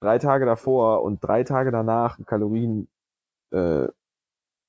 [0.00, 2.88] drei Tage davor und drei Tage danach ein Kalorien
[3.50, 3.88] äh,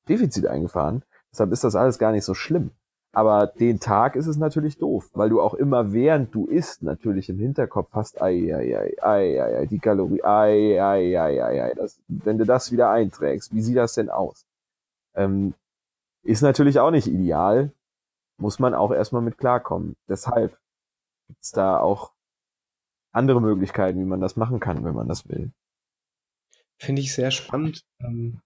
[0.08, 1.04] Defizit eingefahren.
[1.32, 2.72] Deshalb ist das alles gar nicht so schlimm.
[3.12, 7.30] Aber den Tag ist es natürlich doof, weil du auch immer während du isst natürlich
[7.30, 11.64] im Hinterkopf hast, ei, ei, ei, ei, ei, ei die Kalorie, ei, ei, ei, ei,
[11.64, 14.46] ei, das, wenn du das wieder einträgst, wie sieht das denn aus?
[15.16, 15.56] Ähm,
[16.22, 17.72] ist natürlich auch nicht ideal,
[18.38, 19.96] muss man auch erstmal mit klarkommen.
[20.08, 20.56] Deshalb
[21.28, 22.12] gibt's da auch
[23.12, 25.52] andere Möglichkeiten, wie man das machen kann, wenn man das will.
[26.78, 27.84] Finde ich sehr spannend.
[28.00, 28.42] Ähm,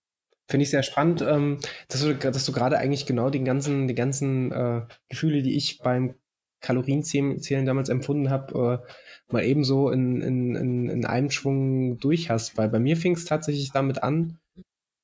[0.50, 3.96] Finde ich sehr spannend, ähm, dass du, dass du gerade eigentlich genau den ganzen, die
[3.96, 6.16] ganzen äh, Gefühle, die ich beim
[6.64, 12.58] Kalorienzählen damals empfunden habe, äh, mal ebenso in, in, in, in einem Schwung durch hast.
[12.58, 14.40] Weil bei mir fing es tatsächlich damit an,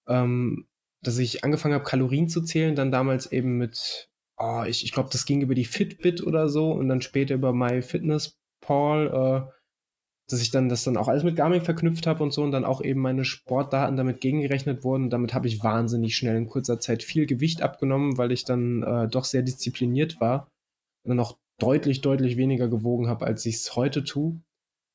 [0.07, 0.67] ähm,
[1.01, 5.09] dass ich angefangen habe, Kalorien zu zählen, dann damals eben mit, oh, ich, ich glaube,
[5.11, 9.47] das ging über die Fitbit oder so und dann später über MyFitnessPal.
[9.47, 9.58] Äh,
[10.31, 12.63] dass ich dann das dann auch alles mit Garmin verknüpft habe und so und dann
[12.63, 15.09] auch eben meine Sportdaten damit gegengerechnet wurden.
[15.09, 19.07] damit habe ich wahnsinnig schnell in kurzer Zeit viel Gewicht abgenommen, weil ich dann äh,
[19.07, 20.47] doch sehr diszipliniert war
[21.03, 24.39] und dann auch deutlich, deutlich weniger gewogen habe, als ich es heute tue.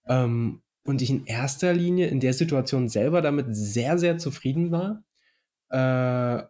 [0.06, 5.02] Ähm, und ich in erster Linie in der Situation selber damit sehr, sehr zufrieden war.
[5.70, 6.46] Äh,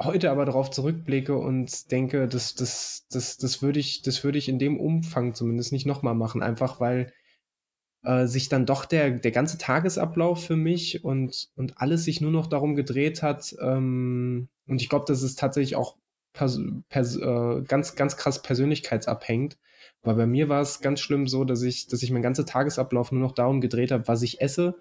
[0.00, 4.48] heute aber darauf zurückblicke und denke, das, das, das, das würde ich, das würde ich
[4.48, 7.12] in dem Umfang zumindest nicht nochmal machen, einfach weil
[8.04, 12.32] äh, sich dann doch der, der ganze Tagesablauf für mich und, und alles sich nur
[12.32, 13.54] noch darum gedreht hat.
[13.60, 15.96] Ähm, und ich glaube, das ist tatsächlich auch
[16.32, 19.56] pers pers äh, ganz, ganz krass persönlichkeitsabhängig.
[20.02, 23.12] Weil bei mir war es ganz schlimm so, dass ich, dass ich mein ganzer Tagesablauf
[23.12, 24.76] nur noch darum gedreht habe, was ich esse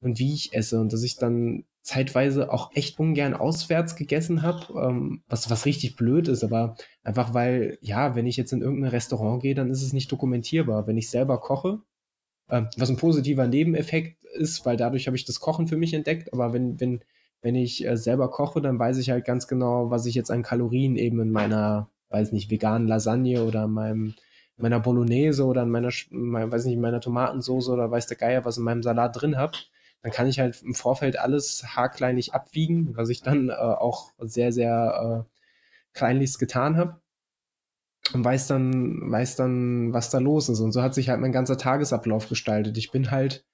[0.00, 0.80] und wie ich esse.
[0.80, 5.96] Und dass ich dann zeitweise auch echt ungern auswärts gegessen habe, ähm, was, was richtig
[5.96, 9.82] blöd ist, aber einfach weil, ja, wenn ich jetzt in irgendein Restaurant gehe, dann ist
[9.82, 10.86] es nicht dokumentierbar.
[10.86, 11.80] Wenn ich selber koche,
[12.50, 16.32] ähm, was ein positiver Nebeneffekt ist, weil dadurch habe ich das Kochen für mich entdeckt.
[16.32, 17.00] Aber wenn, wenn,
[17.42, 20.42] wenn ich äh, selber koche, dann weiß ich halt ganz genau, was ich jetzt an
[20.42, 24.14] Kalorien eben in meiner, weiß nicht, veganen Lasagne oder in meinem,
[24.56, 28.44] meiner Bolognese oder in meiner, mein, weiß nicht, in meiner Tomatensauce oder weiß der Geier,
[28.44, 29.56] was in meinem Salat drin habe.
[30.02, 34.52] Dann kann ich halt im Vorfeld alles haarkleinig abwiegen, was ich dann äh, auch sehr,
[34.52, 37.00] sehr äh, kleinlichst getan habe
[38.14, 40.60] und weiß dann, weiß dann, was da los ist.
[40.60, 42.76] Und so hat sich halt mein ganzer Tagesablauf gestaltet.
[42.78, 43.44] Ich bin halt,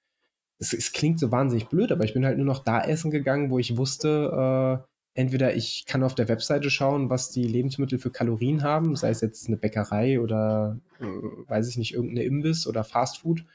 [0.59, 3.49] es, es klingt so wahnsinnig blöd, aber ich bin halt nur noch da essen gegangen,
[3.49, 8.11] wo ich wusste, äh, entweder ich kann auf der Webseite schauen, was die Lebensmittel für
[8.11, 12.83] Kalorien haben, sei es jetzt eine Bäckerei oder äh, weiß ich nicht, irgendeine Imbiss oder
[12.83, 13.45] Fastfood.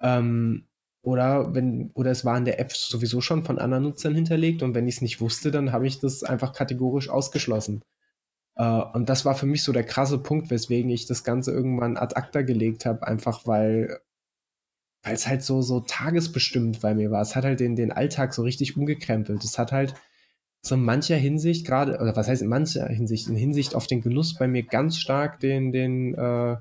[0.00, 0.66] Ähm,
[1.02, 4.74] oder wenn, oder es war in der App sowieso schon von anderen Nutzern hinterlegt und
[4.74, 7.82] wenn ich es nicht wusste, dann habe ich das einfach kategorisch ausgeschlossen.
[8.58, 11.96] Uh, und das war für mich so der krasse Punkt, weswegen ich das Ganze irgendwann
[11.96, 14.00] ad acta gelegt habe, einfach weil
[15.02, 17.22] weil es halt so so tagesbestimmt bei mir war.
[17.22, 19.42] Es hat halt den den Alltag so richtig umgekrempelt.
[19.44, 19.94] Es hat halt
[20.62, 24.02] so in mancher Hinsicht gerade oder was heißt in mancher Hinsicht in Hinsicht auf den
[24.02, 26.56] Genuss bei mir ganz stark den den äh,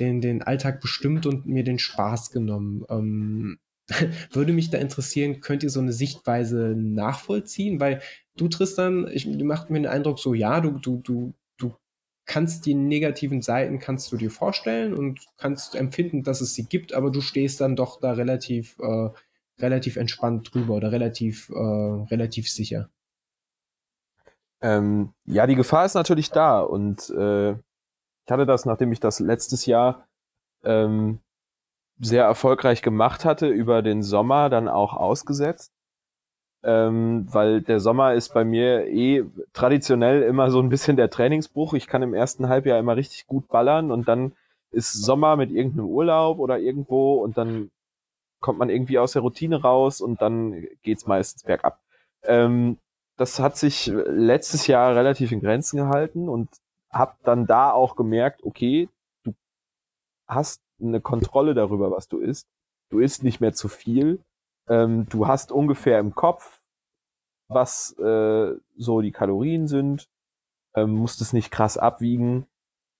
[0.00, 2.84] den den Alltag bestimmt und mir den Spaß genommen.
[2.90, 3.58] Ähm,
[4.32, 7.80] würde mich da interessieren, könnt ihr so eine Sichtweise nachvollziehen?
[7.80, 8.00] Weil
[8.36, 11.74] du, Tristan, ich, du mir den Eindruck so, ja, du, du, du, du
[12.26, 16.92] kannst die negativen Seiten, kannst du dir vorstellen und kannst empfinden, dass es sie gibt,
[16.92, 19.08] aber du stehst dann doch da relativ, äh,
[19.58, 22.90] relativ entspannt drüber oder relativ, äh, relativ sicher.
[24.60, 29.20] Ähm, ja, die Gefahr ist natürlich da und äh, ich hatte das, nachdem ich das
[29.20, 30.06] letztes Jahr
[30.64, 31.20] ähm,
[32.00, 35.72] sehr erfolgreich gemacht hatte, über den Sommer dann auch ausgesetzt.
[36.64, 41.74] Ähm, weil der Sommer ist bei mir eh traditionell immer so ein bisschen der Trainingsbruch.
[41.74, 44.32] Ich kann im ersten Halbjahr immer richtig gut ballern und dann
[44.70, 47.70] ist Sommer mit irgendeinem Urlaub oder irgendwo und dann
[48.40, 51.80] kommt man irgendwie aus der Routine raus und dann geht's meistens bergab.
[52.24, 52.78] Ähm,
[53.16, 56.48] das hat sich letztes Jahr relativ in Grenzen gehalten und
[56.90, 58.88] habe dann da auch gemerkt, okay,
[59.24, 59.34] du
[60.26, 62.48] hast eine Kontrolle darüber, was du isst.
[62.90, 64.20] Du isst nicht mehr zu viel.
[64.68, 66.60] Ähm, du hast ungefähr im Kopf,
[67.48, 70.08] was äh, so die Kalorien sind.
[70.74, 72.46] Ähm, musst es nicht krass abwiegen.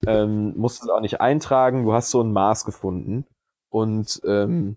[0.06, 1.84] Ähm, musst es auch nicht eintragen.
[1.84, 3.26] Du hast so ein Maß gefunden.
[3.70, 4.76] Und ähm,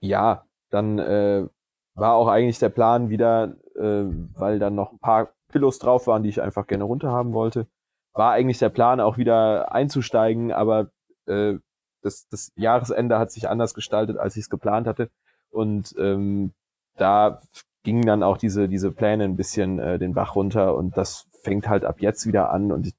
[0.00, 1.46] ja, dann äh,
[1.94, 4.04] war auch eigentlich der Plan wieder, äh,
[4.34, 7.66] weil dann noch ein paar Kilos drauf waren, die ich einfach gerne runterhaben wollte,
[8.14, 10.90] war eigentlich der Plan auch wieder einzusteigen, aber
[11.26, 11.54] äh,
[12.02, 15.10] das, das Jahresende hat sich anders gestaltet, als ich es geplant hatte.
[15.50, 16.52] Und ähm,
[16.96, 17.40] da
[17.82, 21.68] gingen dann auch diese, diese Pläne ein bisschen äh, den Bach runter und das fängt
[21.68, 22.72] halt ab jetzt wieder an.
[22.72, 22.92] Und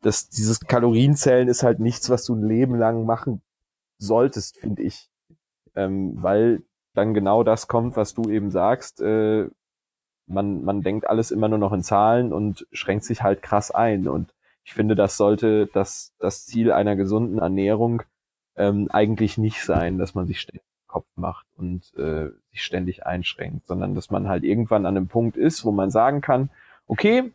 [0.00, 3.42] das, dieses Kalorienzählen ist halt nichts, was du ein Leben lang machen
[3.98, 5.10] solltest, finde ich.
[5.74, 6.62] Ähm, weil
[6.94, 9.00] dann genau das kommt, was du eben sagst.
[9.00, 9.48] Äh,
[10.26, 14.08] man, man denkt alles immer nur noch in Zahlen und schränkt sich halt krass ein.
[14.08, 18.02] Und ich finde, das sollte das, das Ziel einer gesunden Ernährung
[18.58, 23.66] ähm, eigentlich nicht sein, dass man sich ständig Kopf macht und äh, sich ständig einschränkt,
[23.66, 26.50] sondern dass man halt irgendwann an einem Punkt ist, wo man sagen kann,
[26.86, 27.30] okay,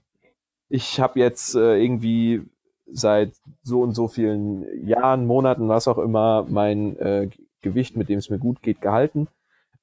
[0.70, 2.41] ich habe jetzt äh, irgendwie
[2.88, 7.30] seit so und so vielen Jahren, Monaten, was auch immer, mein äh,
[7.62, 9.28] Gewicht, mit dem es mir gut geht, gehalten.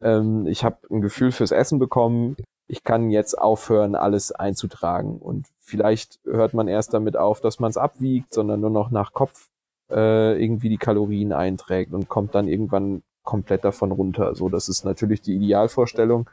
[0.03, 2.37] Ähm, ich habe ein Gefühl fürs Essen bekommen.
[2.67, 5.19] Ich kann jetzt aufhören, alles einzutragen.
[5.19, 9.13] Und vielleicht hört man erst damit auf, dass man es abwiegt, sondern nur noch nach
[9.13, 9.49] Kopf
[9.91, 14.35] äh, irgendwie die Kalorien einträgt und kommt dann irgendwann komplett davon runter.
[14.35, 16.29] So, das ist natürlich die Idealvorstellung.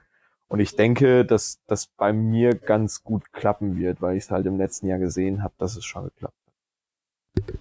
[0.48, 4.46] Und ich denke, dass das bei mir ganz gut klappen wird, weil ich es halt
[4.46, 7.58] im letzten Jahr gesehen habe, dass es schon geklappt hat.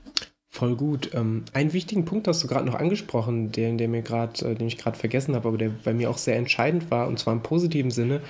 [0.48, 1.10] Voll gut.
[1.12, 4.68] Ähm, einen wichtigen Punkt hast du gerade noch angesprochen, den, der mir grad, äh, den
[4.68, 7.42] ich gerade vergessen habe, aber der bei mir auch sehr entscheidend war, und zwar im
[7.42, 8.22] positiven Sinne.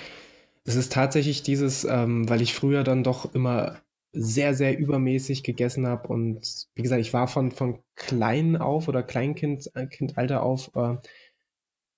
[0.65, 3.77] Es ist tatsächlich dieses, ähm, weil ich früher dann doch immer
[4.13, 6.09] sehr, sehr übermäßig gegessen habe.
[6.09, 10.97] Und wie gesagt, ich war von, von klein auf oder Kleinkindalter äh, auf äh,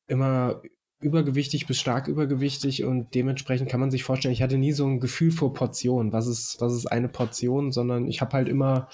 [0.09, 0.63] immer
[1.01, 5.01] übergewichtig bis stark übergewichtig und dementsprechend kann man sich vorstellen, ich hatte nie so ein
[5.01, 6.13] Gefühl vor Portionen.
[6.13, 8.89] Was ist, was ist eine Portion, sondern ich habe halt immer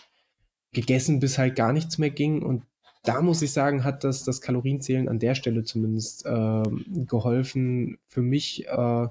[0.72, 2.42] gegessen, bis halt gar nichts mehr ging.
[2.42, 2.64] Und
[3.04, 6.62] da muss ich sagen, hat das, das Kalorienzählen an der Stelle zumindest äh,
[7.06, 9.08] geholfen, für mich äh,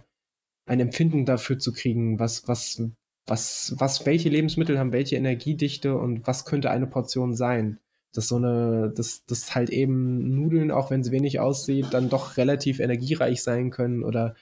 [0.65, 2.81] ein Empfinden dafür zu kriegen, was, was,
[3.25, 7.79] was, was, welche Lebensmittel haben welche Energiedichte und was könnte eine Portion sein.
[8.13, 12.37] Dass so eine, dass, dass halt eben Nudeln, auch wenn es wenig aussieht, dann doch
[12.37, 14.35] relativ energiereich sein können oder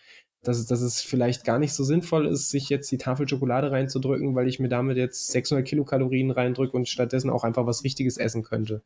[0.44, 4.36] dass, dass es vielleicht gar nicht so sinnvoll ist, sich jetzt die Tafel Schokolade reinzudrücken,
[4.36, 8.44] weil ich mir damit jetzt 600 Kilokalorien reindrücke und stattdessen auch einfach was Richtiges essen
[8.44, 8.82] könnte.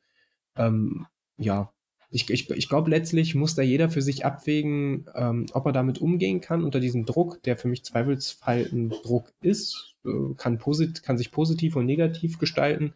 [0.57, 1.07] Ähm,
[1.37, 1.71] ja,
[2.11, 5.99] ich, ich, ich glaube, letztlich muss da jeder für sich abwägen, ähm, ob er damit
[5.99, 11.03] umgehen kann unter diesem Druck, der für mich zweifelsfall ein Druck ist, äh, kann, posit
[11.03, 12.93] kann sich positiv und negativ gestalten.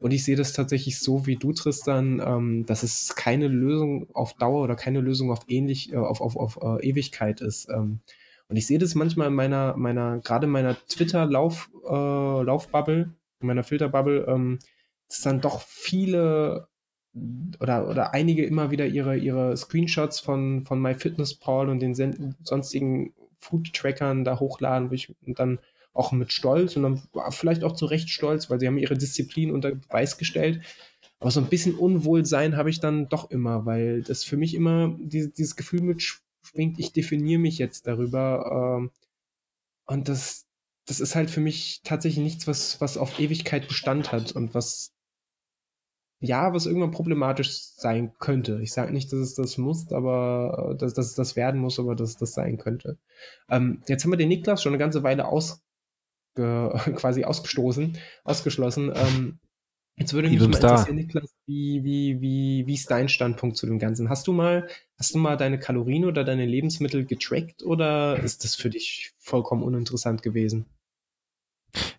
[0.00, 4.34] Und ich sehe das tatsächlich so wie du, Tristan, ähm, dass es keine Lösung auf
[4.34, 7.68] Dauer oder keine Lösung auf ähnlich, äh, auf, auf, auf uh, Ewigkeit ist.
[7.68, 8.00] Ähm,
[8.48, 13.64] und ich sehe das manchmal in meiner, meiner, gerade meiner Twitter-Lauf, äh, Laufbubble, in meiner
[13.64, 14.58] Filterbubble, ähm,
[15.08, 16.68] dass dann doch viele
[17.60, 21.94] oder, oder einige immer wieder ihre, ihre Screenshots von, von MyFitnessPal und den
[22.42, 25.58] sonstigen Food-Trackern da hochladen, ich dann
[25.92, 29.50] auch mit Stolz und dann vielleicht auch zu Recht stolz, weil sie haben ihre Disziplin
[29.50, 30.62] unter Beweis gestellt.
[31.18, 34.96] Aber so ein bisschen Unwohlsein habe ich dann doch immer, weil das für mich immer
[35.00, 38.78] dieses, dieses Gefühl mitschwingt, ich definiere mich jetzt darüber.
[38.78, 38.90] Ähm,
[39.86, 40.46] und das,
[40.86, 44.92] das ist halt für mich tatsächlich nichts, was, was auf Ewigkeit Bestand hat und was
[46.20, 48.60] ja, was irgendwann problematisch sein könnte.
[48.60, 51.78] Ich sage nicht, dass es das muss, aber äh, dass, dass es das werden muss,
[51.78, 52.98] aber dass es das sein könnte.
[53.48, 55.62] Ähm, jetzt haben wir den Niklas schon eine ganze Weile aus,
[56.36, 58.92] quasi ausgestoßen, ausgeschlossen.
[58.94, 59.38] Ähm,
[59.96, 63.80] jetzt würde mich mal interessieren, Niklas, wie, wie, wie, wie ist dein Standpunkt zu dem
[63.80, 64.08] Ganzen?
[64.08, 68.54] Hast du mal, hast du mal deine Kalorien oder deine Lebensmittel getrackt oder ist das
[68.54, 70.66] für dich vollkommen uninteressant gewesen?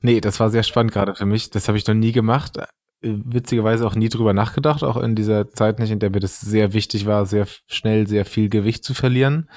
[0.01, 1.49] Nee, das war sehr spannend gerade für mich.
[1.49, 2.57] Das habe ich noch nie gemacht.
[3.01, 6.39] Äh, witzigerweise auch nie drüber nachgedacht, auch in dieser Zeit nicht, in der mir das
[6.41, 9.49] sehr wichtig war, sehr schnell sehr viel Gewicht zu verlieren.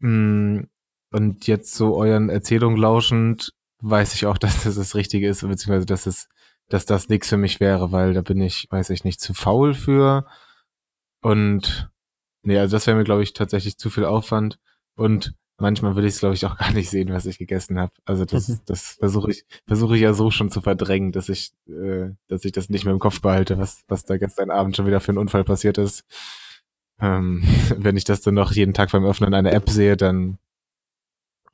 [0.00, 0.62] Mm,
[1.12, 5.86] und jetzt so euren Erzählungen lauschend, weiß ich auch, dass das das Richtige ist, beziehungsweise
[5.86, 6.28] dass es,
[6.68, 9.74] dass das nichts für mich wäre, weil da bin ich, weiß ich nicht, zu faul
[9.74, 10.26] für.
[11.22, 11.90] Und
[12.42, 14.58] nee, also das wäre mir, glaube ich, tatsächlich zu viel Aufwand.
[14.96, 17.92] Und manchmal will ich es, glaube ich, auch gar nicht sehen, was ich gegessen habe.
[18.04, 18.60] Also das, mhm.
[18.66, 22.52] das versuche ich, versuche ich ja so schon zu verdrängen, dass ich, äh, dass ich
[22.52, 25.18] das nicht mehr im Kopf behalte, was, was da gestern Abend schon wieder für ein
[25.18, 26.04] Unfall passiert ist.
[27.00, 27.42] Ähm,
[27.76, 30.38] wenn ich das dann noch jeden Tag beim Öffnen einer App sehe, dann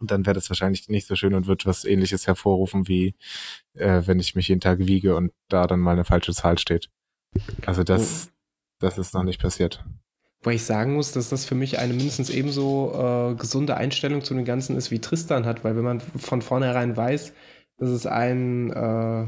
[0.01, 3.15] dann wäre das wahrscheinlich nicht so schön und wird was ähnliches hervorrufen, wie
[3.75, 6.91] äh, wenn ich mich jeden Tag wiege und da dann mal eine falsche Zahl steht.
[7.65, 8.33] Also das, oh.
[8.81, 9.85] das ist noch nicht passiert.
[10.47, 14.33] Wo ich sagen muss, dass das für mich eine mindestens ebenso äh, gesunde Einstellung zu
[14.33, 17.33] dem Ganzen ist, wie Tristan hat, weil wenn man von vornherein weiß,
[17.79, 19.27] dass es ein, äh,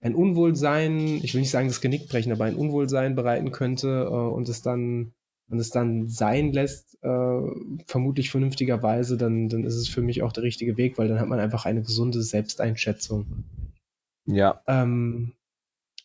[0.00, 4.14] ein Unwohlsein, ich will nicht sagen das Genick brechen, aber ein Unwohlsein bereiten könnte äh,
[4.14, 5.12] und es dann
[5.50, 7.40] und es dann sein lässt, äh,
[7.84, 11.28] vermutlich vernünftigerweise, dann, dann ist es für mich auch der richtige Weg, weil dann hat
[11.28, 13.44] man einfach eine gesunde Selbsteinschätzung.
[14.24, 14.62] Ja.
[14.66, 15.34] Ähm,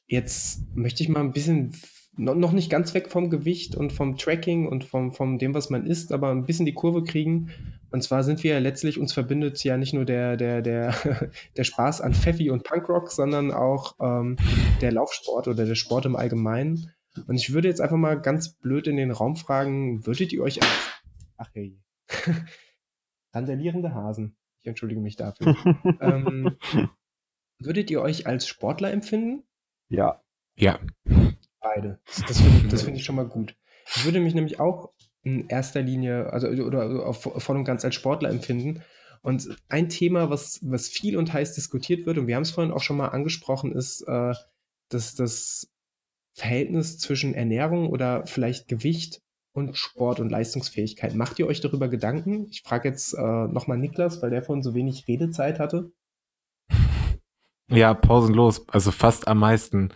[0.05, 1.71] jetzt möchte ich mal ein bisschen
[2.19, 5.85] noch nicht ganz weg vom Gewicht und vom Tracking und vom, vom dem, was man
[5.85, 7.51] isst, aber ein bisschen die Kurve kriegen.
[7.91, 10.93] Und zwar sind wir letztlich, uns verbindet ja nicht nur der, der, der,
[11.57, 14.35] der Spaß an Pfeffi und Punkrock, sondern auch ähm,
[14.81, 16.91] der Laufsport oder der Sport im Allgemeinen.
[17.27, 20.61] Und ich würde jetzt einfach mal ganz blöd in den Raum fragen, würdet ihr euch
[20.61, 20.71] als,
[21.37, 21.79] ach hey,
[23.33, 25.55] randalierende Hasen, ich entschuldige mich dafür,
[26.01, 26.57] ähm,
[27.59, 29.43] würdet ihr euch als Sportler empfinden?
[29.87, 30.21] Ja.
[30.55, 30.79] Ja.
[31.61, 31.99] Beide.
[32.27, 33.55] Das, finde ich, find ich schon mal gut.
[33.95, 34.91] Ich würde mich nämlich auch
[35.23, 38.81] in erster Linie, also oder auf, voll und ganz als Sportler empfinden.
[39.21, 42.71] Und ein Thema, was, was viel und heiß diskutiert wird, und wir haben es vorhin
[42.71, 44.33] auch schon mal angesprochen, ist, äh,
[44.89, 45.69] dass das
[46.33, 49.21] Verhältnis zwischen Ernährung oder vielleicht Gewicht
[49.51, 51.15] und Sport und Leistungsfähigkeit.
[51.15, 52.47] Macht ihr euch darüber Gedanken?
[52.49, 55.91] Ich frage jetzt äh, nochmal Niklas, weil der vorhin so wenig Redezeit hatte.
[57.69, 59.89] Ja, pausenlos, also fast am meisten.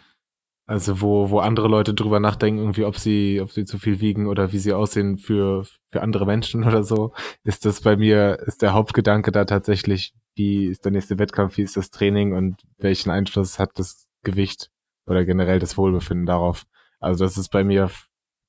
[0.65, 4.27] Also wo, wo andere Leute drüber nachdenken, irgendwie, ob sie, ob sie zu viel wiegen
[4.27, 7.13] oder wie sie aussehen für, für andere Menschen oder so,
[7.43, 11.63] ist das bei mir, ist der Hauptgedanke da tatsächlich, wie ist der nächste Wettkampf, wie
[11.63, 14.71] ist das Training und welchen Einfluss hat das Gewicht
[15.05, 16.65] oder generell das Wohlbefinden darauf.
[16.99, 17.91] Also das ist bei mir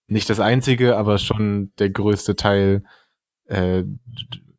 [0.06, 2.84] nicht das einzige, aber schon der größte Teil,
[3.46, 3.82] äh,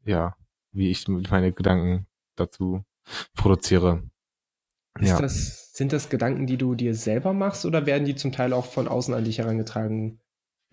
[0.06, 0.36] ja,
[0.73, 2.84] wie ich meine Gedanken dazu
[3.36, 4.03] produziere.
[5.00, 5.20] Ist ja.
[5.20, 8.66] das, sind das Gedanken, die du dir selber machst oder werden die zum Teil auch
[8.66, 10.22] von außen an dich herangetragen?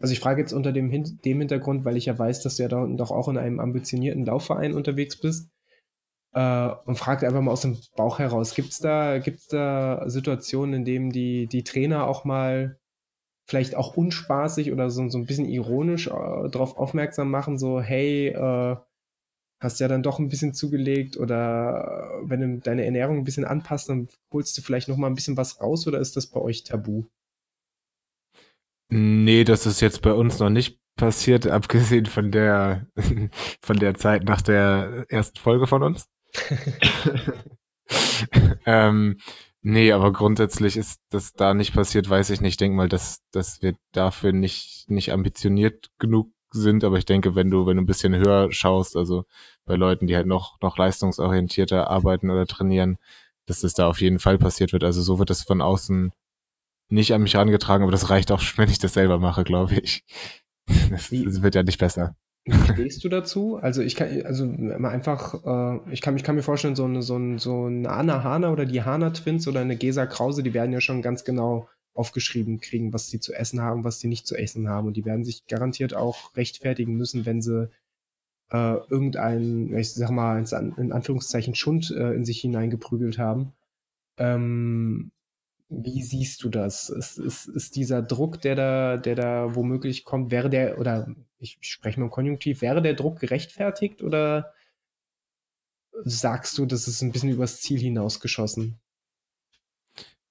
[0.01, 2.65] Also ich frage jetzt unter dem, Hin dem Hintergrund, weil ich ja weiß, dass du
[2.65, 5.51] ja da doch auch in einem ambitionierten Laufverein unterwegs bist
[6.33, 10.75] äh, und frage einfach mal aus dem Bauch heraus, gibt es da, gibt's da Situationen,
[10.75, 12.79] in denen die, die Trainer auch mal
[13.47, 18.29] vielleicht auch unspaßig oder so, so ein bisschen ironisch äh, darauf aufmerksam machen, so hey,
[18.29, 18.77] äh,
[19.63, 23.89] hast ja dann doch ein bisschen zugelegt oder wenn du deine Ernährung ein bisschen anpasst,
[23.89, 26.65] dann holst du vielleicht noch mal ein bisschen was raus oder ist das bei euch
[26.65, 27.05] tabu?
[28.91, 32.89] Nee, das ist jetzt bei uns noch nicht passiert, abgesehen von der
[33.63, 36.09] von der Zeit nach der ersten Folge von uns.
[38.67, 39.19] ähm,
[39.61, 42.53] nee, aber grundsätzlich ist das da nicht passiert, weiß ich nicht.
[42.53, 47.35] Ich denke mal, dass, dass wir dafür nicht, nicht ambitioniert genug sind, aber ich denke,
[47.35, 49.25] wenn du, wenn du ein bisschen höher schaust, also
[49.65, 52.99] bei Leuten, die halt noch, noch leistungsorientierter arbeiten oder trainieren,
[53.47, 54.85] dass das da auf jeden Fall passiert wird.
[54.85, 56.13] Also so wird das von außen
[56.89, 60.05] nicht an mich herangetragen, aber das reicht auch, wenn ich das selber mache, glaube ich.
[60.91, 62.15] Das, das wird ja nicht besser.
[62.45, 63.57] Wie stehst du dazu?
[63.57, 67.03] Also ich kann, also mal einfach, äh, ich kann, ich kann mir vorstellen, so eine,
[67.03, 70.53] so, ein, so eine Anna Hana oder die Hana Twins oder eine Gesa Krause, die
[70.53, 74.27] werden ja schon ganz genau aufgeschrieben kriegen, was sie zu essen haben, was sie nicht
[74.27, 74.87] zu essen haben.
[74.87, 77.71] Und die werden sich garantiert auch rechtfertigen müssen, wenn sie
[78.51, 80.39] äh, irgendein, ich sag mal,
[80.77, 83.53] in Anführungszeichen Schund äh, in sich hineingeprügelt haben.
[84.19, 85.11] Ähm,
[85.69, 86.91] wie siehst du das?
[86.91, 91.59] Ist, ist, ist dieser Druck, der da, der da womöglich kommt, wäre der, oder ich
[91.63, 94.53] spreche mal im Konjunktiv, wäre der Druck gerechtfertigt oder
[96.05, 98.79] sagst du, das ist ein bisschen übers Ziel hinausgeschossen?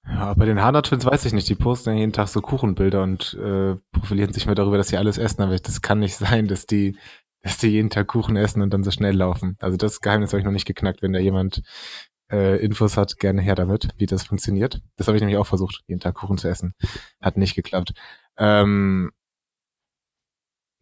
[0.06, 1.48] Ja, bei den Hana Twins weiß ich nicht.
[1.48, 4.96] Die posten ja jeden Tag so Kuchenbilder und äh, profilieren sich mehr darüber, dass sie
[4.96, 5.42] alles essen.
[5.42, 6.96] Aber das kann nicht sein, dass die,
[7.42, 9.56] dass die jeden Tag Kuchen essen und dann so schnell laufen.
[9.60, 11.02] Also das Geheimnis habe ich noch nicht geknackt.
[11.02, 11.62] Wenn da jemand
[12.30, 14.80] äh, Infos hat, gerne her damit, wie das funktioniert.
[14.96, 16.74] Das habe ich nämlich auch versucht, jeden Tag Kuchen zu essen.
[17.20, 17.92] Hat nicht geklappt.
[18.38, 19.12] Ähm,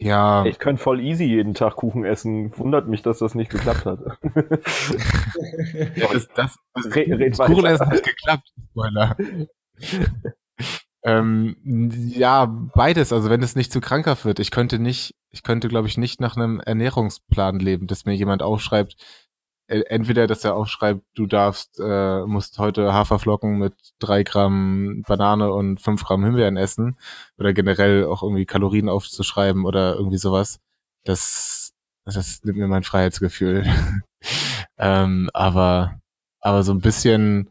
[0.00, 0.44] ja.
[0.46, 2.56] Ich könnte voll easy jeden Tag Kuchen essen.
[2.58, 4.00] Wundert mich, dass das nicht geklappt hat.
[5.94, 9.16] ja, das, das, das, das Kuchen essen hat geklappt, Spoiler.
[11.04, 11.56] ähm,
[12.14, 13.12] ja, beides.
[13.12, 14.38] Also wenn es nicht zu krankhaft wird.
[14.40, 18.42] Ich könnte nicht, ich könnte, glaube ich, nicht nach einem Ernährungsplan leben, dass mir jemand
[18.42, 18.96] aufschreibt,
[19.70, 25.80] entweder, dass er aufschreibt, du darfst, äh, musst heute Haferflocken mit drei Gramm Banane und
[25.80, 26.98] fünf Gramm Himbeeren essen
[27.38, 30.60] oder generell auch irgendwie Kalorien aufzuschreiben oder irgendwie sowas.
[31.04, 31.72] Das,
[32.04, 33.64] das nimmt mir mein Freiheitsgefühl.
[34.78, 36.00] ähm, aber,
[36.40, 37.50] aber so ein bisschen,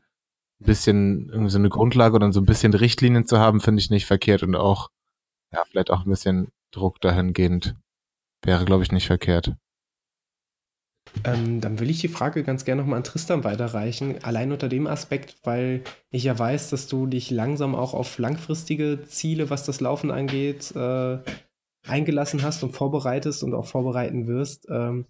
[0.60, 4.06] bisschen irgendwie so eine Grundlage oder so ein bisschen Richtlinien zu haben, finde ich nicht
[4.06, 4.90] verkehrt und auch,
[5.54, 7.76] ja, vielleicht auch ein bisschen Druck dahingehend
[8.44, 9.56] wäre, glaube ich, nicht verkehrt.
[11.24, 14.24] Ähm, dann will ich die Frage ganz gerne nochmal an Tristan weiterreichen.
[14.24, 19.04] Allein unter dem Aspekt, weil ich ja weiß, dass du dich langsam auch auf langfristige
[19.08, 21.20] Ziele, was das Laufen angeht, äh,
[21.86, 24.68] eingelassen hast und vorbereitest und auch vorbereiten wirst.
[24.70, 25.06] Ähm,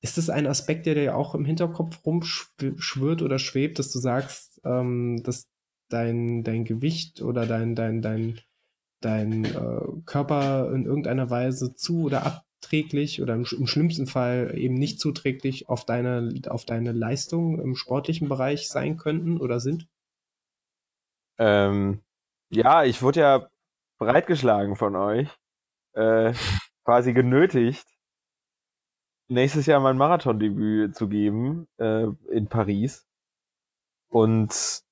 [0.00, 4.60] ist das ein Aspekt, der dir auch im Hinterkopf rumschwirrt oder schwebt, dass du sagst,
[4.64, 5.48] ähm, dass
[5.88, 8.40] dein, dein Gewicht oder dein, dein, dein,
[9.00, 14.74] dein äh, Körper in irgendeiner Weise zu oder abträglich oder im, im, schlimmsten Fall eben
[14.74, 19.86] nicht zuträglich auf deine, auf deine Leistung im sportlichen Bereich sein könnten oder sind?
[21.38, 22.02] Ähm,
[22.50, 23.48] ja, ich wurde ja
[23.98, 25.28] breitgeschlagen von euch,
[25.92, 26.32] äh,
[26.84, 27.86] quasi genötigt,
[29.28, 33.06] nächstes Jahr mein Marathondebüt zu geben äh, in Paris.
[34.08, 34.82] Und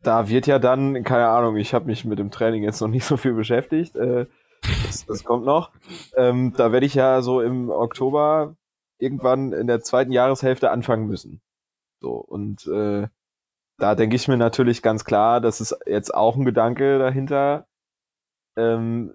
[0.00, 3.04] da wird ja dann, keine Ahnung, ich habe mich mit dem Training jetzt noch nicht
[3.04, 3.96] so viel beschäftigt.
[3.96, 4.26] Äh,
[4.62, 5.72] das, das kommt noch.
[6.16, 8.56] Ähm, da werde ich ja so im Oktober
[8.98, 11.40] irgendwann in der zweiten Jahreshälfte anfangen müssen.
[12.00, 13.08] So, und äh,
[13.78, 17.66] da denke ich mir natürlich ganz klar, das ist jetzt auch ein Gedanke dahinter.
[18.56, 19.14] Ähm,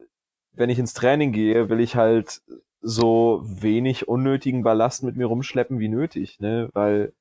[0.53, 2.41] wenn ich ins Training gehe, will ich halt
[2.81, 6.69] so wenig unnötigen Ballast mit mir rumschleppen wie nötig, ne?
[6.73, 7.13] Weil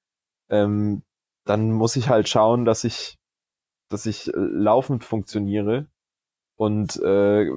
[0.51, 1.03] ähm,
[1.45, 3.19] dann muss ich halt schauen, dass ich,
[3.89, 5.87] dass ich äh, laufend funktioniere
[6.57, 7.49] und äh,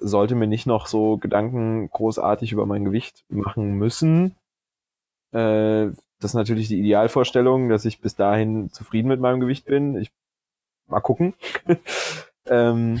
[0.00, 4.36] sollte mir nicht noch so Gedanken großartig über mein Gewicht machen müssen.
[5.32, 9.96] Äh, das ist natürlich die Idealvorstellung, dass ich bis dahin zufrieden mit meinem Gewicht bin.
[9.96, 10.10] Ich
[10.86, 11.34] mal gucken.
[12.46, 13.00] ähm,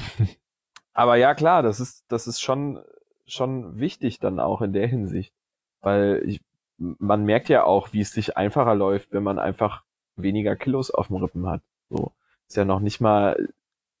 [0.92, 2.80] aber ja, klar, das ist, das ist schon
[3.28, 5.32] schon wichtig dann auch in der Hinsicht.
[5.80, 6.40] Weil ich,
[6.76, 9.84] man merkt ja auch, wie es sich einfacher läuft, wenn man einfach
[10.16, 11.62] weniger Kilos auf dem Rippen hat.
[11.90, 12.12] So
[12.48, 13.48] ist ja noch nicht mal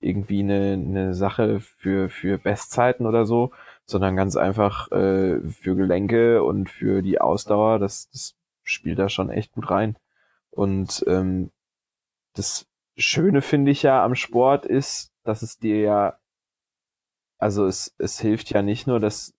[0.00, 3.52] irgendwie eine, eine Sache für, für Bestzeiten oder so,
[3.84, 9.30] sondern ganz einfach äh, für Gelenke und für die Ausdauer, das, das spielt da schon
[9.30, 9.96] echt gut rein.
[10.50, 11.50] Und ähm,
[12.34, 12.66] das
[12.96, 16.18] Schöne finde ich ja am Sport ist, dass es dir ja
[17.38, 19.34] also es, es hilft ja nicht nur, dass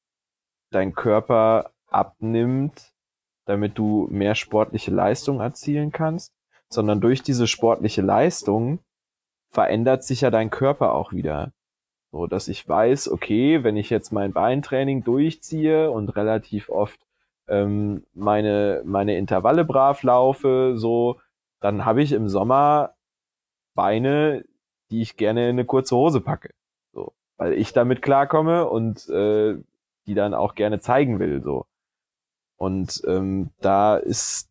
[0.72, 2.94] dein Körper abnimmt,
[3.46, 6.34] damit du mehr sportliche Leistung erzielen kannst,
[6.70, 8.80] sondern durch diese sportliche Leistung
[9.52, 11.52] verändert sich ja dein Körper auch wieder.
[12.12, 17.00] So, dass ich weiß, okay, wenn ich jetzt mein Beintraining durchziehe und relativ oft
[17.48, 21.20] ähm, meine, meine Intervalle brav laufe, so,
[21.60, 22.96] dann habe ich im Sommer
[23.76, 24.46] Beine,
[24.92, 26.50] die ich gerne in eine kurze Hose packe
[27.40, 29.56] weil ich damit klarkomme und äh,
[30.06, 31.42] die dann auch gerne zeigen will.
[31.42, 31.66] so.
[32.58, 34.50] Und ähm, da ist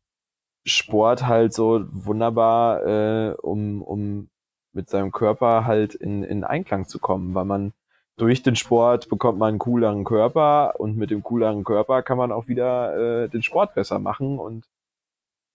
[0.65, 4.31] Sport halt so wunderbar, äh, um, um
[4.79, 7.73] mit seinem Körper halt in, in Einklang zu kommen, weil man
[8.17, 12.31] durch den Sport bekommt man einen cooleren Körper und mit dem cooleren Körper kann man
[12.31, 14.67] auch wieder äh, den Sport besser machen und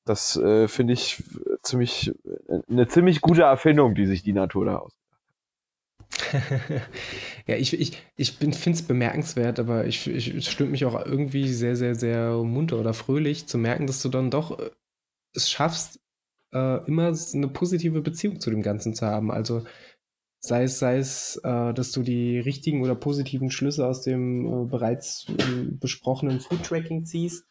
[0.05, 1.23] das äh, finde ich
[1.61, 2.13] ziemlich
[2.69, 4.93] eine ziemlich gute Erfindung, die sich die Natur da aus.
[7.47, 11.47] ja, ich, ich, ich finde es bemerkenswert, aber ich, ich, es stimmt mich auch irgendwie
[11.47, 14.69] sehr, sehr, sehr munter oder fröhlich zu merken, dass du dann doch äh,
[15.33, 16.02] es schaffst,
[16.53, 19.31] äh, immer eine positive Beziehung zu dem Ganzen zu haben.
[19.31, 19.63] Also
[20.39, 24.65] sei es, sei es, äh, dass du die richtigen oder positiven Schlüsse aus dem äh,
[24.65, 27.45] bereits äh, besprochenen Food Tracking ziehst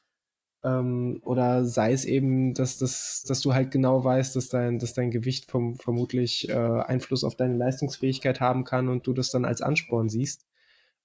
[0.65, 4.95] ähm, oder sei es eben, dass, dass, dass du halt genau weißt, dass dein, dass
[4.95, 9.45] dein Gewicht vom, vermutlich äh, Einfluss auf deine Leistungsfähigkeit haben kann und du das dann
[9.45, 10.47] als Ansporn siehst.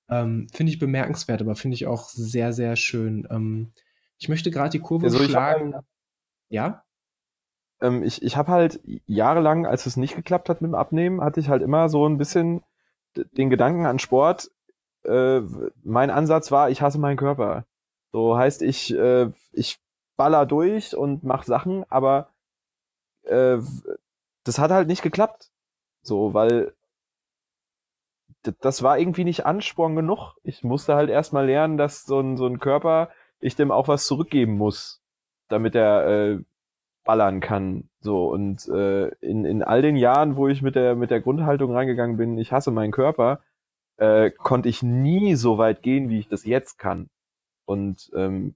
[0.09, 3.27] Ähm, finde ich bemerkenswert, aber finde ich auch sehr, sehr schön.
[3.31, 3.71] Ähm,
[4.19, 5.73] ich möchte gerade die Kurve also schlagen.
[5.73, 5.85] Halt,
[6.49, 6.83] ja?
[7.81, 11.39] Ähm, ich ich habe halt jahrelang, als es nicht geklappt hat mit dem Abnehmen, hatte
[11.39, 12.63] ich halt immer so ein bisschen
[13.15, 14.51] den Gedanken an Sport.
[15.03, 15.41] Äh,
[15.83, 17.65] mein Ansatz war, ich hasse meinen Körper.
[18.11, 19.79] So heißt, ich, äh, ich
[20.17, 22.29] baller durch und mach Sachen, aber
[23.23, 23.57] äh,
[24.43, 25.51] das hat halt nicht geklappt.
[26.01, 26.73] So, weil
[28.61, 30.35] das war irgendwie nicht Ansporn genug.
[30.43, 33.09] Ich musste halt erstmal lernen, dass so ein, so ein Körper,
[33.39, 35.01] ich dem auch was zurückgeben muss,
[35.49, 36.43] damit er äh,
[37.07, 37.89] ballern kann.
[38.01, 41.71] So, und äh, in, in all den Jahren, wo ich mit der, mit der Grundhaltung
[41.71, 43.41] reingegangen bin, ich hasse meinen Körper,
[43.97, 47.09] äh, konnte ich nie so weit gehen, wie ich das jetzt kann.
[47.65, 48.55] Und ähm,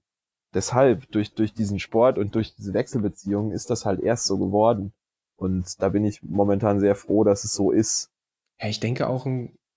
[0.54, 4.92] deshalb, durch, durch diesen Sport und durch diese Wechselbeziehungen ist das halt erst so geworden.
[5.36, 8.12] Und da bin ich momentan sehr froh, dass es so ist.
[8.60, 9.26] Ja, ich denke auch,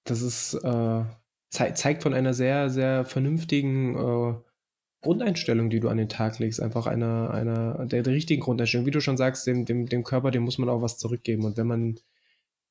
[0.03, 1.03] dass es äh,
[1.49, 4.33] ze zeigt von einer sehr, sehr vernünftigen äh,
[5.05, 6.61] Grundeinstellung, die du an den Tag legst.
[6.61, 8.87] Einfach einer, einer der, der richtigen Grundeinstellung.
[8.87, 11.45] Wie du schon sagst, dem, dem, dem Körper, dem muss man auch was zurückgeben.
[11.45, 11.99] Und wenn man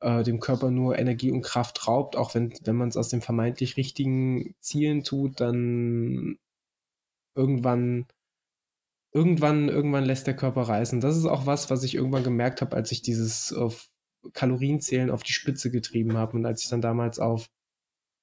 [0.01, 3.23] äh, dem Körper nur Energie und Kraft raubt, auch wenn, wenn man es aus den
[3.23, 6.39] vermeintlich richtigen Zielen tut, dann
[7.37, 8.07] irgendwann
[9.13, 11.01] irgendwann, irgendwann lässt der Körper reißen.
[11.01, 13.89] Das ist auch was, was ich irgendwann gemerkt habe, als ich dieses auf
[14.33, 17.49] Kalorienzählen auf die Spitze getrieben habe und als ich dann damals auf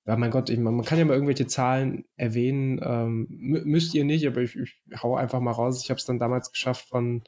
[0.08, 4.26] ja, mein Gott, ich, man kann ja mal irgendwelche Zahlen erwähnen, ähm, müsst ihr nicht,
[4.26, 5.84] aber ich, ich hau einfach mal raus.
[5.84, 7.24] Ich habe es dann damals geschafft, von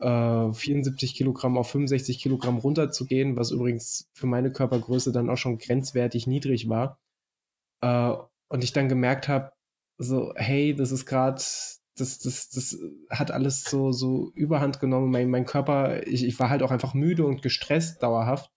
[0.00, 5.58] äh, 74 Kilogramm auf 65 Kilogramm runterzugehen, was übrigens für meine Körpergröße dann auch schon
[5.58, 6.98] grenzwertig niedrig war.
[7.82, 8.14] Äh,
[8.48, 9.52] und ich dann gemerkt habe,
[9.98, 11.40] so, hey, das ist gerade,
[11.96, 12.78] das, das, das
[13.10, 15.10] hat alles so, so überhand genommen.
[15.10, 18.50] Mein, mein Körper, ich, ich war halt auch einfach müde und gestresst dauerhaft,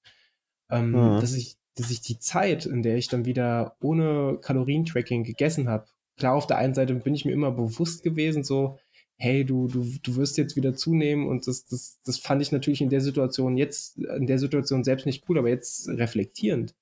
[0.72, 1.22] ähm, mhm.
[1.22, 5.88] dass ich dass ich die Zeit, in der ich dann wieder ohne Kalorientracking gegessen habe,
[6.18, 8.78] klar, auf der einen Seite bin ich mir immer bewusst gewesen, so,
[9.18, 12.82] hey, du, du, du wirst jetzt wieder zunehmen und das, das, das fand ich natürlich
[12.82, 16.74] in der Situation jetzt, in der Situation selbst nicht cool, aber jetzt reflektierend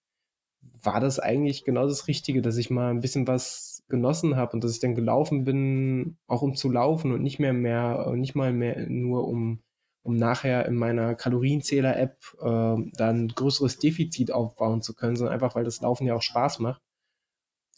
[0.81, 4.63] war das eigentlich genau das Richtige, dass ich mal ein bisschen was genossen habe und
[4.63, 8.53] dass ich dann gelaufen bin, auch um zu laufen und nicht mehr mehr, nicht mal
[8.53, 9.59] mehr nur um
[10.03, 15.63] um nachher in meiner Kalorienzähler-App äh, dann größeres Defizit aufbauen zu können, sondern einfach, weil
[15.63, 16.81] das Laufen ja auch Spaß macht.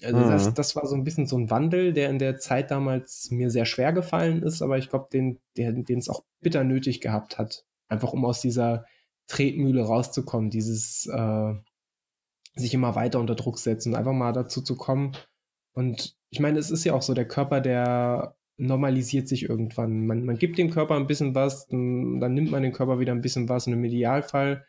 [0.03, 0.29] Also mhm.
[0.29, 3.49] das, das war so ein bisschen so ein Wandel, der in der Zeit damals mir
[3.49, 7.65] sehr schwer gefallen ist, aber ich glaube, den, den es auch bitter nötig gehabt hat.
[7.87, 8.85] Einfach um aus dieser
[9.27, 11.53] Tretmühle rauszukommen, dieses äh,
[12.55, 15.15] sich immer weiter unter Druck setzen, einfach mal dazu zu kommen.
[15.73, 20.05] Und ich meine, es ist ja auch so, der Körper, der normalisiert sich irgendwann.
[20.05, 23.21] Man, man gibt dem Körper ein bisschen was, dann, nimmt man dem Körper wieder ein
[23.21, 24.65] bisschen was und im Idealfall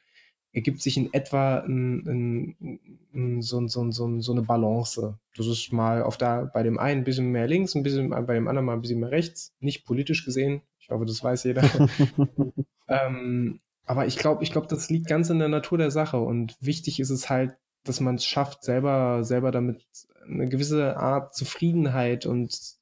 [0.53, 2.81] ergibt sich in etwa ein, ein,
[3.15, 5.19] ein, so, so, so, so, eine Balance.
[5.37, 8.35] Das ist mal auf der, bei dem einen ein bisschen mehr links, ein bisschen bei
[8.35, 9.53] dem anderen mal ein bisschen mehr rechts.
[9.61, 10.63] Nicht politisch gesehen.
[10.81, 11.63] Ich hoffe, das weiß jeder.
[12.89, 16.57] ähm, aber ich glaube, ich glaube, das liegt ganz in der Natur der Sache und
[16.61, 19.85] wichtig ist es halt, dass man es schafft, selber, selber damit
[20.25, 22.76] eine gewisse Art Zufriedenheit und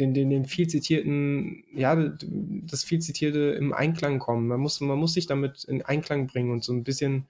[0.00, 4.48] den, den, den viel zitierten, ja, das viel zitierte im Einklang kommen.
[4.48, 7.26] Man muss, man muss sich damit in Einklang bringen und so ein bisschen,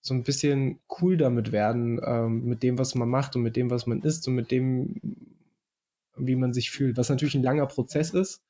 [0.00, 3.70] so ein bisschen cool damit werden, ähm, mit dem, was man macht und mit dem,
[3.70, 5.00] was man ist und mit dem,
[6.16, 6.96] wie man sich fühlt.
[6.96, 8.42] Was natürlich ein langer Prozess ist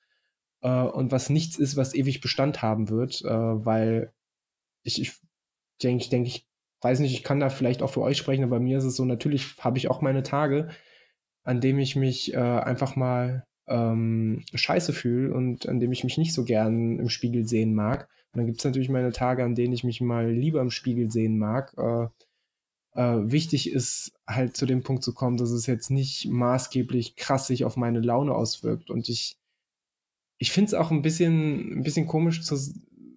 [0.62, 4.12] äh, und was nichts ist, was ewig Bestand haben wird, äh, weil
[4.82, 5.12] ich, ich
[5.82, 6.46] denke, ich denke, ich
[6.80, 8.96] weiß nicht, ich kann da vielleicht auch für euch sprechen, aber bei mir ist es
[8.96, 10.68] so, natürlich habe ich auch meine Tage,
[11.42, 16.18] an dem ich mich äh, einfach mal ähm, scheiße fühle und an dem ich mich
[16.18, 18.08] nicht so gern im Spiegel sehen mag.
[18.32, 21.10] Und dann gibt es natürlich meine Tage, an denen ich mich mal lieber im Spiegel
[21.10, 21.72] sehen mag.
[21.78, 22.08] Äh,
[22.94, 27.46] äh, wichtig ist halt zu dem Punkt zu kommen, dass es jetzt nicht maßgeblich krass
[27.46, 28.90] sich auf meine Laune auswirkt.
[28.90, 29.36] Und ich,
[30.38, 32.56] ich finde es auch ein bisschen, ein bisschen komisch zu,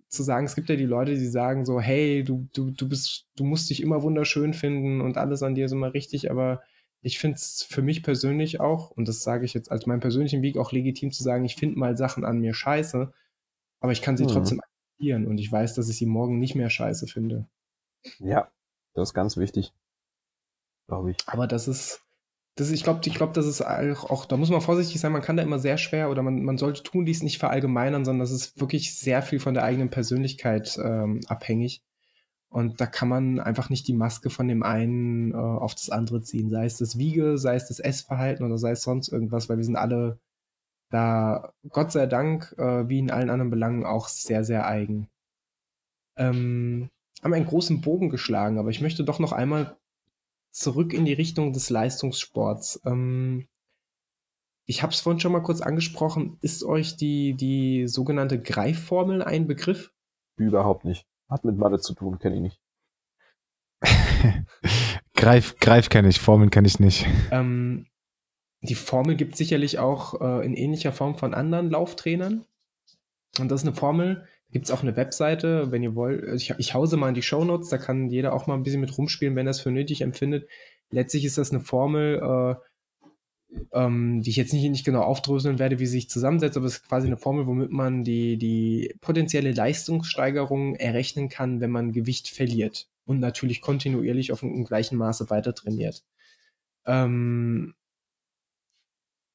[0.08, 3.28] zu sagen, es gibt ja die Leute, die sagen so, hey, du, du, du bist,
[3.36, 6.62] du musst dich immer wunderschön finden und alles an dir ist immer richtig, aber
[7.04, 10.42] ich finde es für mich persönlich auch, und das sage ich jetzt als meinen persönlichen
[10.42, 13.14] Weg auch legitim zu sagen, ich finde mal Sachen an mir scheiße,
[13.82, 14.30] aber ich kann sie mhm.
[14.30, 17.46] trotzdem akzeptieren und ich weiß, dass ich sie morgen nicht mehr scheiße finde.
[18.20, 18.50] Ja,
[18.94, 19.74] das ist ganz wichtig.
[20.88, 21.18] Glaube ich.
[21.28, 22.02] Aber das ist,
[22.56, 25.22] das ich glaube, ich glaube, das ist auch, auch, da muss man vorsichtig sein, man
[25.22, 28.32] kann da immer sehr schwer oder man, man sollte tun dies nicht verallgemeinern, sondern das
[28.32, 31.84] ist wirklich sehr viel von der eigenen Persönlichkeit ähm, abhängig.
[32.54, 36.22] Und da kann man einfach nicht die Maske von dem einen äh, auf das andere
[36.22, 36.52] ziehen.
[36.52, 39.64] Sei es das Wiege, sei es das Essverhalten oder sei es sonst irgendwas, weil wir
[39.64, 40.20] sind alle
[40.92, 45.08] da, Gott sei Dank, äh, wie in allen anderen Belangen, auch sehr, sehr eigen.
[46.16, 46.92] Ähm,
[47.24, 49.76] haben einen großen Bogen geschlagen, aber ich möchte doch noch einmal
[50.52, 52.82] zurück in die Richtung des Leistungssports.
[52.86, 53.48] Ähm,
[54.68, 56.38] ich habe es vorhin schon mal kurz angesprochen.
[56.42, 59.92] Ist euch die, die sogenannte Greifformel ein Begriff?
[60.36, 61.08] Überhaupt nicht.
[61.30, 62.62] Hat mit Mathe zu tun, kenne ich nicht.
[65.16, 67.08] Greif, Greif kenne ich, Formeln kenne ich nicht.
[67.32, 67.88] Ähm,
[68.62, 72.46] die Formel gibt es sicherlich auch äh, in ähnlicher Form von anderen Lauftrainern.
[73.40, 76.24] Und das ist eine Formel, gibt es auch eine Webseite, wenn ihr wollt.
[76.36, 78.82] Ich, ich hause mal in die Show Notes, da kann jeder auch mal ein bisschen
[78.82, 80.48] mit rumspielen, wenn er es für nötig empfindet.
[80.92, 82.64] Letztlich ist das eine Formel, äh,
[83.72, 86.78] ähm, die ich jetzt nicht, nicht genau aufdröseln werde, wie sie sich zusammensetzt, aber es
[86.78, 92.30] ist quasi eine Formel, womit man die, die potenzielle Leistungssteigerung errechnen kann, wenn man Gewicht
[92.30, 96.04] verliert und natürlich kontinuierlich auf einem gleichen Maße weiter trainiert.
[96.86, 97.74] Ähm,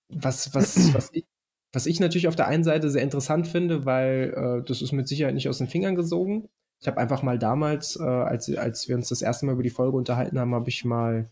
[0.09, 1.27] was, was, was, ich,
[1.73, 5.09] was ich natürlich auf der einen Seite sehr interessant finde, weil äh, das ist mit
[5.09, 6.49] Sicherheit nicht aus den Fingern gesogen.
[6.81, 9.71] Ich habe einfach mal damals, äh, als, als wir uns das erste Mal über die
[9.71, 11.31] Folge unterhalten haben, habe ich mal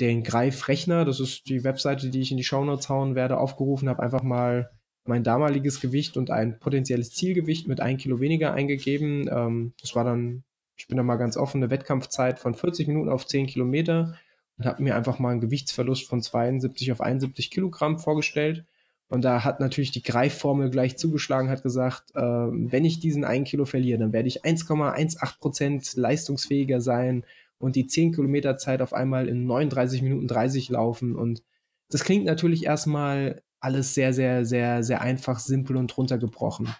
[0.00, 4.02] den Greifrechner, das ist die Webseite, die ich in die Shownotes hauen werde, aufgerufen habe,
[4.02, 4.70] einfach mal
[5.04, 9.28] mein damaliges Gewicht und ein potenzielles Zielgewicht mit ein Kilo weniger eingegeben.
[9.32, 10.44] Ähm, das war dann,
[10.76, 14.16] ich bin da mal ganz offen, eine Wettkampfzeit von 40 Minuten auf 10 Kilometer
[14.58, 18.64] und habe mir einfach mal einen Gewichtsverlust von 72 auf 71 Kilogramm vorgestellt.
[19.08, 23.48] Und da hat natürlich die Greifformel gleich zugeschlagen, hat gesagt, äh, wenn ich diesen 1
[23.48, 27.24] Kilo verliere, dann werde ich 1,18 Prozent leistungsfähiger sein
[27.58, 31.16] und die 10 Kilometer Zeit auf einmal in 39 Minuten 30 laufen.
[31.16, 31.42] Und
[31.90, 36.74] das klingt natürlich erstmal alles sehr, sehr, sehr, sehr einfach, simpel und runtergebrochen.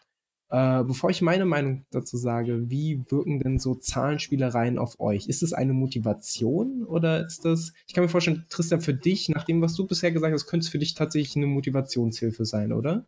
[0.51, 5.29] Äh, bevor ich meine Meinung dazu sage, wie wirken denn so Zahlenspielereien auf euch?
[5.29, 9.45] Ist es eine Motivation oder ist das, ich kann mir vorstellen, Tristan, für dich, nach
[9.45, 13.05] dem, was du bisher gesagt hast, könnte es für dich tatsächlich eine Motivationshilfe sein, oder?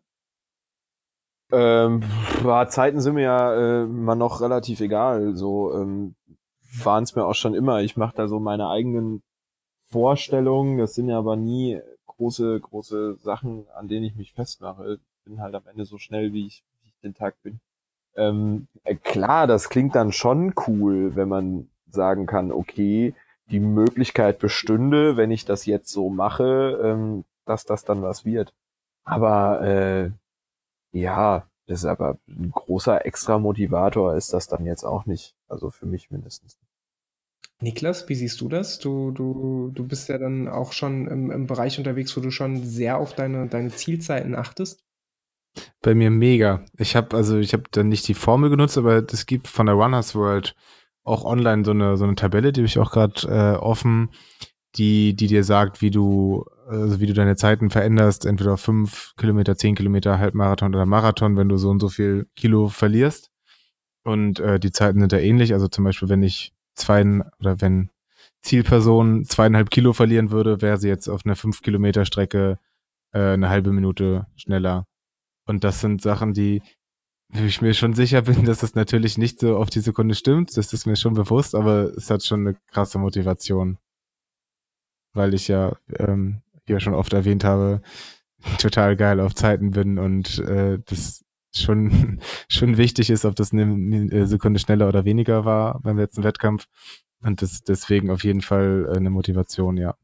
[1.52, 2.02] Ähm,
[2.68, 5.34] Zeiten sind mir ja äh, mal noch relativ egal.
[5.34, 6.14] So ähm,
[6.72, 7.80] waren es mir auch schon immer.
[7.80, 9.22] Ich mache da so meine eigenen
[9.90, 10.78] Vorstellungen.
[10.78, 15.00] Das sind ja aber nie große, große Sachen, an denen ich mich festmache.
[15.24, 17.60] Bin halt am Ende so schnell, wie ich, wie ich den Tag bin.
[18.16, 23.14] Ähm, äh, klar, das klingt dann schon cool, wenn man sagen kann, okay,
[23.50, 28.52] die Möglichkeit bestünde, wenn ich das jetzt so mache, ähm, dass das dann was wird.
[29.04, 30.10] Aber äh,
[30.92, 35.34] ja, das ist aber ein großer extra Motivator ist das dann jetzt auch nicht.
[35.50, 36.58] Also für mich mindestens.
[37.60, 38.78] Niklas, wie siehst du das?
[38.78, 42.64] Du, du, du bist ja dann auch schon im, im Bereich unterwegs, wo du schon
[42.64, 44.82] sehr auf deine, deine Zielzeiten achtest.
[45.82, 46.64] Bei mir mega.
[46.78, 49.74] Ich habe also ich habe dann nicht die Formel genutzt, aber es gibt von der
[49.74, 50.54] Runners World
[51.02, 54.10] auch online so eine so eine Tabelle, die habe ich auch gerade äh, offen,
[54.76, 59.56] die die dir sagt, wie du also wie du deine Zeiten veränderst, entweder fünf Kilometer,
[59.56, 63.29] zehn Kilometer, Halbmarathon oder Marathon, wenn du so und so viel Kilo verlierst.
[64.04, 65.52] Und äh, die Zeiten sind da ähnlich.
[65.52, 67.02] Also zum Beispiel, wenn ich zwei
[67.38, 67.90] oder wenn
[68.42, 72.58] Zielperson zweieinhalb Kilo verlieren würde, wäre sie jetzt auf einer fünf Kilometer Strecke
[73.12, 74.86] äh, eine halbe Minute schneller.
[75.46, 76.62] Und das sind Sachen, die
[77.32, 80.56] ich mir schon sicher bin, dass das natürlich nicht so auf die Sekunde stimmt.
[80.56, 83.78] Das ist mir schon bewusst, aber es hat schon eine krasse Motivation.
[85.12, 87.82] Weil ich ja, ähm, wie ja schon oft erwähnt habe,
[88.58, 91.24] total geil auf Zeiten bin und äh, das
[91.54, 96.66] schon, schon wichtig ist, ob das eine Sekunde schneller oder weniger war beim letzten Wettkampf.
[97.22, 99.94] Und das deswegen auf jeden Fall äh, eine Motivation, ja.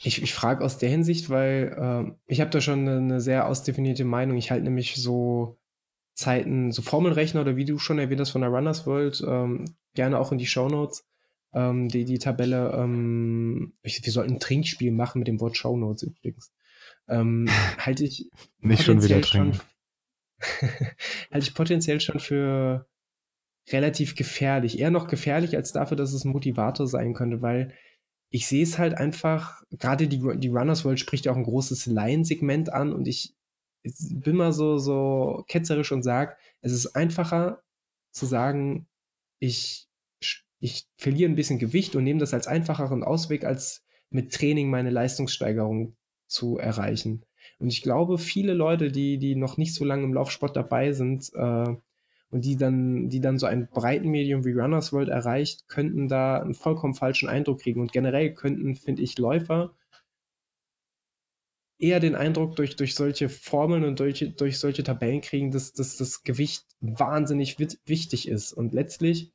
[0.00, 3.46] Ich, ich frage aus der Hinsicht, weil äh, ich habe da schon eine, eine, sehr
[3.46, 4.36] ausdefinierte Meinung.
[4.36, 5.58] Ich halte nämlich so
[6.14, 9.64] Zeiten, so Formelrechner oder wie du schon erwähnt hast von der Runners World, ähm,
[9.94, 11.04] gerne auch in die Show Notes.
[11.52, 15.76] Ähm, die, die Tabelle, ähm, ich, wir sollten ein Trinkspiel machen mit dem Wort Show
[15.76, 16.52] Notes übrigens
[17.08, 17.48] ähm,
[17.78, 18.30] halte ich
[18.60, 19.60] nicht schon wieder trinken.
[20.40, 22.86] halte ich potenziell schon für
[23.70, 24.78] relativ gefährlich.
[24.78, 27.74] Eher noch gefährlich als dafür, dass es ein Motivator sein könnte, weil
[28.30, 31.86] ich sehe es halt einfach, gerade die, die Runners World spricht ja auch ein großes
[31.86, 33.34] Laiensegment an und ich
[33.82, 37.62] bin mal so, so ketzerisch und sage, es ist einfacher
[38.12, 38.86] zu sagen,
[39.38, 39.88] ich,
[40.60, 44.90] ich verliere ein bisschen Gewicht und nehme das als einfacheren Ausweg, als mit Training meine
[44.90, 45.96] Leistungssteigerung
[46.28, 47.24] zu erreichen.
[47.58, 51.32] Und ich glaube, viele Leute, die, die noch nicht so lange im Laufsport dabei sind
[51.34, 51.74] äh,
[52.30, 56.40] und die dann, die dann so ein breiten Medium wie Runners World erreicht, könnten da
[56.40, 57.80] einen vollkommen falschen Eindruck kriegen.
[57.80, 59.74] Und generell könnten, finde ich, Läufer
[61.78, 65.96] eher den Eindruck durch, durch solche Formeln und durch, durch solche Tabellen kriegen, dass, dass
[65.96, 68.52] das Gewicht wahnsinnig wichtig ist.
[68.52, 69.32] Und letztlich,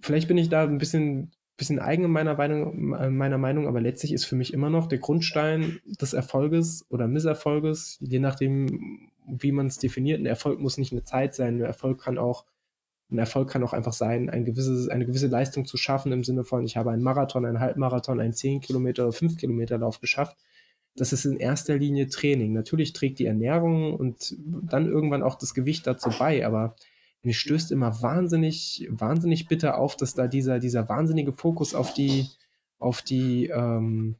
[0.00, 4.12] vielleicht bin ich da ein bisschen bisschen eigen in meiner Meinung, meiner Meinung, aber letztlich
[4.12, 9.66] ist für mich immer noch der Grundstein des Erfolges oder Misserfolges, je nachdem, wie man
[9.66, 10.20] es definiert.
[10.20, 12.46] Ein Erfolg muss nicht eine Zeit sein, ein Erfolg kann auch
[13.12, 16.44] ein Erfolg kann auch einfach sein, ein gewisses, eine gewisse Leistung zu schaffen im Sinne
[16.44, 20.36] von, ich habe einen Marathon, einen Halbmarathon, einen 10 Kilometer oder 5 Kilometer Lauf geschafft.
[20.94, 22.52] Das ist in erster Linie Training.
[22.52, 26.76] Natürlich trägt die Ernährung und dann irgendwann auch das Gewicht dazu bei, aber
[27.22, 32.28] mir stößt immer wahnsinnig, wahnsinnig bitter auf, dass da dieser, dieser wahnsinnige Fokus auf die,
[32.78, 34.16] auf die, ähm,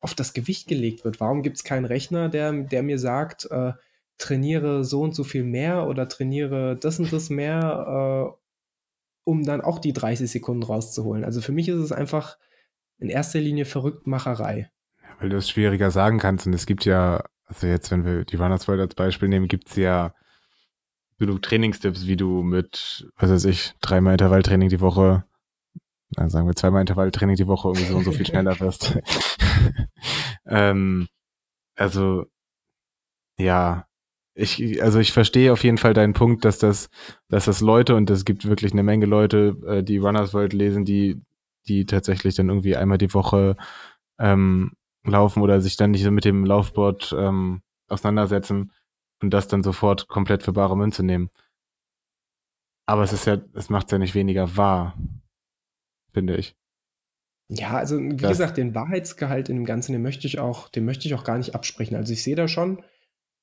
[0.00, 1.20] auf das Gewicht gelegt wird.
[1.20, 3.72] Warum gibt es keinen Rechner, der, der mir sagt, äh,
[4.16, 8.40] trainiere so und so viel mehr oder trainiere das und das mehr, äh,
[9.24, 11.24] um dann auch die 30 Sekunden rauszuholen?
[11.24, 12.38] Also für mich ist es einfach
[12.98, 14.70] in erster Linie Verrücktmacherei.
[15.18, 18.36] Weil du es schwieriger sagen kannst und es gibt ja, also jetzt, wenn wir die
[18.36, 20.14] Runners World als Beispiel nehmen, gibt es ja
[21.20, 25.24] genug Trainingstipps, wie du mit, was weiß ich, dreimal Intervalltraining die Woche,
[26.12, 28.98] dann sagen wir zweimal Intervalltraining die Woche irgendwie so und so viel schneller wirst.
[30.46, 31.06] ähm,
[31.76, 32.26] also,
[33.38, 33.86] ja,
[34.34, 36.88] ich, also ich verstehe auf jeden Fall deinen Punkt, dass das,
[37.28, 40.84] dass das Leute und es gibt wirklich eine Menge Leute, äh, die Runners World lesen,
[40.84, 41.20] die,
[41.68, 43.56] die tatsächlich dann irgendwie einmal die Woche
[44.18, 44.72] ähm,
[45.04, 48.72] laufen oder sich dann nicht so mit dem Laufboard ähm, auseinandersetzen
[49.22, 51.30] und das dann sofort komplett für bare Münze nehmen.
[52.86, 54.98] Aber es ist ja, es macht es ja nicht weniger wahr,
[56.12, 56.56] finde ich.
[57.48, 60.84] Ja, also wie Das- gesagt, den Wahrheitsgehalt in dem Ganzen, den möchte ich auch, den
[60.84, 61.96] möchte ich auch gar nicht absprechen.
[61.96, 62.82] Also ich sehe da schon,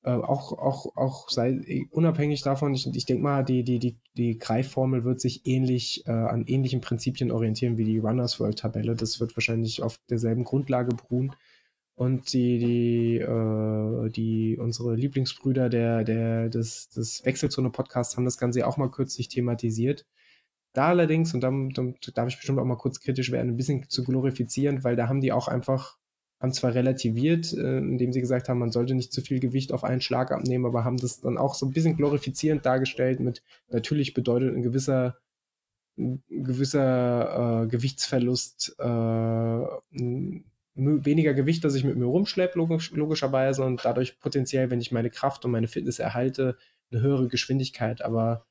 [0.02, 4.38] äh, auch, auch, auch sei, unabhängig davon, ich, ich denke mal, die, die, die, die
[4.38, 8.94] Greifformel wird sich ähnlich äh, an ähnlichen Prinzipien orientieren wie die Runners World Tabelle.
[8.94, 11.34] Das wird wahrscheinlich auf derselben Grundlage beruhen.
[11.98, 18.60] Und die, die, äh, die, unsere Lieblingsbrüder der, der, des, des Wechselzone-Podcasts haben das Ganze
[18.60, 20.06] ja auch mal kürzlich thematisiert.
[20.74, 23.88] Da allerdings, und dann, dann darf ich bestimmt auch mal kurz kritisch werden, ein bisschen
[23.88, 25.98] zu glorifizieren, weil da haben die auch einfach,
[26.38, 29.82] haben zwar relativiert, äh, indem sie gesagt haben, man sollte nicht zu viel Gewicht auf
[29.82, 34.14] einen Schlag abnehmen, aber haben das dann auch so ein bisschen glorifizierend dargestellt mit, natürlich
[34.14, 35.16] bedeutet ein gewisser,
[35.98, 39.66] ein gewisser äh, Gewichtsverlust, äh,
[40.78, 45.10] weniger Gewicht, das ich mit mir rumschleppe, logisch, logischerweise, und dadurch potenziell, wenn ich meine
[45.10, 46.56] Kraft und meine Fitness erhalte,
[46.90, 48.02] eine höhere Geschwindigkeit.
[48.02, 48.46] Aber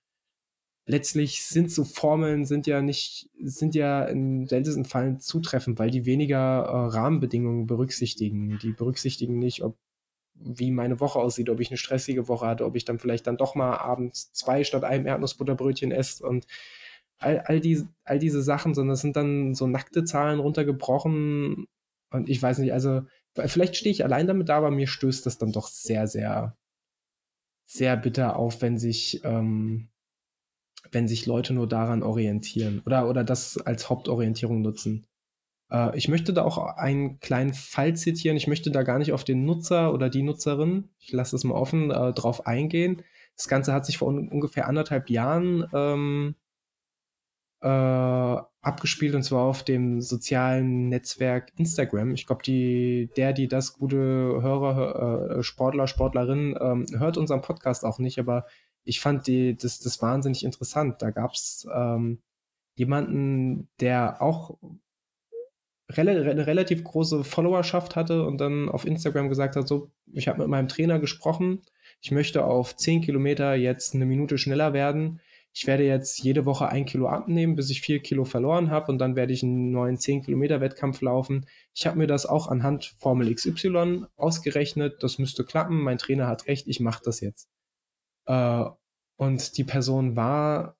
[0.86, 6.06] letztlich sind so Formeln sind ja nicht, sind ja in seltensten Fällen zutreffend, weil die
[6.06, 8.60] weniger äh, Rahmenbedingungen berücksichtigen.
[8.60, 9.78] Die berücksichtigen nicht, ob
[10.40, 13.38] wie meine Woche aussieht, ob ich eine stressige Woche hatte, ob ich dann vielleicht dann
[13.38, 16.46] doch mal abends zwei statt einem Erdnussbutterbrötchen esse und
[17.18, 21.68] all, all, die, all diese Sachen, sondern es sind dann so nackte Zahlen runtergebrochen
[22.10, 23.02] und ich weiß nicht, also
[23.34, 26.58] vielleicht stehe ich allein damit da, aber mir stößt das dann doch sehr, sehr,
[27.66, 29.90] sehr bitter auf, wenn sich, ähm,
[30.92, 35.06] wenn sich Leute nur daran orientieren oder, oder das als Hauptorientierung nutzen.
[35.70, 38.38] Äh, ich möchte da auch einen kleinen Fall zitieren.
[38.38, 41.56] Ich möchte da gar nicht auf den Nutzer oder die Nutzerin, ich lasse es mal
[41.56, 43.04] offen, äh, drauf eingehen.
[43.36, 46.36] Das Ganze hat sich vor un ungefähr anderthalb Jahren ähm,
[47.62, 52.14] äh, abgespielt und zwar auf dem sozialen Netzwerk Instagram.
[52.14, 57.86] Ich glaube, die, der, die das gute Hörer, äh, Sportler, Sportlerin, ähm, hört unseren Podcast
[57.86, 58.46] auch nicht, aber
[58.84, 61.02] ich fand die, das, das wahnsinnig interessant.
[61.02, 62.22] Da gab es ähm,
[62.76, 64.58] jemanden, der auch
[65.96, 70.50] eine relativ große Followerschaft hatte und dann auf Instagram gesagt hat, so, ich habe mit
[70.50, 71.62] meinem Trainer gesprochen,
[72.02, 75.22] ich möchte auf 10 Kilometer jetzt eine Minute schneller werden.
[75.60, 79.00] Ich werde jetzt jede Woche ein Kilo abnehmen, bis ich vier Kilo verloren habe und
[79.00, 81.48] dann werde ich einen neuen 10 Kilometer Wettkampf laufen.
[81.74, 85.02] Ich habe mir das auch anhand Formel XY ausgerechnet.
[85.02, 85.82] Das müsste klappen.
[85.82, 86.68] Mein Trainer hat recht.
[86.68, 87.50] Ich mache das jetzt.
[88.28, 88.66] Äh,
[89.16, 90.78] und die Person war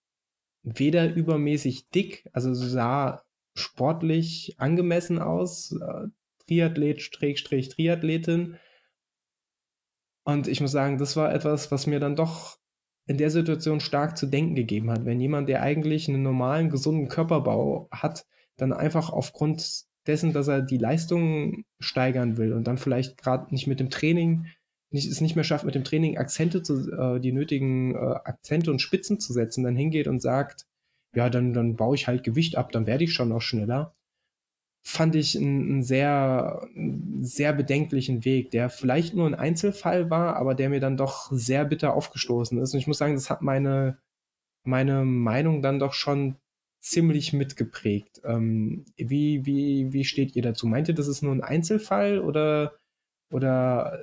[0.62, 3.24] weder übermäßig dick, also sah
[3.56, 6.08] sportlich angemessen aus, äh,
[6.46, 8.60] Triathlet, Schrägstrich, Triathletin.
[10.24, 12.60] Und ich muss sagen, das war etwas, was mir dann doch
[13.08, 15.06] in der Situation stark zu denken gegeben hat.
[15.06, 18.26] Wenn jemand, der eigentlich einen normalen, gesunden Körperbau hat,
[18.58, 23.68] dann einfach aufgrund dessen, dass er die Leistung steigern will und dann vielleicht gerade nicht
[23.68, 24.48] mit dem Training,
[24.90, 28.72] nicht, es nicht mehr schafft, mit dem Training Akzente zu, äh, die nötigen äh, Akzente
[28.72, 30.66] und Spitzen zu setzen, dann hingeht und sagt,
[31.14, 33.96] ja, dann, dann baue ich halt Gewicht ab, dann werde ich schon noch schneller.
[34.90, 36.66] Fand ich einen sehr,
[37.20, 41.66] sehr bedenklichen Weg, der vielleicht nur ein Einzelfall war, aber der mir dann doch sehr
[41.66, 42.74] bitter aufgestoßen ist.
[42.74, 43.98] Und ich muss sagen, das hat meine,
[44.64, 46.38] meine Meinung dann doch schon
[46.80, 48.22] ziemlich mitgeprägt.
[48.24, 50.68] Ähm, wie, wie, wie steht ihr dazu?
[50.68, 52.72] Meint ihr, das ist nur ein Einzelfall oder,
[53.30, 54.02] oder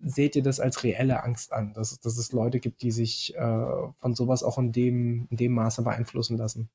[0.00, 3.66] seht ihr das als reelle Angst an, dass, dass es Leute gibt, die sich äh,
[3.98, 6.70] von sowas auch in dem, in dem Maße beeinflussen lassen?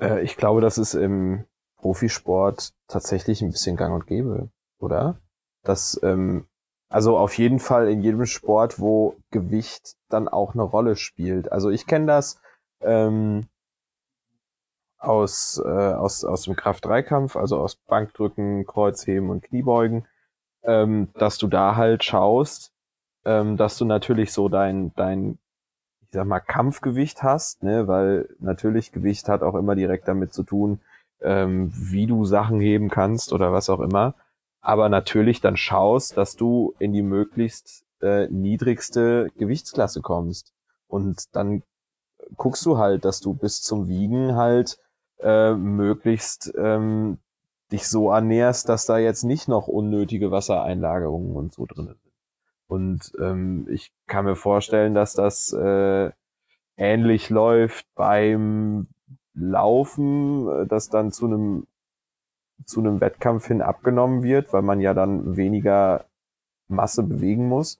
[0.00, 1.46] Äh, ich glaube, das ist im
[1.80, 5.16] Profisport tatsächlich ein bisschen gang und gäbe, oder?
[5.62, 6.46] Das, ähm,
[6.88, 11.52] also auf jeden Fall in jedem Sport, wo Gewicht dann auch eine Rolle spielt.
[11.52, 12.40] Also ich kenne das
[12.80, 13.46] ähm,
[14.98, 20.06] aus, äh, aus, aus dem Kraft-3-Kampf, also aus Bankdrücken, Kreuzheben und Kniebeugen,
[20.62, 22.72] ähm, dass du da halt schaust,
[23.24, 25.38] ähm, dass du natürlich so dein, dein,
[26.02, 30.42] ich sag mal, Kampfgewicht hast, ne, weil natürlich Gewicht hat auch immer direkt damit zu
[30.42, 30.80] tun,
[31.22, 34.14] ähm, wie du Sachen heben kannst oder was auch immer.
[34.60, 40.52] Aber natürlich dann schaust, dass du in die möglichst äh, niedrigste Gewichtsklasse kommst.
[40.86, 41.62] Und dann
[42.36, 44.78] guckst du halt, dass du bis zum Wiegen halt
[45.20, 47.18] äh, möglichst ähm,
[47.72, 52.00] dich so ernährst, dass da jetzt nicht noch unnötige Wassereinlagerungen und so drin sind.
[52.66, 56.10] Und ähm, ich kann mir vorstellen, dass das äh,
[56.76, 58.88] ähnlich läuft beim
[59.40, 61.66] Laufen, äh, dass dann zu einem
[62.66, 66.04] zu einem Wettkampf hin abgenommen wird, weil man ja dann weniger
[66.68, 67.78] Masse bewegen muss.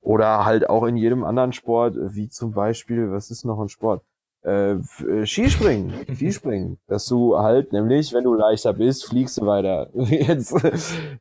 [0.00, 4.02] Oder halt auch in jedem anderen Sport, wie zum Beispiel, was ist noch ein Sport?
[4.42, 4.78] Äh,
[5.24, 9.88] Skispringen, Skispringen, dass du halt nämlich, wenn du leichter bist, fliegst du weiter.
[9.94, 10.54] Jetzt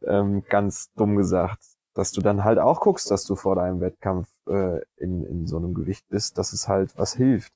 [0.03, 1.59] ähm, ganz dumm gesagt,
[1.93, 5.57] dass du dann halt auch guckst, dass du vor deinem Wettkampf äh, in, in so
[5.57, 7.53] einem Gewicht bist, dass es halt was hilft.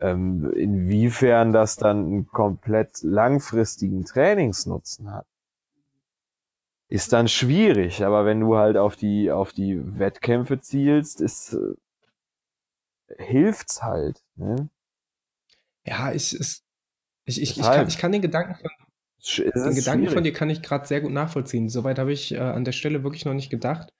[0.00, 5.26] Ähm, inwiefern das dann einen komplett langfristigen Trainingsnutzen hat,
[6.88, 8.02] ist dann schwierig.
[8.04, 11.74] Aber wenn du halt auf die, auf die Wettkämpfe zielst, ist, äh,
[13.18, 14.22] hilft's halt.
[14.36, 14.70] Ne?
[15.84, 16.62] Ja, ich, ich,
[17.24, 18.70] ich, ich, kann, ich kann den Gedanken von,
[19.20, 21.68] den Gedanken von dir kann ich gerade sehr gut nachvollziehen.
[21.68, 23.92] Soweit habe ich äh, an der Stelle wirklich noch nicht gedacht.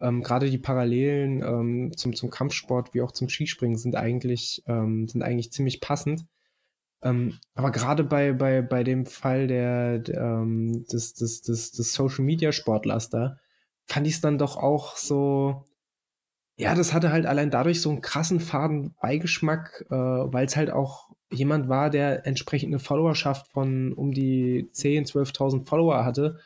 [0.00, 5.06] Ähm, gerade die Parallelen ähm, zum, zum Kampfsport wie auch zum Skispringen sind eigentlich, ähm,
[5.08, 6.24] sind eigentlich ziemlich passend.
[7.02, 12.24] Ähm, aber gerade bei, bei, bei dem Fall der, ähm, des, des, des, des Social
[12.24, 13.36] Media Sportlers da,
[13.86, 15.64] fand ich es dann doch auch so,
[16.56, 20.70] ja, das hatte halt allein dadurch so einen krassen faden Beigeschmack, äh, weil es halt
[20.70, 26.38] auch jemand war, der entsprechend eine Followerschaft von um die 10, 12.000 Follower hatte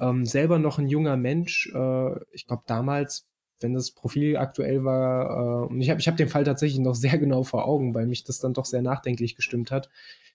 [0.00, 1.70] ähm, selber noch ein junger Mensch.
[1.74, 3.26] Äh, ich glaube damals,
[3.60, 6.94] wenn das Profil aktuell war, äh, und ich habe ich hab den Fall tatsächlich noch
[6.96, 9.88] sehr genau vor Augen, weil mich das dann doch sehr nachdenklich gestimmt hat.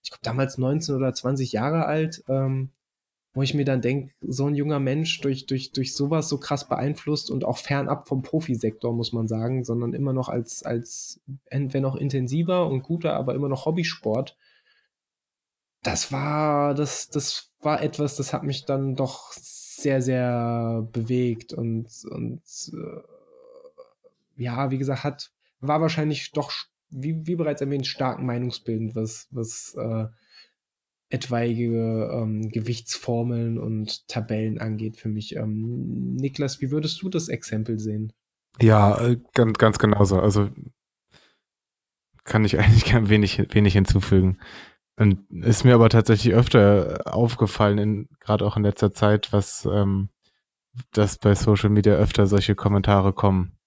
[0.03, 2.71] Ich glaube damals 19 oder 20 Jahre alt, ähm,
[3.33, 6.67] wo ich mir dann denke, so ein junger Mensch durch, durch, durch sowas so krass
[6.67, 11.19] beeinflusst und auch fernab vom Profisektor, muss man sagen, sondern immer noch als, als
[11.49, 14.37] wenn noch intensiver und guter, aber immer noch Hobbysport.
[15.83, 21.87] Das war, das, das war etwas, das hat mich dann doch sehr, sehr bewegt und,
[22.09, 22.41] und
[22.73, 26.51] äh, ja, wie gesagt, hat, war wahrscheinlich doch,
[26.89, 30.05] wie, wie bereits erwähnt, stark meinungsbildend, was, was äh,
[31.09, 35.35] etwaige ähm, Gewichtsformeln und Tabellen angeht für mich.
[35.35, 38.13] Ähm, Niklas, wie würdest du das Exempel sehen?
[38.61, 40.19] Ja, äh, ganz, ganz genauso.
[40.19, 40.49] Also
[42.23, 44.39] kann ich eigentlich wenig, wenig hinzufügen.
[44.95, 50.09] Und ist mir aber tatsächlich öfter aufgefallen, gerade auch in letzter Zeit, was, ähm,
[50.91, 53.57] dass bei Social Media öfter solche Kommentare kommen.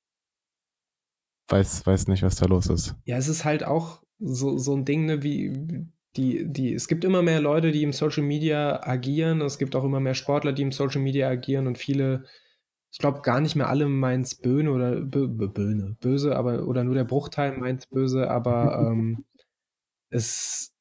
[1.48, 2.94] Weiß, weiß nicht, was da los ist.
[3.04, 5.86] Ja, es ist halt auch so, so ein Ding, ne, wie
[6.16, 9.40] die, die, es gibt immer mehr Leute, die im Social Media agieren.
[9.40, 12.24] Es gibt auch immer mehr Sportler, die im Social Media agieren und viele,
[12.90, 16.94] ich glaube gar nicht mehr alle meins Böhne oder Bö, Böhne, böse, aber oder nur
[16.94, 19.24] der Bruchteil meint böse, aber ähm,
[20.08, 20.75] es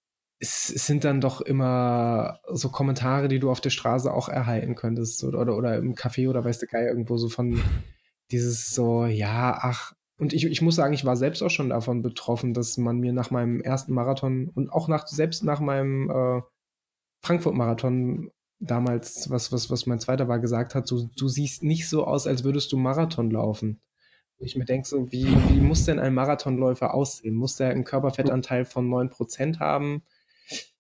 [0.45, 4.75] es, es, sind dann doch immer so Kommentare, die du auf der Straße auch erhalten
[4.75, 7.61] könntest oder, oder, oder im Café oder weiß der Geil irgendwo so von
[8.31, 12.01] dieses so, ja, ach, und ich, ich muss sagen, ich war selbst auch schon davon
[12.01, 16.41] betroffen, dass man mir nach meinem ersten Marathon und auch nach, selbst nach meinem äh,
[17.21, 22.05] Frankfurt-Marathon damals, was, was, was mein zweiter war, gesagt hat, du, du siehst nicht so
[22.05, 23.81] aus, als würdest du Marathon laufen.
[24.37, 27.35] Ich mir denke so, wie, wie muss denn ein Marathonläufer aussehen?
[27.35, 30.03] Muss der einen Körperfettanteil von 9% haben?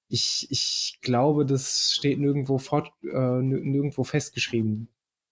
[0.07, 4.89] Ich, ich glaube, das steht nirgendwo, fort, äh, nirgendwo festgeschrieben.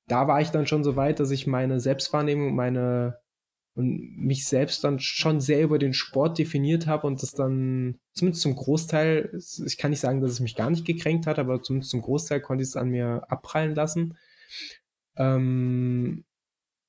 [0.08, 3.18] Da war ich dann schon so weit, dass ich meine Selbstwahrnehmung, meine
[3.76, 8.44] und mich selbst dann schon sehr über den Sport definiert habe und das dann zumindest
[8.44, 9.32] zum Großteil,
[9.66, 12.40] ich kann nicht sagen, dass es mich gar nicht gekränkt hat, aber zumindest zum Großteil
[12.40, 14.16] konnte ich es an mir abprallen lassen.
[15.16, 16.24] Ähm,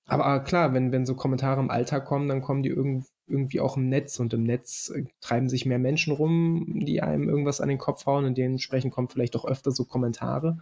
[0.06, 3.76] aber klar, wenn, wenn so Kommentare im Alltag kommen, dann kommen die irgendwie irgendwie auch
[3.76, 7.68] im Netz und im Netz äh, treiben sich mehr Menschen rum, die einem irgendwas an
[7.68, 10.58] den Kopf hauen und dementsprechend kommen vielleicht auch öfter so Kommentare.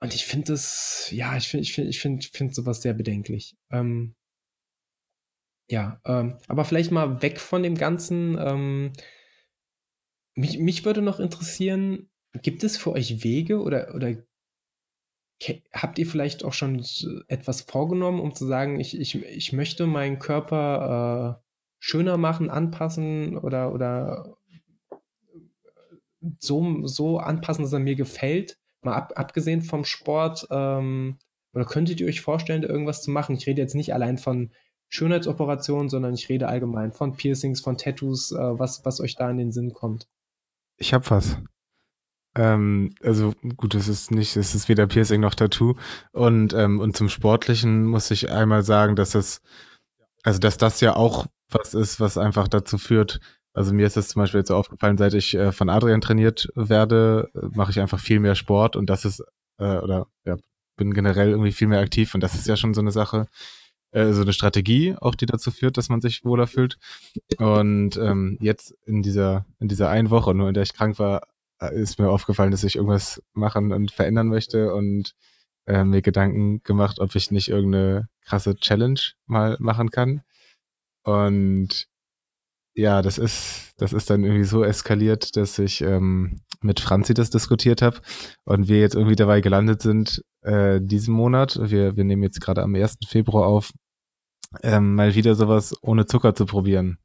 [0.00, 3.56] Und ich finde das, ja, ich finde, ich finde, ich finde, finde sowas sehr bedenklich.
[3.70, 4.14] Ähm,
[5.68, 8.36] ja, ähm, aber vielleicht mal weg von dem Ganzen.
[8.38, 8.92] Ähm,
[10.36, 12.10] mich, mich würde noch interessieren,
[12.42, 14.14] gibt es für euch Wege oder, oder
[15.72, 16.84] habt ihr vielleicht auch schon
[17.28, 21.46] etwas vorgenommen, um zu sagen, ich, ich, ich möchte meinen Körper äh,
[21.78, 24.36] schöner machen, anpassen oder, oder
[26.38, 28.58] so, so anpassen, dass er mir gefällt?
[28.82, 31.18] Mal ab, abgesehen vom Sport, ähm,
[31.52, 33.36] oder könntet ihr euch vorstellen, da irgendwas zu machen?
[33.36, 34.52] Ich rede jetzt nicht allein von
[34.88, 39.38] Schönheitsoperationen, sondern ich rede allgemein von Piercings, von Tattoos, äh, was, was euch da in
[39.38, 40.08] den Sinn kommt.
[40.76, 41.38] Ich hab was.
[42.36, 45.74] Ähm, also gut, es ist nicht, es ist weder Piercing noch Tattoo.
[46.12, 49.40] Und, ähm, und zum Sportlichen muss ich einmal sagen, dass es,
[50.22, 53.20] also dass das ja auch was ist, was einfach dazu führt.
[53.54, 56.48] Also mir ist das zum Beispiel jetzt so aufgefallen, seit ich äh, von Adrian trainiert
[56.54, 59.24] werde, mache ich einfach viel mehr Sport und das ist,
[59.58, 60.36] äh, oder ja,
[60.76, 63.28] bin generell irgendwie viel mehr aktiv und das ist ja schon so eine Sache,
[63.92, 66.76] äh, so eine Strategie, auch die dazu führt, dass man sich wohler fühlt.
[67.38, 71.22] Und ähm, jetzt in dieser, in dieser einen Woche, nur in der ich krank war,
[71.60, 75.14] ist mir aufgefallen, dass ich irgendwas machen und verändern möchte und
[75.66, 80.22] äh, mir Gedanken gemacht, ob ich nicht irgendeine krasse Challenge mal machen kann.
[81.02, 81.86] Und
[82.74, 87.30] ja, das ist, das ist dann irgendwie so eskaliert, dass ich ähm, mit Franzi das
[87.30, 88.00] diskutiert habe
[88.44, 92.62] und wir jetzt irgendwie dabei gelandet sind, äh, diesen Monat, wir, wir nehmen jetzt gerade
[92.62, 92.98] am 1.
[93.06, 93.72] Februar auf,
[94.62, 96.98] ähm, mal wieder sowas ohne Zucker zu probieren.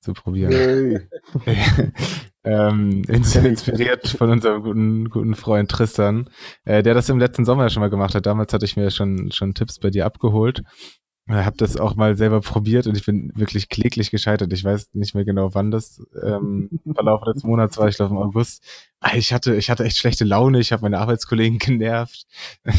[0.00, 1.08] zu probieren.
[2.44, 6.30] ähm, inspiriert von unserem guten, guten Freund Tristan,
[6.64, 8.26] äh, der das im letzten Sommer schon mal gemacht hat.
[8.26, 10.62] Damals hatte ich mir schon, schon Tipps bei dir abgeholt.
[11.28, 14.52] Ich habe das auch mal selber probiert und ich bin wirklich kläglich gescheitert.
[14.52, 17.88] Ich weiß nicht mehr genau, wann das ähm, Verlauf des Monats war.
[17.88, 18.64] Ich glaube im August.
[18.98, 20.58] Ah, ich hatte, ich hatte echt schlechte Laune.
[20.58, 22.26] Ich habe meine Arbeitskollegen genervt,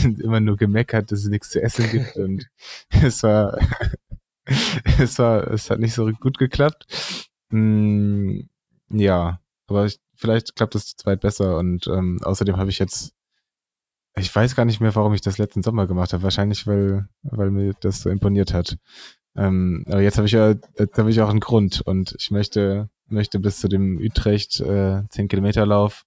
[0.04, 2.48] immer nur gemeckert, dass es nichts zu essen gibt und
[3.02, 3.58] es war,
[5.00, 6.86] es war, es hat nicht so gut geklappt.
[7.52, 8.42] Mm,
[8.90, 9.40] ja,
[9.72, 13.14] aber ich, vielleicht klappt es zu zweit besser und ähm, außerdem habe ich jetzt
[14.16, 16.24] ich weiß gar nicht mehr, warum ich das letzten Sommer gemacht habe.
[16.24, 18.78] Wahrscheinlich, weil, weil mir das so imponiert hat.
[19.36, 22.90] Ähm, aber jetzt habe ich ja, jetzt habe ich auch einen Grund und ich möchte,
[23.08, 26.06] möchte bis zu dem Utrecht äh, 10 Kilometer Lauf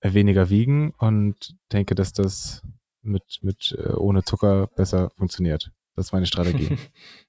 [0.00, 2.62] äh, weniger wiegen und denke, dass das
[3.02, 5.72] mit, mit äh, ohne Zucker besser funktioniert.
[5.96, 6.76] Das ist meine Strategie.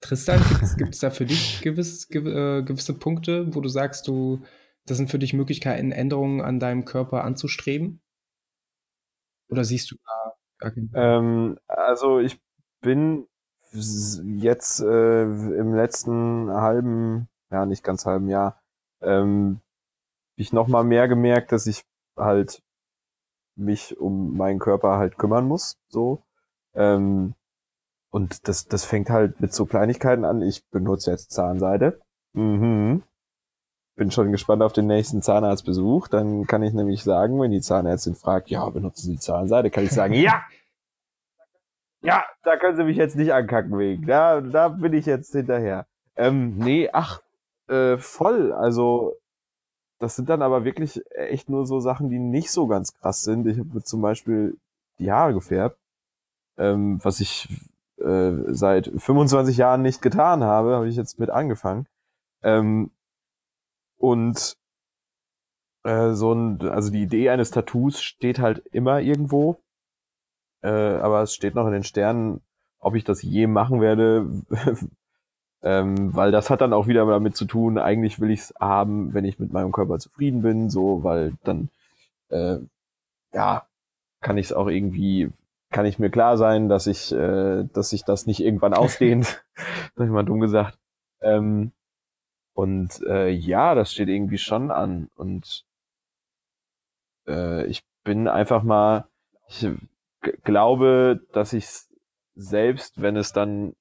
[0.00, 0.40] Tristan,
[0.76, 4.42] gibt es da für dich gewiss, gew, äh, gewisse Punkte, wo du sagst, du,
[4.86, 8.02] das sind für dich Möglichkeiten, Änderungen an deinem Körper anzustreben?
[9.48, 12.40] Oder siehst du da keinen ähm, Also ich
[12.80, 13.26] bin
[13.72, 18.62] jetzt äh, im letzten halben, ja nicht ganz halben Jahr,
[19.02, 19.60] ähm,
[20.36, 21.84] ich noch mal mehr gemerkt, dass ich
[22.16, 22.62] halt
[23.56, 26.22] mich um meinen Körper halt kümmern muss, so.
[26.74, 27.34] Ähm,
[28.16, 30.42] und das, das fängt halt mit so Kleinigkeiten an.
[30.42, 32.00] Ich benutze jetzt Zahnseide.
[32.32, 33.02] Mhm
[33.96, 36.08] bin schon gespannt auf den nächsten Zahnarztbesuch.
[36.08, 39.90] Dann kann ich nämlich sagen, wenn die Zahnärztin fragt, ja, benutzen Sie Zahnseide, kann ich
[39.90, 40.44] sagen, ja!
[42.02, 44.06] Ja, da können Sie mich jetzt nicht ankacken wegen.
[44.06, 45.86] Da, da bin ich jetzt hinterher.
[46.14, 47.20] Ähm, nee, ach,
[47.68, 48.52] äh, voll.
[48.52, 49.16] Also,
[49.98, 53.46] das sind dann aber wirklich echt nur so Sachen, die nicht so ganz krass sind.
[53.46, 54.56] Ich habe zum Beispiel
[54.98, 55.78] die Haare gefärbt,
[56.58, 57.48] ähm, was ich
[57.98, 61.86] äh, seit 25 Jahren nicht getan habe, habe ich jetzt mit angefangen.
[62.42, 62.90] Ähm,
[63.98, 64.56] und
[65.84, 69.58] äh, so ein, also die Idee eines Tattoos steht halt immer irgendwo.
[70.62, 72.40] Äh, aber es steht noch in den Sternen,
[72.78, 74.28] ob ich das je machen werde.
[75.62, 79.14] ähm, weil das hat dann auch wieder damit zu tun, eigentlich will ich es haben,
[79.14, 81.70] wenn ich mit meinem Körper zufrieden bin, so, weil dann
[82.30, 82.58] äh,
[83.32, 83.66] ja,
[84.20, 85.30] kann ich es auch irgendwie,
[85.76, 89.44] kann ich mir klar sein, dass ich, äh, dass sich das nicht irgendwann ausdehnt,
[89.94, 90.78] sag ich mal dumm gesagt.
[91.20, 91.72] Ähm,
[92.54, 95.10] und äh, ja, das steht irgendwie schon an.
[95.16, 95.66] Und
[97.28, 99.06] äh, ich bin einfach mal,
[99.48, 99.68] ich
[100.44, 101.68] glaube, dass ich
[102.34, 103.74] selbst, wenn es dann,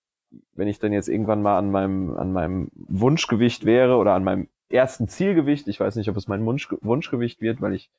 [0.51, 4.49] wenn ich dann jetzt irgendwann mal an meinem, an meinem Wunschgewicht wäre oder an meinem
[4.67, 7.89] ersten Zielgewicht, ich weiß nicht, ob es mein Wunsch, Wunschgewicht wird, weil ich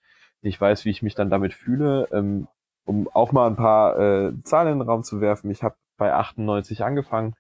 [0.43, 2.47] nicht weiß, wie ich mich dann damit fühle, ähm,
[2.87, 5.51] um auch mal ein paar äh, Zahlen in den Raum zu werfen.
[5.51, 7.35] Ich habe bei 98 angefangen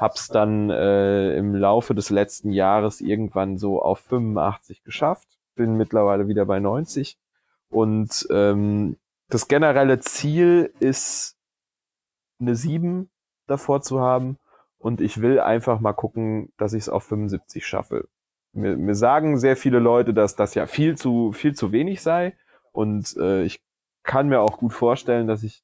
[0.00, 6.26] hab's dann äh, im Laufe des letzten Jahres irgendwann so auf 85 geschafft, bin mittlerweile
[6.26, 7.18] wieder bei 90
[7.68, 8.96] und ähm,
[9.28, 11.36] das generelle Ziel ist
[12.40, 13.10] eine 7
[13.46, 14.38] davor zu haben
[14.78, 18.08] und ich will einfach mal gucken, dass ich es auf 75 schaffe.
[18.52, 22.34] Mir, mir sagen sehr viele Leute, dass das ja viel zu viel zu wenig sei
[22.72, 23.60] und äh, ich
[24.02, 25.62] kann mir auch gut vorstellen, dass ich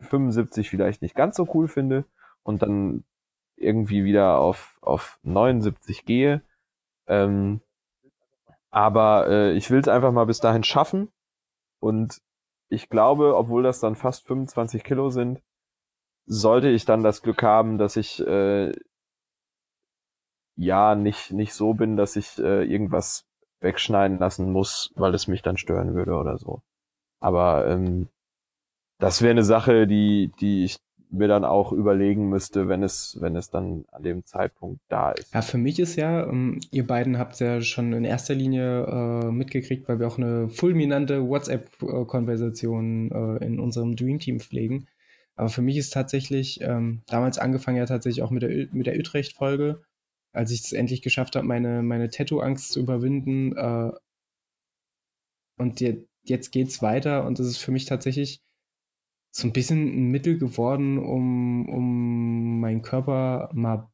[0.00, 2.04] 75 vielleicht nicht ganz so cool finde
[2.42, 3.04] und dann
[3.56, 6.42] irgendwie wieder auf, auf 79 gehe.
[7.06, 7.60] Ähm,
[8.70, 11.10] aber äh, ich will es einfach mal bis dahin schaffen.
[11.80, 12.20] Und
[12.68, 15.42] ich glaube, obwohl das dann fast 25 Kilo sind,
[16.26, 18.72] sollte ich dann das Glück haben, dass ich äh,
[20.56, 23.26] ja nicht, nicht so bin, dass ich äh, irgendwas
[23.60, 26.62] wegschneiden lassen muss, weil es mich dann stören würde oder so.
[27.20, 28.08] Aber ähm,
[28.98, 30.78] das wäre eine Sache, die, die ich
[31.10, 35.32] mir dann auch überlegen müsste, wenn es, wenn es dann an dem Zeitpunkt da ist.
[35.32, 39.30] Ja, für mich ist ja, ähm, ihr beiden habt ja schon in erster Linie äh,
[39.30, 44.86] mitgekriegt, weil wir auch eine fulminante WhatsApp-Konversation äh, in unserem Dream Team pflegen.
[45.36, 48.98] Aber für mich ist tatsächlich, ähm, damals angefangen ja tatsächlich auch mit der, mit der
[48.98, 49.82] Utrecht-Folge,
[50.32, 53.56] als ich es endlich geschafft habe, meine, meine Tattoo-Angst zu überwinden.
[53.56, 53.92] Äh,
[55.58, 58.42] und die, jetzt geht's weiter und das ist für mich tatsächlich
[59.30, 63.90] so ein bisschen ein Mittel geworden, um, um meinen Körper mal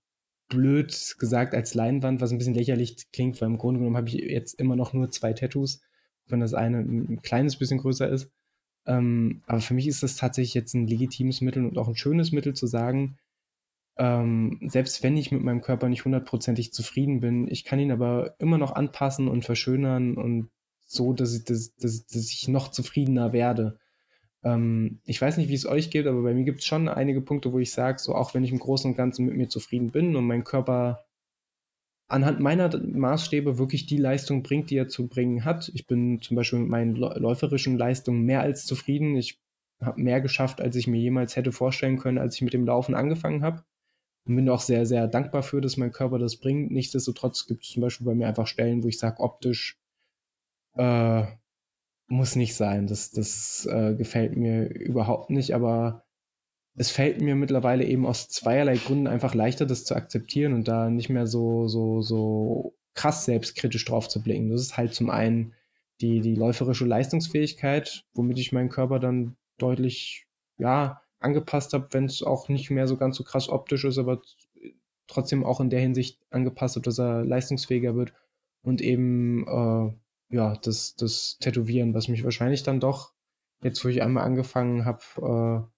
[0.48, 4.14] blöd gesagt als Leinwand, was ein bisschen lächerlich klingt, weil im Grunde genommen habe ich
[4.14, 5.80] jetzt immer noch nur zwei Tattoos,
[6.26, 8.30] wenn das eine ein kleines bisschen größer ist.
[8.86, 12.32] Ähm, aber für mich ist das tatsächlich jetzt ein legitimes Mittel und auch ein schönes
[12.32, 13.16] Mittel zu sagen,
[13.96, 18.34] ähm, selbst wenn ich mit meinem Körper nicht hundertprozentig zufrieden bin, ich kann ihn aber
[18.38, 20.50] immer noch anpassen und verschönern und
[20.84, 23.78] so, dass ich, dass, dass, dass ich noch zufriedener werde.
[24.42, 27.20] Ähm, ich weiß nicht, wie es euch geht, aber bei mir gibt es schon einige
[27.20, 29.90] Punkte, wo ich sage, so auch wenn ich im Großen und Ganzen mit mir zufrieden
[29.90, 31.04] bin und mein Körper
[32.06, 35.70] anhand meiner Maßstäbe wirklich die Leistung bringt, die er zu bringen hat.
[35.74, 39.16] Ich bin zum Beispiel mit meinen läuferischen Leistungen mehr als zufrieden.
[39.16, 39.40] Ich
[39.80, 42.94] habe mehr geschafft, als ich mir jemals hätte vorstellen können, als ich mit dem Laufen
[42.94, 43.64] angefangen habe.
[44.26, 46.70] Und bin auch sehr, sehr dankbar für, dass mein Körper das bringt.
[46.70, 49.78] Nichtsdestotrotz gibt es zum Beispiel bei mir einfach Stellen, wo ich sage, optisch
[50.76, 51.24] äh,
[52.06, 52.86] muss nicht sein.
[52.86, 56.04] Das, das äh, gefällt mir überhaupt nicht, aber
[56.76, 60.90] es fällt mir mittlerweile eben aus zweierlei Gründen einfach leichter, das zu akzeptieren und da
[60.90, 64.50] nicht mehr so, so, so krass selbstkritisch drauf zu blicken.
[64.50, 65.54] Das ist halt zum einen
[66.00, 70.26] die, die läuferische Leistungsfähigkeit, womit ich meinen Körper dann deutlich,
[70.58, 74.20] ja, angepasst habe, wenn es auch nicht mehr so ganz so krass optisch ist, aber
[75.06, 78.12] trotzdem auch in der Hinsicht angepasst habe, dass er leistungsfähiger wird
[78.62, 79.92] und eben, äh,
[80.28, 83.12] ja, das, das Tätowieren, was mich wahrscheinlich dann doch,
[83.62, 85.74] jetzt wo ich einmal angefangen habe, äh,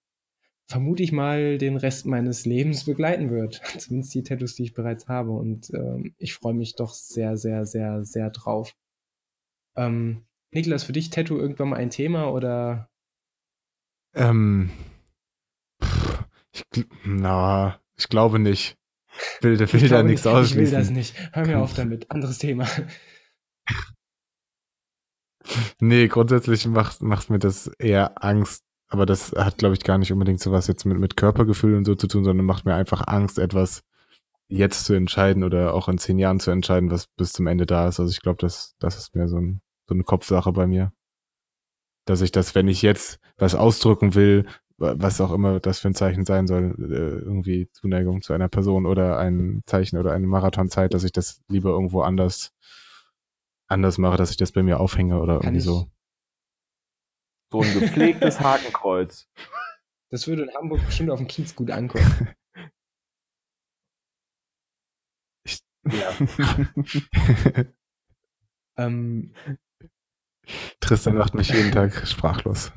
[0.69, 3.61] vermute ich mal, den Rest meines Lebens begleiten wird.
[3.77, 5.31] Zumindest die Tattoos, die ich bereits habe.
[5.31, 8.75] Und ähm, ich freue mich doch sehr, sehr, sehr, sehr drauf.
[9.75, 12.89] Ähm, Niklas, für dich Tattoo irgendwann mal ein Thema oder?
[14.13, 14.71] Ähm,
[15.83, 18.77] pff, ich, na, ich glaube nicht.
[19.41, 20.63] Will, will da nichts ausschließen.
[20.63, 21.15] Ich will das nicht.
[21.33, 22.09] Hör mir auf damit.
[22.11, 22.67] Anderes Thema.
[25.79, 30.11] Nee, grundsätzlich macht, macht mir das eher Angst, aber das hat, glaube ich, gar nicht
[30.11, 33.07] unbedingt so was jetzt mit, mit Körpergefühl und so zu tun, sondern macht mir einfach
[33.07, 33.83] Angst, etwas
[34.49, 37.87] jetzt zu entscheiden oder auch in zehn Jahren zu entscheiden, was bis zum Ende da
[37.87, 37.99] ist.
[37.99, 40.93] Also ich glaube, das, das ist mehr so, ein, so eine Kopfsache bei mir.
[42.05, 44.45] Dass ich das, wenn ich jetzt was ausdrücken will,
[44.77, 48.85] was auch immer das für ein Zeichen sein soll, äh, irgendwie Zuneigung zu einer Person
[48.85, 52.53] oder ein Zeichen oder eine Marathonzeit, dass ich das lieber irgendwo anders
[53.67, 55.91] anders mache, dass ich das bei mir aufhänge oder Kann irgendwie so.
[57.51, 59.29] So ein gepflegtes Hakenkreuz.
[60.09, 62.29] Das würde in Hamburg bestimmt auf dem Kiez gut ankommen.
[65.45, 66.13] Ich, ja.
[68.77, 69.33] ähm,
[70.79, 72.71] Tristan macht mich jeden Tag sprachlos.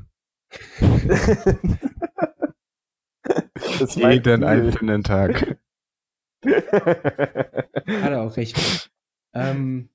[3.95, 5.59] jeden einzelnen Tag.
[6.45, 8.91] Hat er auch recht.
[9.35, 9.91] Ähm,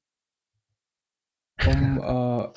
[1.65, 2.47] um äh,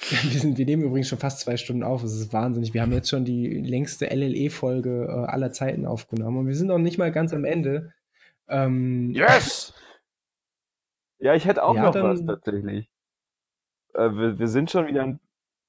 [0.30, 2.00] Wir, sind, wir nehmen übrigens schon fast zwei Stunden auf.
[2.00, 2.72] Das ist wahnsinnig.
[2.72, 6.78] Wir haben jetzt schon die längste LLE-Folge äh, aller Zeiten aufgenommen und wir sind noch
[6.78, 7.92] nicht mal ganz am Ende.
[8.48, 9.74] Ähm, yes!
[11.22, 12.88] Ja, ich hätte auch ja, noch dann, was tatsächlich.
[13.92, 15.18] Äh, wir, wir, sind schon wieder.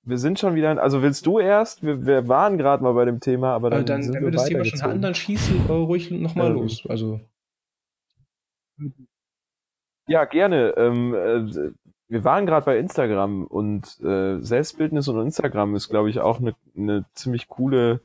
[0.03, 0.81] Wir sind schon wieder.
[0.81, 1.83] Also willst du erst?
[1.83, 3.81] Wir, wir waren gerade mal bei dem Thema, aber dann.
[3.81, 6.51] Äh, dann sind wenn wir, wir das Thema schon hatten, dann schießen äh, ruhig nochmal
[6.51, 6.85] ähm, los.
[6.87, 7.19] Also.
[10.07, 10.73] Ja, gerne.
[10.77, 11.71] Ähm, äh,
[12.11, 16.55] wir waren gerade bei Instagram und äh, Selbstbildnis und Instagram ist, glaube ich, auch eine
[16.73, 18.01] ne ziemlich coole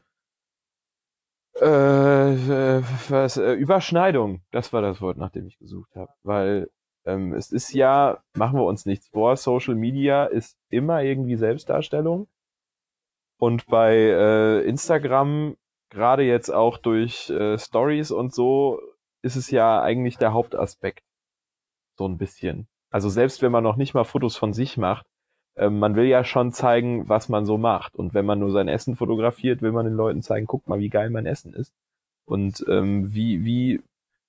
[1.61, 4.43] äh, äh, was, äh, Überschneidung.
[4.53, 6.13] Das war das Wort, nach dem ich gesucht habe.
[6.23, 6.71] Weil
[7.05, 12.29] ähm, es ist ja, machen wir uns nichts vor, Social Media ist immer irgendwie Selbstdarstellung.
[13.39, 15.57] Und bei äh, Instagram,
[15.91, 18.81] gerade jetzt auch durch äh, Stories und so,
[19.23, 21.03] ist es ja eigentlich der Hauptaspekt.
[21.99, 22.69] So ein bisschen.
[22.91, 25.07] Also selbst wenn man noch nicht mal Fotos von sich macht,
[25.57, 27.97] äh, man will ja schon zeigen, was man so macht.
[27.97, 30.91] Und wenn man nur sein Essen fotografiert, will man den Leuten zeigen, guck mal, wie
[30.91, 31.73] geil mein Essen ist.
[32.27, 33.83] Und ähm, wie, wie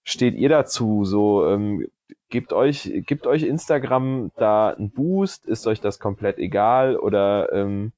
[0.03, 1.03] steht ihr dazu?
[1.05, 1.88] So, ähm,
[2.29, 5.45] gibt euch, gibt euch Instagram da einen Boost?
[5.45, 6.97] Ist euch das komplett egal?
[6.97, 7.91] Oder ähm,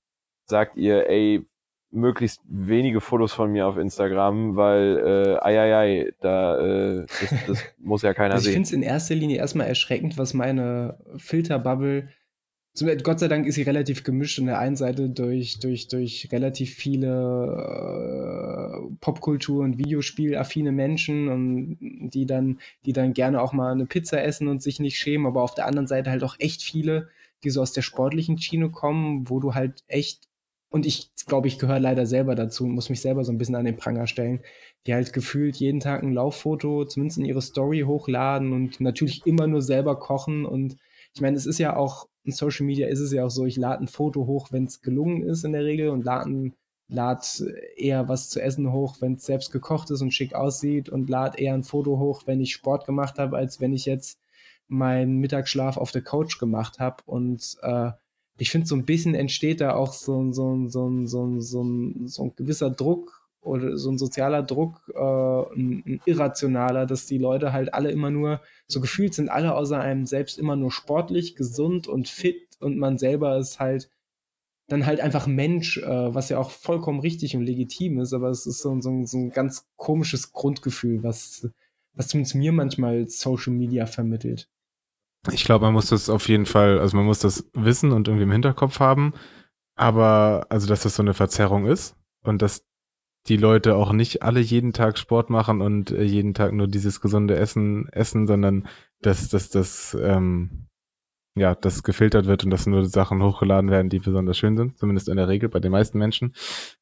[0.45, 1.45] sagt ihr, ey,
[1.91, 7.47] möglichst wenige Fotos von mir auf Instagram, weil äh, ei, ei, ei, da äh, das,
[7.47, 8.63] das muss ja keiner also ich sehen.
[8.63, 12.09] Ich finde es in erster Linie erstmal erschreckend, was meine Filterbubble
[13.03, 14.39] Gott sei Dank ist sie relativ gemischt.
[14.39, 17.09] An der einen Seite durch, durch, durch relativ viele
[18.77, 24.23] äh, Popkultur- und Videospielaffine Menschen und die dann, die dann gerne auch mal eine Pizza
[24.23, 27.09] essen und sich nicht schämen, aber auf der anderen Seite halt auch echt viele,
[27.43, 30.28] die so aus der sportlichen Schiene kommen, wo du halt echt
[30.69, 33.55] und ich glaube, ich gehöre leider selber dazu und muss mich selber so ein bisschen
[33.55, 34.41] an den Pranger stellen,
[34.85, 39.47] die halt gefühlt jeden Tag ein Lauffoto, zumindest in ihre Story hochladen und natürlich immer
[39.47, 40.45] nur selber kochen.
[40.45, 40.77] Und
[41.13, 43.57] ich meine, es ist ja auch, in Social Media ist es ja auch so, ich
[43.57, 46.51] lade ein Foto hoch, wenn es gelungen ist in der Regel und lade
[46.89, 47.43] lad
[47.75, 51.37] eher was zu essen hoch, wenn es selbst gekocht ist und schick aussieht und lade
[51.37, 54.19] eher ein Foto hoch, wenn ich Sport gemacht habe, als wenn ich jetzt
[54.67, 57.03] meinen Mittagsschlaf auf der Couch gemacht habe.
[57.05, 57.91] Und äh,
[58.39, 61.63] ich finde, so ein bisschen entsteht da auch so, so, so, so, so,
[62.05, 67.17] so ein gewisser Druck oder so ein sozialer Druck, äh, ein, ein, irrationaler, dass die
[67.17, 71.35] Leute halt alle immer nur, so gefühlt sind alle außer einem selbst immer nur sportlich,
[71.35, 73.89] gesund und fit und man selber ist halt
[74.69, 78.45] dann halt einfach Mensch, äh, was ja auch vollkommen richtig und legitim ist, aber es
[78.45, 81.49] ist so, so, so ein ganz komisches Grundgefühl, was,
[81.93, 84.47] was zumindest mir manchmal Social Media vermittelt.
[85.31, 88.23] Ich glaube, man muss das auf jeden Fall, also man muss das wissen und irgendwie
[88.23, 89.13] im Hinterkopf haben,
[89.75, 92.65] aber also, dass das so eine Verzerrung ist und dass
[93.27, 97.01] die Leute auch nicht alle jeden Tag Sport machen und äh, jeden Tag nur dieses
[97.01, 98.67] gesunde Essen essen, sondern
[99.01, 100.67] dass, dass das ähm,
[101.35, 105.09] ja, das gefiltert wird und dass nur Sachen hochgeladen werden, die besonders schön sind, zumindest
[105.09, 106.33] in der Regel bei den meisten Menschen.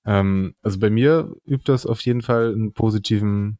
[0.06, 3.60] Ähm, also bei mir übt das auf jeden Fall einen positiven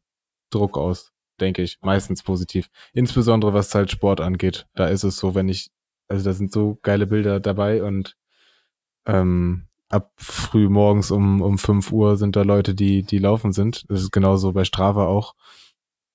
[0.50, 2.68] Druck aus denke ich, meistens positiv.
[2.92, 4.66] Insbesondere was halt Sport angeht.
[4.74, 5.70] Da ist es so, wenn ich,
[6.08, 8.16] also da sind so geile Bilder dabei und
[9.06, 13.84] ähm, ab früh morgens um, um 5 Uhr sind da Leute, die, die laufen sind.
[13.88, 15.34] Das ist genauso bei Strava auch.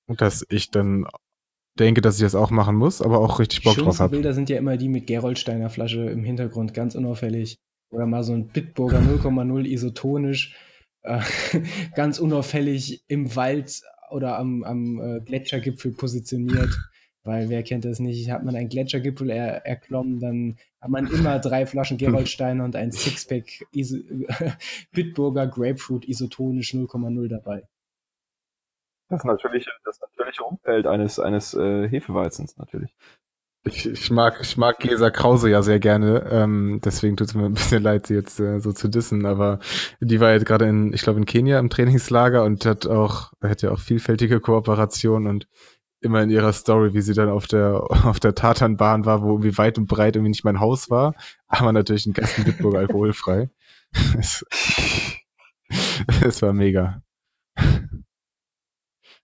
[0.08, 1.08] Dass ich dann
[1.80, 4.12] denke, dass ich das auch machen muss, aber auch richtig Bock drauf habe.
[4.12, 7.58] Bilder sind ja immer die mit Geroldsteiner Flasche im Hintergrund, ganz unauffällig.
[7.90, 10.56] Oder mal so ein Bitburger 0,0 isotonisch,
[11.04, 11.22] äh,
[11.96, 13.82] ganz unauffällig im Wald
[14.12, 16.70] oder am, am äh, Gletschergipfel positioniert.
[17.26, 18.30] Weil wer kennt das nicht?
[18.30, 22.92] Hat man einen Gletschergipfel er, erklommen, dann hat man immer drei Flaschen Gerolsteiner und ein
[22.92, 24.00] Sixpack Iso
[24.92, 27.64] Bitburger Grapefruit isotonisch 0,0 dabei.
[29.08, 32.94] Das natürliche, das natürliche Umfeld eines, eines äh, Hefeweizens natürlich.
[33.66, 37.46] Ich, ich mag, ich mag Gesa Krause ja sehr gerne, ähm, deswegen tut es mir
[37.46, 39.60] ein bisschen leid, sie jetzt äh, so zu dissen, aber
[40.02, 43.62] die war jetzt gerade in, ich glaube, in Kenia im Trainingslager und hat auch, hat
[43.62, 45.48] ja auch vielfältige Kooperationen und
[46.02, 49.58] immer in ihrer Story, wie sie dann auf der, auf der Tatanbahn war, wo irgendwie
[49.58, 51.16] weit und breit irgendwie nicht mein Haus war,
[51.48, 53.50] aber natürlich ein Kasten Bitburg alkoholfrei.
[54.20, 54.46] es,
[56.22, 57.02] es war mega.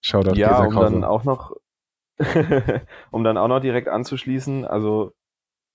[0.01, 1.51] Shoutout ja, um dann auch noch
[3.11, 5.13] um dann auch noch direkt anzuschließen, also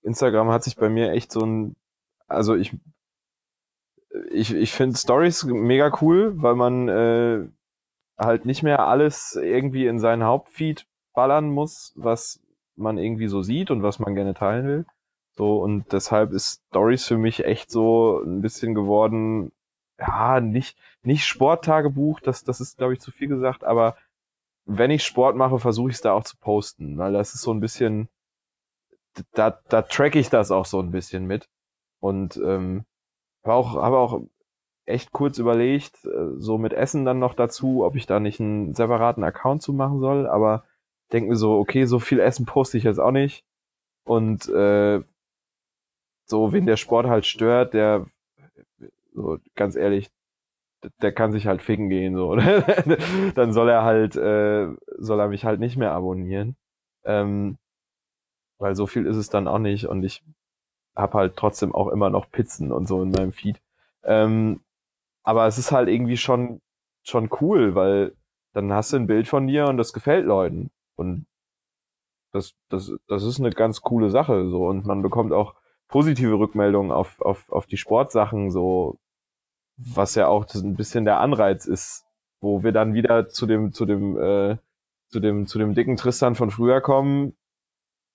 [0.03, 1.75] Instagram hat sich bei mir echt so ein,
[2.27, 2.73] also ich,
[4.31, 7.47] ich, ich finde Stories mega cool, weil man äh,
[8.17, 12.41] halt nicht mehr alles irgendwie in seinen Hauptfeed ballern muss, was
[12.75, 14.85] man irgendwie so sieht und was man gerne teilen will.
[15.37, 19.51] So, und deshalb ist Stories für mich echt so ein bisschen geworden,
[19.99, 23.95] ja, nicht, nicht Sporttagebuch, das, das ist, glaube ich, zu viel gesagt, aber
[24.65, 27.53] wenn ich Sport mache, versuche ich es da auch zu posten, weil das ist so
[27.53, 28.09] ein bisschen,
[29.33, 31.47] da, da track ich das auch so ein bisschen mit.
[31.99, 32.85] Und ähm,
[33.43, 34.21] habe auch, hab auch
[34.85, 38.73] echt kurz überlegt, äh, so mit Essen dann noch dazu, ob ich da nicht einen
[38.73, 40.65] separaten Account zu machen soll, aber
[41.11, 43.43] denke mir so, okay, so viel Essen poste ich jetzt auch nicht.
[44.03, 45.01] Und äh,
[46.25, 48.07] so, wen der Sport halt stört, der,
[49.13, 50.09] so ganz ehrlich,
[51.01, 52.35] der kann sich halt ficken gehen, so.
[53.35, 54.67] dann soll er halt, äh,
[54.97, 56.55] soll er mich halt nicht mehr abonnieren.
[57.03, 57.57] Ähm,
[58.59, 60.23] weil so viel ist es dann auch nicht und ich
[60.95, 63.61] hab halt trotzdem auch immer noch Pizzen und so in meinem Feed.
[64.03, 64.61] Ähm,
[65.23, 66.61] aber es ist halt irgendwie schon,
[67.03, 68.15] schon cool, weil
[68.53, 70.71] dann hast du ein Bild von dir und das gefällt Leuten.
[70.95, 71.25] Und
[72.31, 74.67] das, das, das ist eine ganz coole Sache, so.
[74.67, 75.55] Und man bekommt auch
[75.87, 78.97] positive Rückmeldungen auf, auf, auf die Sportsachen, so,
[79.77, 82.05] was ja auch ein bisschen der Anreiz ist,
[82.41, 84.57] wo wir dann wieder zu dem, zu dem, äh,
[85.09, 87.35] zu dem, zu dem dicken Tristan von früher kommen,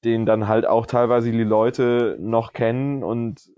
[0.04, 3.50] den dann halt auch teilweise die Leute noch kennen und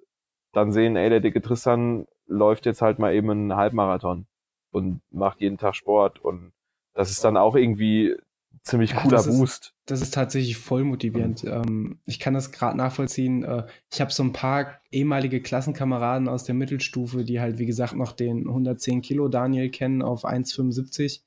[0.53, 4.27] dann sehen, ey, der dicke Tristan läuft jetzt halt mal eben einen Halbmarathon
[4.71, 6.53] und macht jeden Tag Sport und
[6.95, 8.17] das ist dann auch irgendwie
[8.63, 9.65] ziemlich cooler das Boost.
[9.65, 11.45] Ist, das ist tatsächlich voll motivierend.
[11.45, 13.45] Ähm, ich kann das gerade nachvollziehen.
[13.45, 17.95] Äh, ich habe so ein paar ehemalige Klassenkameraden aus der Mittelstufe, die halt, wie gesagt,
[17.95, 21.23] noch den 110 Kilo Daniel kennen auf 1,75.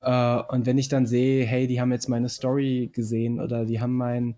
[0.00, 3.80] Äh, und wenn ich dann sehe, hey, die haben jetzt meine Story gesehen oder die
[3.80, 4.36] haben mein,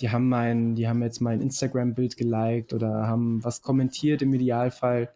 [0.00, 5.14] die haben mein, die haben jetzt mein Instagram-Bild geliked oder haben was kommentiert im Idealfall,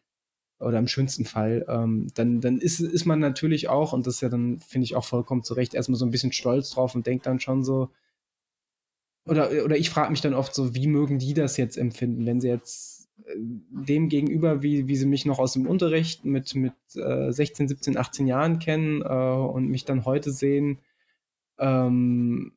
[0.60, 4.20] oder im schönsten Fall, ähm, dann, dann ist, ist man natürlich auch, und das ist
[4.22, 7.06] ja dann, finde ich auch vollkommen zu Recht, erstmal so ein bisschen stolz drauf und
[7.06, 7.90] denkt dann schon so,
[9.24, 12.40] oder, oder ich frage mich dann oft so, wie mögen die das jetzt empfinden, wenn
[12.40, 16.74] sie jetzt äh, dem gegenüber, wie, wie sie mich noch aus dem Unterricht mit, mit
[16.96, 20.78] äh, 16, 17, 18 Jahren kennen äh, und mich dann heute sehen,
[21.58, 22.52] ähm,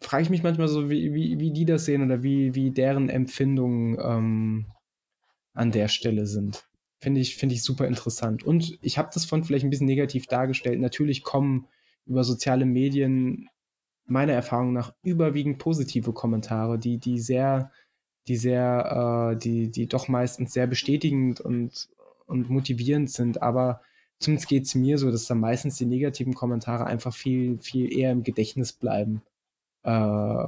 [0.00, 3.08] frage ich mich manchmal so, wie, wie, wie die das sehen oder wie, wie deren
[3.08, 4.66] Empfindungen ähm,
[5.54, 6.69] an der Stelle sind.
[7.00, 8.42] Finde ich, finde ich super interessant.
[8.42, 10.80] Und ich habe das von vielleicht ein bisschen negativ dargestellt.
[10.80, 11.66] Natürlich kommen
[12.06, 13.48] über soziale Medien
[14.06, 17.70] meiner Erfahrung nach überwiegend positive Kommentare, die, die sehr,
[18.28, 21.88] die sehr, äh, die, die doch meistens sehr bestätigend und,
[22.26, 23.40] und motivierend sind.
[23.40, 23.80] Aber
[24.18, 28.12] zumindest geht es mir so, dass dann meistens die negativen Kommentare einfach viel, viel eher
[28.12, 29.22] im Gedächtnis bleiben.
[29.84, 30.46] Äh,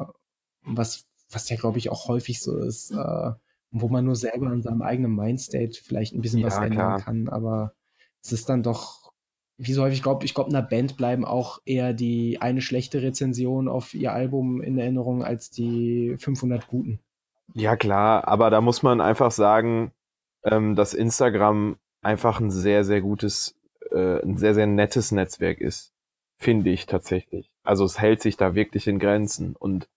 [0.65, 2.91] was, was ja, glaube ich, auch häufig so ist.
[2.91, 3.33] Äh,
[3.73, 7.01] wo man nur selber an seinem eigenen Mindstate vielleicht ein bisschen ja, was ändern klar.
[7.01, 7.74] kann, aber
[8.23, 9.03] es ist dann doch
[9.59, 13.03] wie so häufig, ich glaube, ich glaube, einer Band bleiben auch eher die eine schlechte
[13.03, 17.01] Rezension auf ihr Album in Erinnerung als die 500 guten.
[17.55, 19.93] Ja, klar, aber da muss man einfach sagen,
[20.44, 23.55] ähm, dass Instagram einfach ein sehr, sehr gutes,
[23.90, 25.93] äh, ein sehr, sehr nettes Netzwerk ist.
[26.39, 27.53] Finde ich tatsächlich.
[27.62, 29.89] Also es hält sich da wirklich in Grenzen und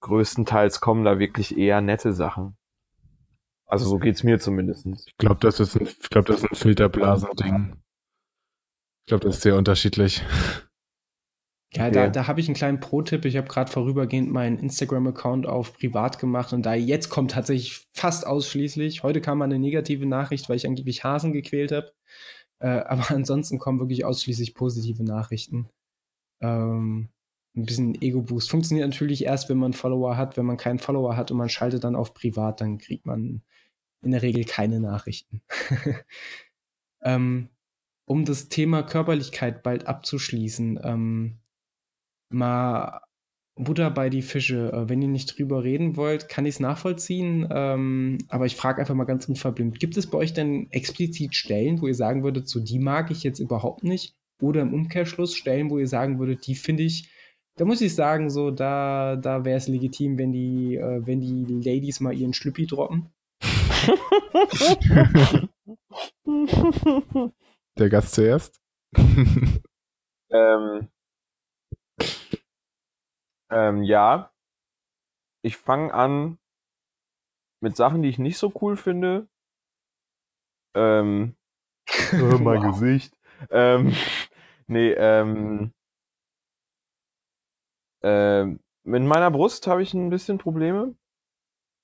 [0.00, 2.56] größtenteils kommen da wirklich eher nette Sachen.
[3.70, 4.86] Also so geht's mir zumindest.
[5.06, 7.76] Ich glaube, das ist ein, ich glaube, das ist ein Filterblasen-Ding.
[7.76, 10.24] Ich glaube, das ist sehr unterschiedlich.
[11.72, 11.92] Ja, okay.
[11.92, 13.24] da, da habe ich einen kleinen Pro-Tipp.
[13.24, 18.26] Ich habe gerade vorübergehend meinen Instagram-Account auf privat gemacht und da jetzt kommt tatsächlich fast
[18.26, 19.04] ausschließlich.
[19.04, 21.92] Heute kam mal eine negative Nachricht, weil ich angeblich Hasen gequält habe.
[22.58, 25.68] Äh, aber ansonsten kommen wirklich ausschließlich positive Nachrichten.
[26.40, 27.10] Ähm,
[27.54, 28.50] ein bisschen Ego-Boost.
[28.50, 30.36] Funktioniert natürlich erst, wenn man Follower hat.
[30.36, 33.42] Wenn man keinen Follower hat und man schaltet dann auf privat, dann kriegt man
[34.02, 35.42] in der Regel keine Nachrichten.
[37.02, 37.48] ähm,
[38.04, 41.38] um das Thema Körperlichkeit bald abzuschließen, ähm,
[42.28, 43.02] mal
[43.56, 44.72] Butter bei die Fische.
[44.72, 47.46] Äh, wenn ihr nicht drüber reden wollt, kann ich es nachvollziehen.
[47.50, 51.80] Ähm, aber ich frage einfach mal ganz unverblümt: Gibt es bei euch denn explizit Stellen,
[51.80, 54.14] wo ihr sagen würdet, so die mag ich jetzt überhaupt nicht?
[54.40, 57.10] Oder im Umkehrschluss Stellen, wo ihr sagen würdet, die finde ich,
[57.56, 61.44] da muss ich sagen, so da, da wäre es legitim, wenn die, äh, wenn die
[61.44, 63.10] Ladies mal ihren Schlüppi droppen.
[67.78, 68.60] Der Gast zuerst.
[70.30, 70.88] ähm,
[73.50, 74.30] ähm, ja.
[75.42, 76.38] Ich fange an
[77.60, 79.28] mit Sachen, die ich nicht so cool finde.
[80.74, 81.36] Ähm,
[82.14, 82.72] oh, mein wow.
[82.72, 83.16] Gesicht.
[83.50, 83.94] Ähm,
[84.66, 85.72] nee, ähm,
[88.02, 90.94] ähm, mit meiner Brust habe ich ein bisschen Probleme.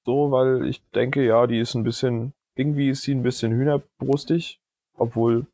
[0.07, 4.61] So, weil ich denke, ja, die ist ein bisschen, irgendwie ist sie ein bisschen hühnerbrustig,
[4.95, 5.47] obwohl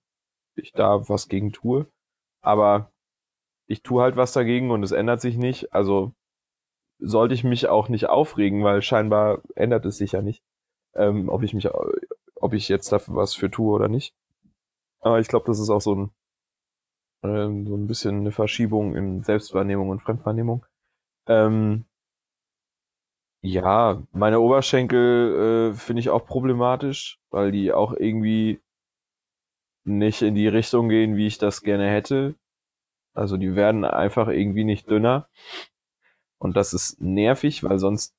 [0.56, 1.86] ich da was gegen tue.
[2.42, 2.92] Aber
[3.66, 5.72] ich tue halt was dagegen und es ändert sich nicht.
[5.72, 6.12] Also
[6.98, 10.42] sollte ich mich auch nicht aufregen, weil scheinbar ändert es sich ja nicht,
[10.94, 11.70] ähm, ob ich mich,
[12.34, 14.14] ob ich jetzt dafür was für tue oder nicht.
[15.00, 16.10] Aber ich glaube, das ist auch so ein,
[17.22, 20.66] ähm, so ein bisschen eine Verschiebung in Selbstwahrnehmung und Fremdwahrnehmung.
[21.26, 21.86] Ähm,
[23.42, 28.60] ja, meine Oberschenkel äh, finde ich auch problematisch, weil die auch irgendwie
[29.84, 32.36] nicht in die Richtung gehen, wie ich das gerne hätte.
[33.14, 35.28] Also die werden einfach irgendwie nicht dünner.
[36.38, 38.14] Und das ist nervig, weil sonst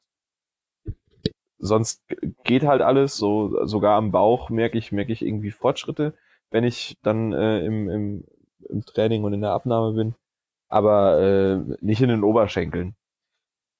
[1.57, 2.03] sonst
[2.43, 3.17] geht halt alles.
[3.17, 6.13] So sogar am Bauch merke ich merke ich irgendwie Fortschritte,
[6.51, 8.25] wenn ich dann äh, im, im,
[8.69, 10.15] im Training und in der Abnahme bin.
[10.69, 12.95] Aber äh, nicht in den Oberschenkeln.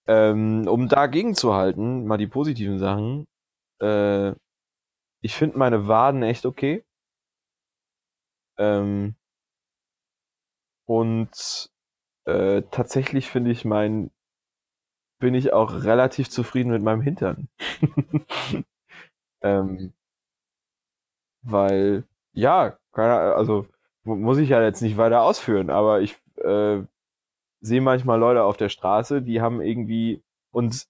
[0.07, 3.27] Ähm, um dagegen zu halten, mal die positiven Sachen.
[3.81, 4.33] Äh,
[5.21, 6.83] ich finde meine Waden echt okay.
[8.57, 9.15] Ähm,
[10.85, 11.69] und
[12.25, 14.11] äh, tatsächlich finde ich mein,
[15.19, 17.47] bin ich auch relativ zufrieden mit meinem Hintern.
[19.41, 19.93] ähm,
[21.41, 22.03] weil,
[22.33, 23.67] ja, also
[24.03, 26.83] muss ich ja jetzt nicht weiter ausführen, aber ich äh,
[27.63, 30.21] sehe manchmal Leute auf der Straße, die haben irgendwie
[30.51, 30.85] und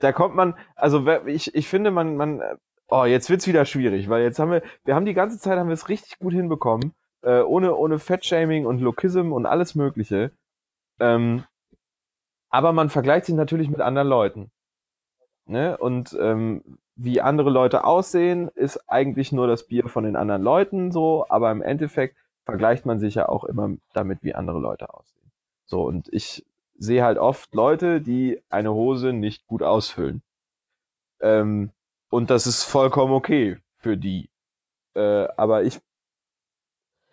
[0.00, 2.42] da kommt man, also ich, ich finde, man, man,
[2.88, 5.68] oh, jetzt wird's wieder schwierig, weil jetzt haben wir, wir haben die ganze Zeit haben
[5.68, 10.32] wir es richtig gut hinbekommen, äh, ohne, ohne Fettshaming und Lokism und alles Mögliche.
[11.00, 11.44] Ähm,
[12.50, 14.50] aber man vergleicht sich natürlich mit anderen Leuten.
[15.46, 15.76] Ne?
[15.78, 20.90] Und ähm, wie andere Leute aussehen, ist eigentlich nur das Bier von den anderen Leuten
[20.90, 25.17] so, aber im Endeffekt vergleicht man sich ja auch immer damit, wie andere Leute aussehen.
[25.68, 26.44] So, und ich
[26.78, 30.22] sehe halt oft Leute, die eine Hose nicht gut ausfüllen.
[31.20, 31.70] Ähm,
[32.10, 34.30] und das ist vollkommen okay für die.
[34.94, 35.80] Äh, aber ich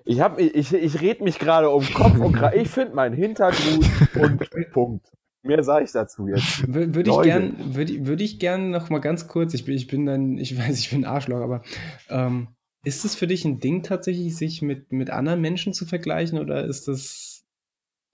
[0.08, 2.60] ich hab, ich, ich red mich gerade um Kopf und Kragen.
[2.60, 5.12] Ich finde mein Hintergrund und Punkt.
[5.42, 6.72] Mehr sage ich dazu jetzt.
[6.72, 10.06] Würde ich gern, würde würd ich gern noch mal ganz kurz, ich bin, ich bin
[10.06, 11.64] dann, ich weiß, ich bin Arschloch, aber
[12.10, 12.50] ähm,
[12.84, 16.66] ist es für dich ein Ding tatsächlich, sich mit, mit anderen Menschen zu vergleichen oder
[16.66, 17.35] ist das,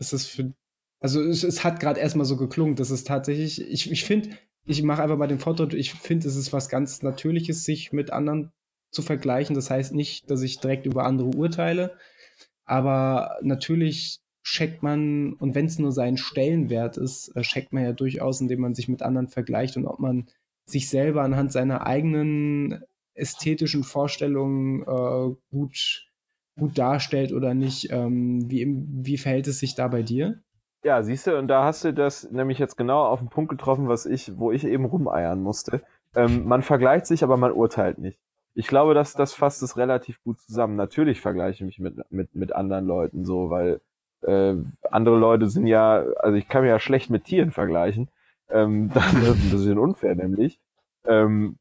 [0.02, 0.53] ist das für,
[0.99, 4.32] also es, es hat gerade erstmal so geklungen, dass es tatsächlich, ich, ich finde,
[4.65, 8.11] ich mache einfach mal den Vortrag, ich finde, es ist was ganz Natürliches, sich mit
[8.11, 8.52] anderen
[8.91, 9.56] zu vergleichen.
[9.56, 11.98] Das heißt nicht, dass ich direkt über andere urteile,
[12.65, 17.94] aber natürlich checkt man, und wenn es nur sein Stellenwert ist, äh, checkt man ja
[17.94, 20.28] durchaus, indem man sich mit anderen vergleicht und ob man
[20.65, 22.84] sich selber anhand seiner eigenen
[23.14, 26.11] ästhetischen Vorstellungen äh, gut,
[26.62, 27.92] gut darstellt oder nicht.
[27.92, 30.40] Ähm, wie, wie verhält es sich da bei dir?
[30.84, 33.88] Ja, siehst du, und da hast du das nämlich jetzt genau auf den Punkt getroffen,
[33.88, 35.82] was ich, wo ich eben rumeiern musste.
[36.16, 38.20] Ähm, man vergleicht sich, aber man urteilt nicht.
[38.54, 40.76] ich glaube, dass das fasst es relativ gut zusammen.
[40.76, 43.82] Natürlich vergleiche ich mich mit, mit, mit anderen Leuten so, weil
[44.22, 44.56] äh,
[44.92, 48.10] andere Leute sind ja, also ich kann mich ja schlecht mit Tieren vergleichen.
[48.50, 50.60] Ähm, das, ist ein bisschen unfair nämlich.
[51.06, 51.58] Ähm,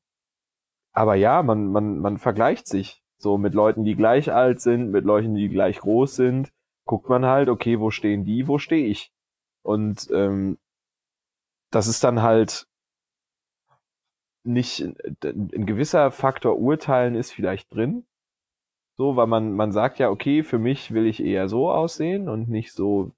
[0.93, 5.05] aber ja, man, man, man vergleicht sich so mit Leuten, die gleich alt sind, mit
[5.05, 6.53] Leuten, die gleich groß sind.
[6.87, 9.13] Guckt man halt, okay, wo stehen die, wo stehe ich?
[9.63, 10.59] Und ähm,
[11.71, 12.67] das ist dann halt
[14.43, 18.07] nicht ein gewisser Faktor Urteilen ist vielleicht drin.
[18.97, 22.49] So, weil man, man sagt ja, okay, für mich will ich eher so aussehen und
[22.49, 23.13] nicht so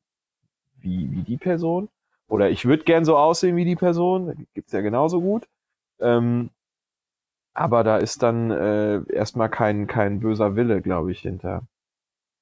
[0.79, 1.89] wie, wie die Person.
[2.29, 5.49] Oder ich würde gern so aussehen wie die Person, gibt's ja genauso gut.
[6.01, 6.51] Ähm,
[7.55, 11.67] aber da ist dann äh, erstmal kein, kein böser Wille, glaube ich, hinter.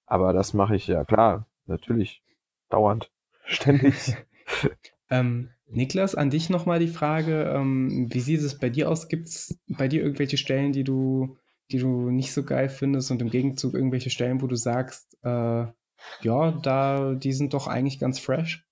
[0.07, 2.23] Aber das mache ich ja, klar, natürlich,
[2.69, 3.11] dauernd,
[3.45, 4.16] ständig.
[5.11, 9.09] ähm, Niklas, an dich nochmal die Frage, ähm, wie sieht es bei dir aus?
[9.09, 11.37] Gibt es bei dir irgendwelche Stellen, die du,
[11.70, 15.66] die du nicht so geil findest und im Gegenzug irgendwelche Stellen, wo du sagst, äh,
[16.23, 18.66] ja, da, die sind doch eigentlich ganz fresh?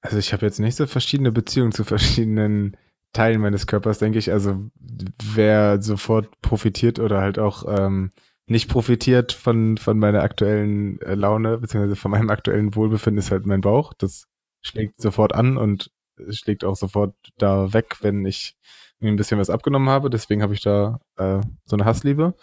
[0.00, 2.76] Also ich habe jetzt nicht so verschiedene Beziehungen zu verschiedenen
[3.12, 4.32] Teilen meines Körpers, denke ich.
[4.32, 4.70] Also
[5.34, 8.12] wer sofort profitiert oder halt auch ähm,
[8.46, 13.46] nicht profitiert von, von meiner aktuellen äh, Laune, beziehungsweise von meinem aktuellen Wohlbefinden, ist halt
[13.46, 13.92] mein Bauch.
[13.94, 14.26] Das
[14.62, 15.90] schlägt sofort an und
[16.30, 18.56] schlägt auch sofort da weg, wenn ich
[19.00, 20.10] mir ein bisschen was abgenommen habe.
[20.10, 22.34] Deswegen habe ich da äh, so eine Hassliebe.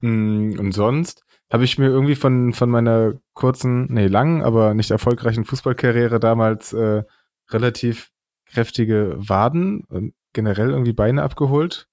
[0.00, 1.22] Mm, und sonst
[1.52, 6.72] habe ich mir irgendwie von, von meiner kurzen, nee, langen, aber nicht erfolgreichen Fußballkarriere damals
[6.72, 7.04] äh,
[7.50, 8.10] relativ
[8.54, 11.88] kräftige Waden und generell irgendwie Beine abgeholt.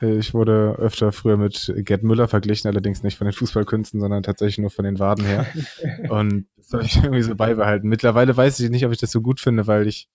[0.00, 4.22] Äh, ich wurde öfter früher mit Gerd Müller verglichen, allerdings nicht von den Fußballkünsten, sondern
[4.22, 5.46] tatsächlich nur von den Waden her.
[6.08, 7.88] und das habe ich irgendwie so beibehalten.
[7.88, 10.08] Mittlerweile weiß ich nicht, ob ich das so gut finde, weil ich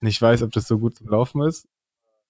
[0.00, 1.68] nicht weiß, ob das so gut zum Laufen ist.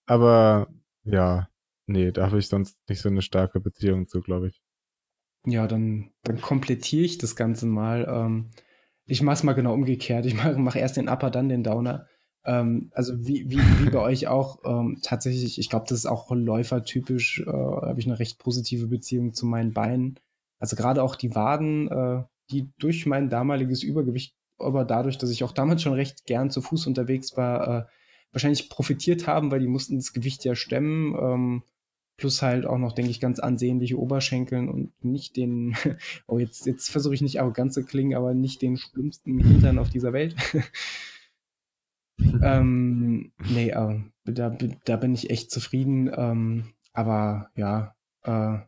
[0.07, 0.69] Aber
[1.05, 1.49] ja,
[1.87, 4.63] nee, da habe ich sonst nicht so eine starke Beziehung zu, glaube ich.
[5.47, 8.07] Ja, dann, dann komplettiere ich das Ganze mal.
[8.09, 8.51] Ähm,
[9.05, 10.27] ich mache es mal genau umgekehrt.
[10.27, 12.07] Ich mache mach erst den Upper, dann den Downer.
[12.45, 16.31] Ähm, also wie, wie, wie bei euch auch, ähm, tatsächlich, ich glaube, das ist auch
[16.31, 20.19] läufertypisch, äh, habe ich eine recht positive Beziehung zu meinen Beinen.
[20.59, 25.45] Also gerade auch die Waden, äh, die durch mein damaliges Übergewicht, aber dadurch, dass ich
[25.45, 27.85] auch damals schon recht gern zu Fuß unterwegs war, äh,
[28.33, 31.15] wahrscheinlich profitiert haben, weil die mussten das Gewicht ja stemmen.
[31.21, 31.63] Ähm,
[32.19, 35.77] plus halt auch noch, denke ich, ganz ansehnliche Oberschenkeln und nicht den,
[36.27, 39.89] oh, jetzt, jetzt versuche ich nicht arrogant zu klingen, aber nicht den schlimmsten Hintern auf
[39.89, 40.35] dieser Welt.
[42.43, 46.11] ähm, nee, äh, da, da bin ich echt zufrieden.
[46.15, 48.59] Ähm, aber ja, äh,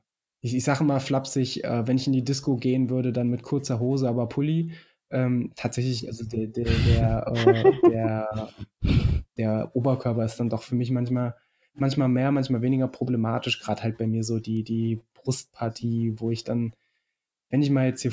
[0.40, 3.42] ich, ich sage mal flapsig, äh, wenn ich in die Disco gehen würde, dann mit
[3.42, 4.72] kurzer Hose, aber Pulli.
[5.10, 8.50] Ähm, tatsächlich, also der, der, der, äh, der,
[9.36, 11.34] der Oberkörper ist dann doch für mich manchmal,
[11.74, 13.60] manchmal mehr, manchmal weniger problematisch.
[13.60, 16.72] Gerade halt bei mir so die, die Brustpartie, wo ich dann,
[17.50, 18.12] wenn ich mal jetzt hier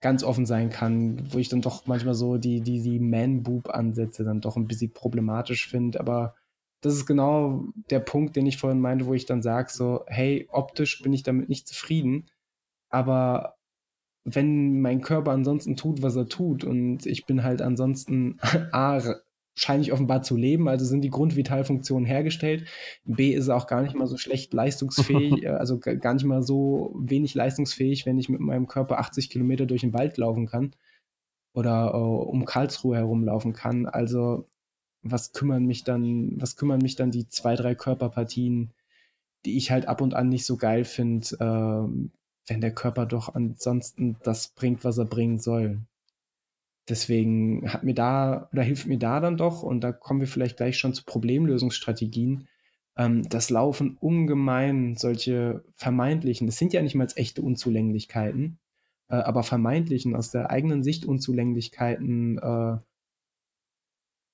[0.00, 4.40] ganz offen sein kann, wo ich dann doch manchmal so die, die, die Man-Boob-Ansätze dann
[4.40, 5.98] doch ein bisschen problematisch finde.
[5.98, 6.34] Aber
[6.80, 10.48] das ist genau der Punkt, den ich vorhin meinte, wo ich dann sage, so, hey,
[10.50, 12.26] optisch bin ich damit nicht zufrieden,
[12.88, 13.56] aber
[14.24, 18.38] wenn mein Körper ansonsten tut, was er tut und ich bin halt ansonsten
[18.72, 19.00] A,
[19.58, 22.66] scheine ich offenbar zu leben, also sind die Grundvitalfunktionen hergestellt.
[23.04, 26.94] B ist auch gar nicht mal so schlecht leistungsfähig, äh, also gar nicht mal so
[26.98, 30.74] wenig leistungsfähig, wenn ich mit meinem Körper 80 Kilometer durch den Wald laufen kann
[31.54, 33.86] oder uh, um Karlsruhe herumlaufen kann.
[33.86, 34.46] Also
[35.02, 38.72] was kümmern mich dann, was kümmern mich dann die zwei, drei Körperpartien,
[39.44, 42.08] die ich halt ab und an nicht so geil finde, äh,
[42.48, 45.80] wenn der Körper doch ansonsten das bringt, was er bringen soll.
[46.88, 50.56] Deswegen hat mir da oder hilft mir da dann doch, und da kommen wir vielleicht
[50.56, 52.48] gleich schon zu Problemlösungsstrategien,
[52.96, 58.58] ähm, das Laufen ungemein solche vermeintlichen, das sind ja nicht mal echte Unzulänglichkeiten,
[59.08, 62.78] äh, aber vermeintlichen, aus der eigenen Sicht Unzulänglichkeiten, äh,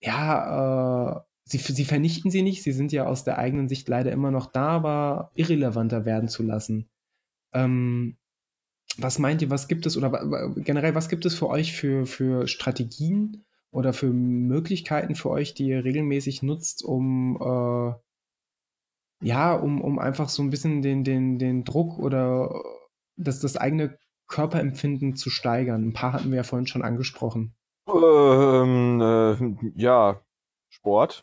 [0.00, 4.12] ja, äh, sie, sie vernichten sie nicht, sie sind ja aus der eigenen Sicht leider
[4.12, 6.88] immer noch da, aber irrelevanter werden zu lassen.
[7.52, 8.16] Ähm,
[8.98, 12.46] was meint ihr, was gibt es oder generell, was gibt es für euch für, für
[12.46, 17.94] Strategien oder für Möglichkeiten für euch, die ihr regelmäßig nutzt, um äh,
[19.24, 22.62] ja, um, um einfach so ein bisschen den, den, den Druck oder
[23.16, 23.98] das, das eigene
[24.28, 25.88] Körperempfinden zu steigern?
[25.88, 27.54] Ein paar hatten wir ja vorhin schon angesprochen.
[27.88, 30.20] Ähm, äh, ja,
[30.68, 31.22] Sport.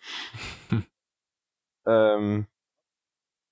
[1.85, 2.48] ähm,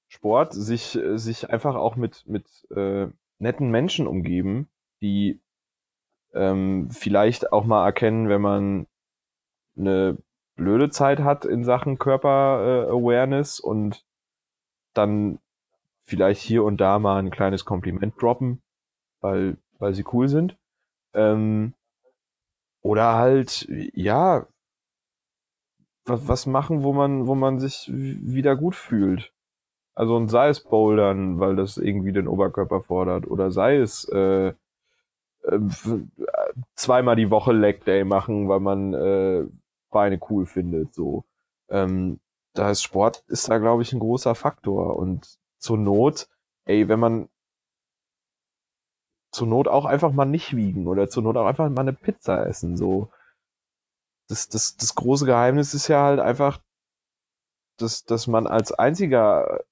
[0.08, 3.08] Sport, sich, sich einfach auch mit, mit äh,
[3.40, 4.70] netten Menschen umgeben,
[5.02, 5.42] die
[6.34, 8.88] ähm, vielleicht auch mal erkennen, wenn man
[9.78, 10.18] eine
[10.56, 14.06] blöde Zeit hat in Sachen Körper-Awareness äh, und
[14.94, 15.40] dann
[16.06, 18.62] vielleicht hier und da mal ein kleines Kompliment droppen,
[19.22, 20.58] weil, weil sie cool sind.
[21.14, 21.74] Ähm,
[22.82, 24.48] oder halt, ja,
[26.06, 29.32] was, was machen, wo man, wo man sich wieder gut fühlt.
[29.96, 34.54] Also und sei es Bouldern, weil das irgendwie den Oberkörper fordert, oder sei es äh,
[35.44, 35.60] äh,
[36.76, 39.46] zweimal die Woche Leg Day machen, weil man äh,
[39.90, 40.94] Beine cool findet.
[40.94, 41.26] So,
[41.70, 42.20] ähm,
[42.54, 46.30] da ist Sport ist da glaube ich ein großer Faktor und zur Not,
[46.66, 47.30] ey, wenn man
[49.32, 52.46] zur Not auch einfach mal nicht wiegen oder zur Not auch einfach mal eine Pizza
[52.48, 52.78] essen.
[52.78, 53.10] So,
[54.28, 56.60] das, das, das große Geheimnis ist ja halt einfach,
[57.78, 59.64] dass, dass man als einziger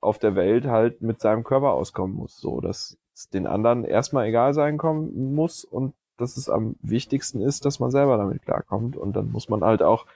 [0.00, 2.38] auf der Welt halt mit seinem Körper auskommen muss.
[2.38, 7.40] So, dass es den anderen erstmal egal sein kommen muss und dass es am wichtigsten
[7.40, 8.96] ist, dass man selber damit klarkommt.
[8.96, 10.06] Und dann muss man halt auch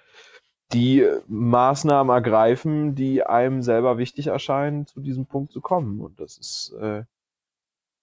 [0.73, 6.01] die Maßnahmen ergreifen, die einem selber wichtig erscheinen, zu diesem Punkt zu kommen.
[6.01, 7.05] Und das ist äh,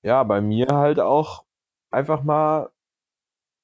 [0.03, 1.43] ja bei mir halt auch
[1.91, 2.69] einfach mal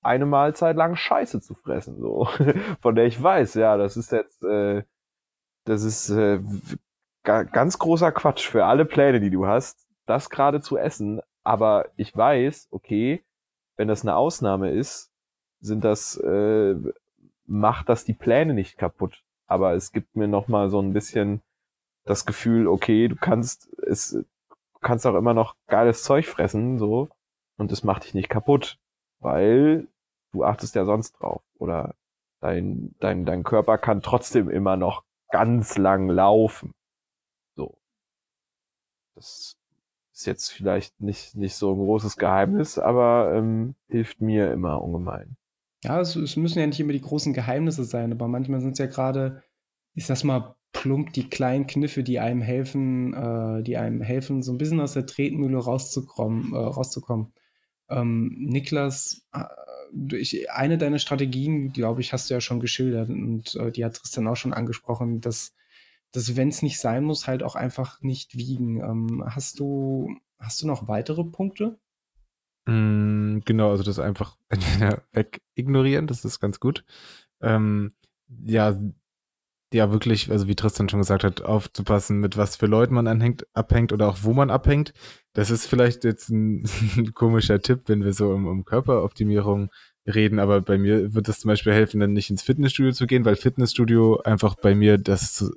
[0.02, 2.27] eine Mahlzeit lang Scheiße zu fressen, so
[2.81, 4.84] von der ich weiß, ja, das ist jetzt, äh,
[5.65, 6.39] das ist äh,
[7.28, 11.22] ganz großer Quatsch für alle Pläne, die du hast, das gerade zu essen.
[11.44, 13.24] Aber ich weiß, okay,
[13.76, 15.12] wenn das eine Ausnahme ist,
[15.60, 16.76] sind das äh,
[17.45, 19.24] macht das die Pläne nicht kaputt.
[19.48, 21.41] Aber es gibt mir noch mal so ein bisschen
[22.06, 27.10] das Gefühl, okay, du kannst es, du kannst auch immer noch geiles Zeug fressen, so
[27.58, 28.78] und es macht dich nicht kaputt,
[29.20, 29.88] weil
[30.32, 31.95] du achtest ja sonst drauf oder
[32.41, 36.74] dein dein dein Körper kann trotzdem immer noch ganz lang laufen.
[39.18, 39.57] Das
[40.14, 45.38] ist jetzt vielleicht nicht, nicht so ein großes Geheimnis, aber ähm, hilft mir immer ungemein.
[45.84, 48.80] Ja, es, es müssen ja nicht immer die großen Geheimnisse sein, aber manchmal sind es
[48.80, 49.44] ja gerade,
[49.95, 54.52] ich sag's mal, plump die kleinen Kniffe, die einem helfen, äh, die einem helfen, so
[54.52, 56.53] ein bisschen aus der Tretmühle rauszukommen.
[56.53, 57.34] Äh, rauszukommen.
[57.89, 59.45] Ähm, Niklas, äh,
[59.94, 63.95] durch eine deiner Strategien, glaube ich, hast du ja schon geschildert und äh, die hat
[63.95, 65.56] Tristan auch schon angesprochen, dass
[66.18, 68.81] dass wenn es nicht sein muss, halt auch einfach nicht wiegen.
[68.81, 71.78] Ähm, hast du, hast du noch weitere Punkte?
[72.68, 76.84] Mm, genau, also das einfach entweder weg ignorieren, das ist ganz gut.
[77.39, 77.94] Ähm,
[78.28, 78.79] ja,
[79.71, 83.46] ja, wirklich, also wie Tristan schon gesagt hat, aufzupassen, mit was für Leuten man anhängt,
[83.54, 84.94] abhängt oder auch wo man abhängt.
[85.34, 86.63] Das ist vielleicht jetzt ein,
[86.97, 89.70] ein komischer Tipp, wenn wir so um, um Körperoptimierung
[90.07, 93.23] reden, aber bei mir wird es zum Beispiel helfen, dann nicht ins Fitnessstudio zu gehen,
[93.23, 95.52] weil Fitnessstudio einfach bei mir das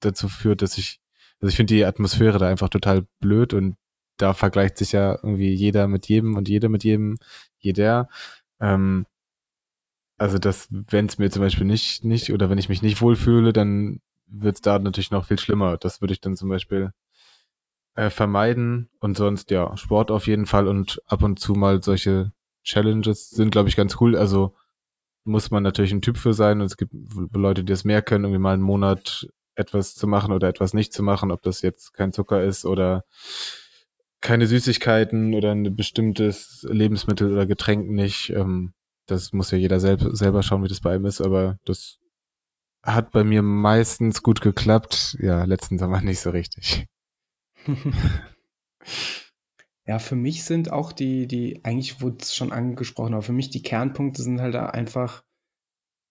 [0.00, 1.00] dazu führt, dass ich,
[1.40, 3.76] also ich finde die Atmosphäre da einfach total blöd und
[4.16, 7.18] da vergleicht sich ja irgendwie jeder mit jedem und jede mit jedem,
[7.58, 8.08] jeder.
[8.60, 9.06] Ähm,
[10.18, 13.52] also das, wenn es mir zum Beispiel nicht, nicht, oder wenn ich mich nicht wohlfühle,
[13.52, 15.78] dann wird es da natürlich noch viel schlimmer.
[15.78, 16.92] Das würde ich dann zum Beispiel
[17.94, 18.90] äh, vermeiden.
[19.00, 23.50] Und sonst, ja, Sport auf jeden Fall und ab und zu mal solche Challenges sind,
[23.50, 24.16] glaube ich, ganz cool.
[24.16, 24.54] Also
[25.24, 26.92] muss man natürlich ein Typ für sein und es gibt
[27.34, 29.28] Leute, die das mehr können, irgendwie mal einen Monat
[29.60, 33.04] etwas zu machen oder etwas nicht zu machen, ob das jetzt kein Zucker ist oder
[34.20, 38.30] keine Süßigkeiten oder ein bestimmtes Lebensmittel oder Getränk nicht.
[38.30, 38.74] Ähm,
[39.06, 41.98] das muss ja jeder selb selber schauen, wie das bei ihm ist, aber das
[42.82, 45.16] hat bei mir meistens gut geklappt.
[45.20, 46.86] Ja, letzten Sommer nicht so richtig.
[49.86, 53.50] ja, für mich sind auch die, die, eigentlich wurde es schon angesprochen, aber für mich
[53.50, 55.24] die Kernpunkte sind halt einfach,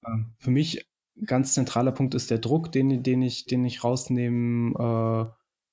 [0.04, 0.89] äh, für mich
[1.26, 5.26] ganz zentraler Punkt ist der Druck, den, den, ich, den ich rausnehmen, äh,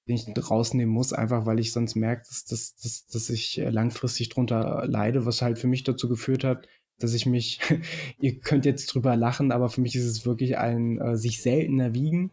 [0.09, 4.29] den ich rausnehmen muss, einfach weil ich sonst merke, dass, dass, dass, dass ich langfristig
[4.29, 6.69] drunter leide, was halt für mich dazu geführt hat,
[6.99, 7.61] dass ich mich,
[8.19, 11.95] ihr könnt jetzt drüber lachen, aber für mich ist es wirklich ein äh, sich seltener
[11.95, 12.33] wiegen.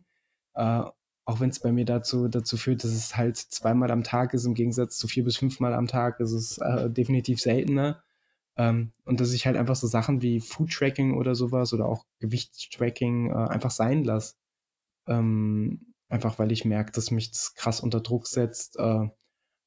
[0.53, 0.83] Äh,
[1.25, 4.45] auch wenn es bei mir dazu, dazu führt, dass es halt zweimal am Tag ist,
[4.45, 8.03] im Gegensatz zu vier bis fünfmal am Tag, ist es äh, definitiv seltener.
[8.55, 12.05] Ähm, und dass ich halt einfach so Sachen wie Food Tracking oder sowas oder auch
[12.19, 14.35] Gewichtstracking äh, einfach sein lasse.
[15.07, 18.77] Ähm, einfach weil ich merke, dass mich das krass unter Druck setzt.
[18.77, 19.07] Äh,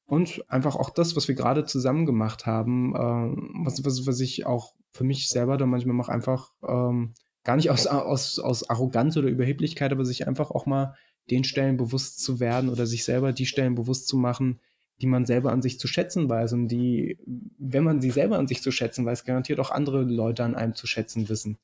[0.05, 4.45] und einfach auch das, was wir gerade zusammen gemacht haben, äh, was, was, was ich
[4.45, 9.17] auch für mich selber dann manchmal mache, einfach ähm, gar nicht aus, aus, aus Arroganz
[9.17, 10.95] oder Überheblichkeit, aber sich einfach auch mal
[11.29, 14.61] den Stellen bewusst zu werden oder sich selber die Stellen bewusst zu machen,
[15.01, 17.17] die man selber an sich zu schätzen weiß und die,
[17.57, 20.73] wenn man sie selber an sich zu schätzen weiß, garantiert auch andere Leute an einem
[20.73, 21.57] zu schätzen wissen.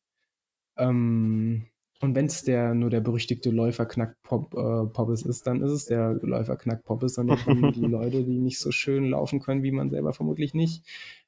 [0.78, 1.68] Ähm,
[2.02, 7.18] und wenn es der nur der berüchtigte Läuferknack-Poppes äh, ist, dann ist es der Läuferknack-Poppes
[7.18, 10.54] und dann kommen die Leute, die nicht so schön laufen können, wie man selber vermutlich
[10.54, 10.84] nicht.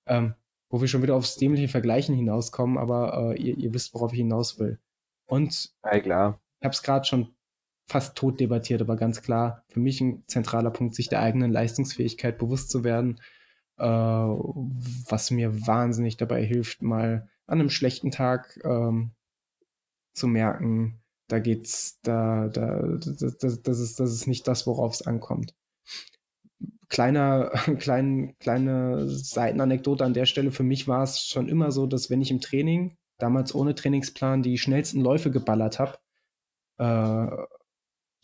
[0.05, 0.35] Ähm,
[0.69, 4.17] wo wir schon wieder aufs dämliche Vergleichen hinauskommen, aber äh, ihr, ihr, wisst, worauf ich
[4.17, 4.79] hinaus will.
[5.27, 6.41] Und ja, klar.
[6.59, 7.34] ich habe es gerade schon
[7.87, 12.37] fast tot debattiert, aber ganz klar für mich ein zentraler Punkt, sich der eigenen Leistungsfähigkeit
[12.37, 13.19] bewusst zu werden,
[13.77, 19.11] äh, was mir wahnsinnig dabei hilft, mal an einem schlechten Tag ähm,
[20.13, 24.93] zu merken, da geht's, da, da, das, das, das, ist, das ist nicht das, worauf
[24.93, 25.55] es ankommt.
[26.89, 27.49] Kleiner,
[27.79, 30.51] klein, kleine Seitenanekdote an der Stelle.
[30.51, 34.43] Für mich war es schon immer so, dass wenn ich im Training, damals ohne Trainingsplan,
[34.43, 35.97] die schnellsten Läufe geballert habe,
[36.77, 37.45] äh,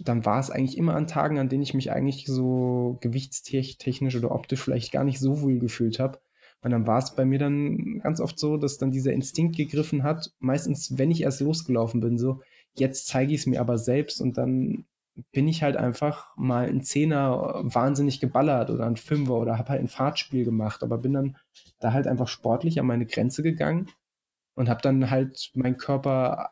[0.04, 4.32] dann war es eigentlich immer an Tagen, an denen ich mich eigentlich so gewichtstechnisch oder
[4.32, 6.20] optisch vielleicht gar nicht so wohl gefühlt habe.
[6.64, 10.04] Und dann war es bei mir dann ganz oft so, dass dann dieser Instinkt gegriffen
[10.04, 12.42] hat, meistens, wenn ich erst losgelaufen bin, so,
[12.74, 14.86] jetzt zeige ich es mir aber selbst und dann
[15.32, 19.82] bin ich halt einfach mal ein Zehner wahnsinnig geballert oder ein Fünfer oder habe halt
[19.82, 21.38] ein Fahrtspiel gemacht, aber bin dann
[21.80, 23.90] da halt einfach sportlich an meine Grenze gegangen
[24.56, 26.52] und habe dann halt meinen Körper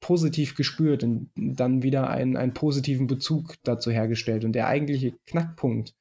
[0.00, 4.44] positiv gespürt und dann wieder einen, einen positiven Bezug dazu hergestellt.
[4.44, 5.94] Und der eigentliche Knackpunkt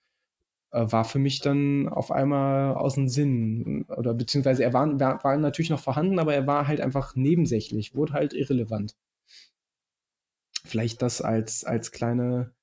[0.72, 3.86] äh, war für mich dann auf einmal aus dem Sinn.
[3.90, 7.96] Oder beziehungsweise er war, war, war natürlich noch vorhanden, aber er war halt einfach nebensächlich,
[7.96, 8.96] wurde halt irrelevant.
[10.66, 12.54] Vielleicht das als, als kleine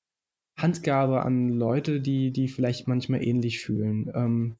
[0.57, 4.11] Handgabe an Leute, die, die vielleicht manchmal ähnlich fühlen.
[4.15, 4.57] Ähm,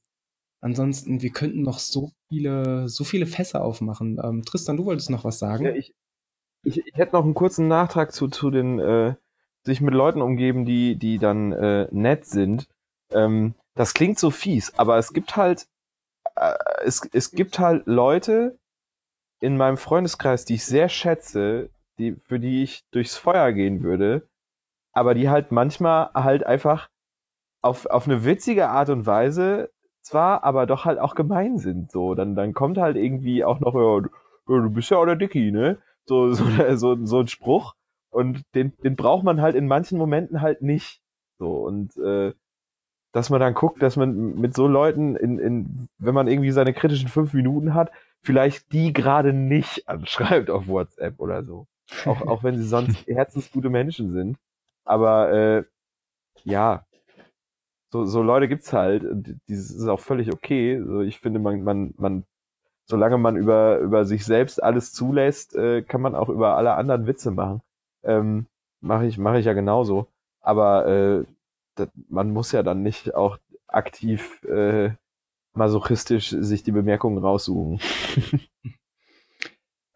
[0.61, 4.19] ansonsten, wir könnten noch so viele, so viele Fässer aufmachen.
[4.23, 5.65] Ähm, Tristan, du wolltest noch was sagen?
[5.65, 5.95] Ja, ich,
[6.67, 9.15] ich, ich hätte noch einen kurzen Nachtrag zu, zu den, äh,
[9.63, 12.67] sich mit Leuten umgeben, die, die dann äh, nett sind.
[13.11, 15.67] Ähm, das klingt so fies, aber es gibt halt,
[16.35, 18.57] äh, es, es gibt halt Leute
[19.39, 24.27] in meinem Freundeskreis, die ich sehr schätze, die, für die ich durchs Feuer gehen würde,
[24.93, 26.89] aber die halt manchmal halt einfach
[27.61, 29.71] auf, auf eine witzige Art und Weise
[30.01, 31.91] zwar, aber doch halt auch gemein sind.
[31.91, 34.09] So, dann, dann kommt halt irgendwie auch noch, ja,
[34.47, 35.77] du bist ja auch der Dicky, ne?
[36.07, 36.45] So, so,
[36.75, 37.75] so, so ein Spruch.
[38.09, 41.01] Und den, den braucht man halt in manchen Momenten halt nicht.
[41.39, 42.33] So, und äh,
[43.11, 46.73] dass man dann guckt, dass man mit so Leuten, in, in, wenn man irgendwie seine
[46.73, 51.67] kritischen fünf Minuten hat, vielleicht die gerade nicht anschreibt auf WhatsApp oder so.
[52.05, 54.37] Auch, auch wenn sie sonst herzensgute Menschen sind.
[54.83, 55.63] Aber äh,
[56.43, 56.85] ja,
[57.91, 59.03] so, so Leute gibt's halt.
[59.47, 60.81] Das ist auch völlig okay.
[60.83, 62.23] So, ich finde, man, man, man,
[62.87, 67.05] solange man über, über sich selbst alles zulässt, äh, kann man auch über alle anderen
[67.05, 67.61] Witze machen.
[68.03, 68.47] Ähm,
[68.81, 70.07] mache ich, mache ich ja genauso.
[70.39, 71.25] Aber äh,
[71.75, 74.91] das, man muss ja dann nicht auch aktiv äh,
[75.53, 77.81] masochistisch sich die Bemerkungen raussuchen.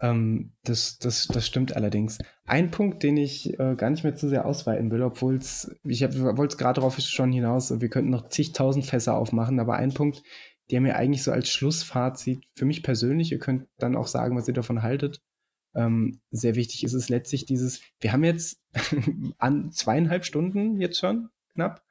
[0.02, 2.18] ähm, das, das, das stimmt allerdings.
[2.46, 6.02] Ein Punkt, den ich äh, gar nicht mehr zu sehr ausweiten will, obwohl es, ich
[6.02, 10.24] wollte es gerade darauf schon hinaus, wir könnten noch zigtausend Fässer aufmachen, aber ein Punkt,
[10.72, 14.48] der mir eigentlich so als Schlussfazit für mich persönlich, ihr könnt dann auch sagen, was
[14.48, 15.22] ihr davon haltet,
[15.74, 18.62] ähm, sehr wichtig ist es letztlich dieses, wir haben jetzt
[19.38, 21.84] an zweieinhalb Stunden jetzt schon knapp.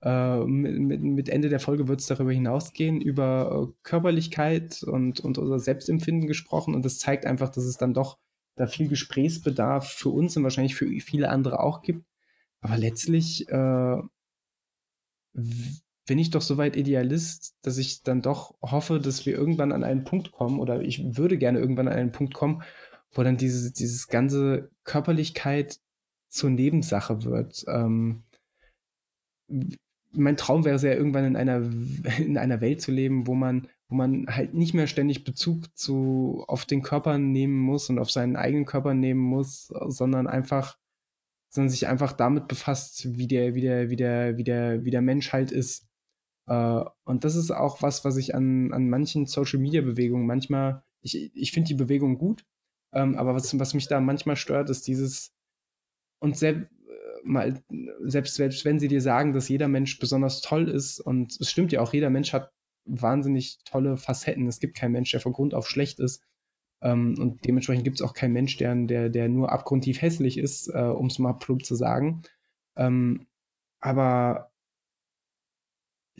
[0.00, 5.38] Äh, mit, mit, Ende der Folge wird es darüber hinausgehen, über äh, Körperlichkeit und, und
[5.38, 6.74] unser Selbstempfinden gesprochen.
[6.74, 8.18] Und das zeigt einfach, dass es dann doch
[8.54, 12.04] da viel Gesprächsbedarf für uns und wahrscheinlich für viele andere auch gibt.
[12.60, 13.96] Aber letztlich äh,
[16.08, 20.04] bin ich doch soweit Idealist, dass ich dann doch hoffe, dass wir irgendwann an einen
[20.04, 22.62] Punkt kommen, oder ich würde gerne irgendwann an einen Punkt kommen,
[23.12, 25.78] wo dann diese, dieses ganze Körperlichkeit
[26.28, 27.62] zur Nebensache wird.
[27.68, 28.22] Ähm,
[30.12, 31.56] mein Traum wäre es ja irgendwann in einer,
[32.18, 36.42] in einer Welt zu leben, wo man, wo man halt nicht mehr ständig Bezug zu,
[36.48, 40.78] auf den Körper nehmen muss und auf seinen eigenen Körper nehmen muss, sondern einfach,
[41.50, 45.02] sondern sich einfach damit befasst, wie der, wie der, wie der, wie der, wie der
[45.02, 45.87] Mensch halt ist.
[46.48, 50.82] Äh, und das ist auch was, was ich an, an manchen Social Media Bewegungen manchmal,
[51.00, 52.44] ich, ich finde die Bewegung gut,
[52.92, 55.32] ähm, aber was, was mich da manchmal stört, ist dieses,
[56.20, 56.68] und selbst,
[57.22, 57.62] mal,
[58.00, 61.72] selbst, selbst wenn sie dir sagen, dass jeder Mensch besonders toll ist, und es stimmt
[61.72, 62.50] ja auch, jeder Mensch hat
[62.88, 64.46] wahnsinnig tolle Facetten.
[64.46, 66.22] Es gibt keinen Mensch, der von Grund auf schlecht ist.
[66.80, 70.68] Ähm, und dementsprechend gibt es auch keinen Mensch, der, der, der nur abgrundtief hässlich ist,
[70.68, 72.22] äh, um es mal plump zu sagen.
[72.76, 73.26] Ähm,
[73.80, 74.50] aber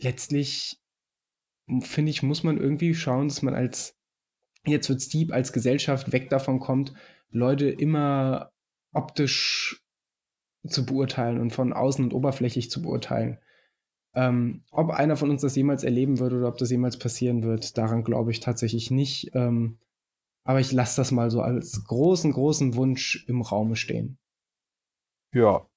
[0.01, 0.79] letztlich
[1.81, 3.95] finde ich, muss man irgendwie schauen, dass man als,
[4.65, 6.93] jetzt wird Steep als Gesellschaft weg davon kommt,
[7.29, 8.51] Leute immer
[8.91, 9.83] optisch
[10.67, 13.39] zu beurteilen und von außen und oberflächlich zu beurteilen.
[14.15, 17.77] Ähm, ob einer von uns das jemals erleben wird oder ob das jemals passieren wird,
[17.77, 19.31] daran glaube ich tatsächlich nicht.
[19.35, 19.77] Ähm,
[20.43, 24.17] aber ich lasse das mal so als großen, großen Wunsch im Raume stehen.
[25.33, 25.67] Ja.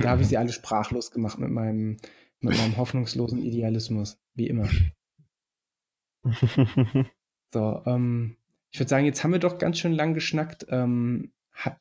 [0.00, 1.96] Da habe ich sie alle sprachlos gemacht mit meinem,
[2.40, 4.68] mit meinem hoffnungslosen Idealismus, wie immer.
[7.52, 8.36] so, ähm,
[8.70, 10.66] ich würde sagen, jetzt haben wir doch ganz schön lang geschnackt.
[10.68, 11.80] Ähm, habt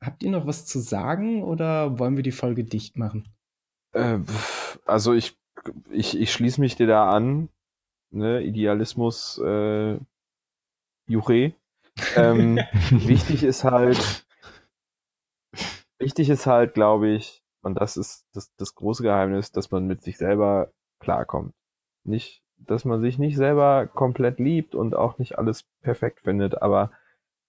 [0.00, 3.28] habt ihr noch was zu sagen oder wollen wir die Folge dicht machen?
[3.92, 4.20] Äh,
[4.86, 5.36] also ich,
[5.90, 7.48] ich, ich schließe mich dir da an.
[8.10, 8.42] Ne?
[8.42, 9.98] Idealismus, äh,
[11.08, 11.52] Jure.
[12.16, 12.58] Ähm,
[12.90, 14.26] wichtig ist halt,
[15.98, 20.02] wichtig ist halt, glaube ich, und das ist das, das große Geheimnis, dass man mit
[20.02, 20.70] sich selber
[21.00, 21.54] klarkommt.
[22.04, 26.90] Nicht, dass man sich nicht selber komplett liebt und auch nicht alles perfekt findet, aber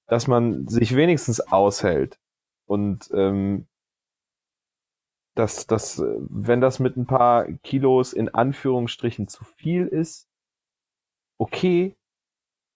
[0.08, 2.20] dass man sich wenigstens aushält
[2.66, 3.68] und ähm,
[5.36, 10.28] dass, dass, wenn das mit ein paar Kilos in Anführungsstrichen zu viel ist,
[11.38, 11.96] okay,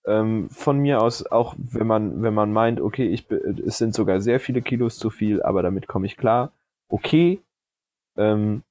[0.06, 4.22] ähm, von mir aus, auch wenn man, wenn man meint, okay, ich, es sind sogar
[4.22, 6.53] sehr viele Kilos zu viel, aber damit komme ich klar,
[6.94, 7.42] okay.
[8.18, 8.64] Ähm,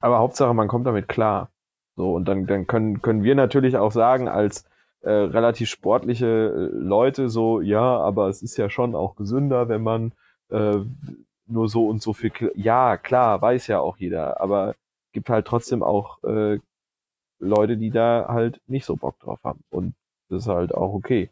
[0.00, 1.50] aber Hauptsache, man kommt damit klar.
[1.96, 4.64] So, und dann, dann können, können wir natürlich auch sagen, als
[5.00, 9.82] äh, relativ sportliche äh, Leute, so, ja, aber es ist ja schon auch gesünder, wenn
[9.82, 10.12] man
[10.50, 10.78] äh,
[11.46, 12.32] nur so und so viel.
[12.54, 14.74] Ja, klar, weiß ja auch jeder, aber
[15.12, 16.58] gibt halt trotzdem auch äh,
[17.40, 19.62] Leute, die da halt nicht so Bock drauf haben.
[19.70, 19.94] Und
[20.28, 21.30] das ist halt auch okay.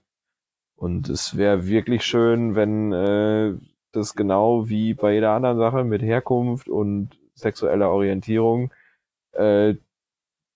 [0.77, 3.55] Und es wäre wirklich schön, wenn äh,
[3.97, 8.73] das genau wie bei jeder anderen Sache mit Herkunft und sexueller Orientierung
[9.33, 9.75] äh,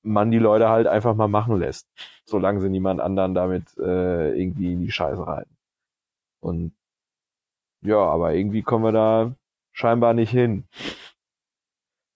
[0.02, 1.88] man die Leute halt einfach mal machen lässt,
[2.24, 5.56] solange sie niemand anderen damit äh, irgendwie in die Scheiße reiten.
[6.40, 6.72] Und
[7.82, 9.34] ja, aber irgendwie kommen wir da
[9.72, 10.64] scheinbar nicht hin.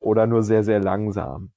[0.00, 1.52] Oder nur sehr, sehr langsam.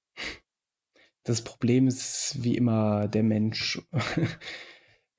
[1.24, 3.82] Das Problem ist wie immer der Mensch.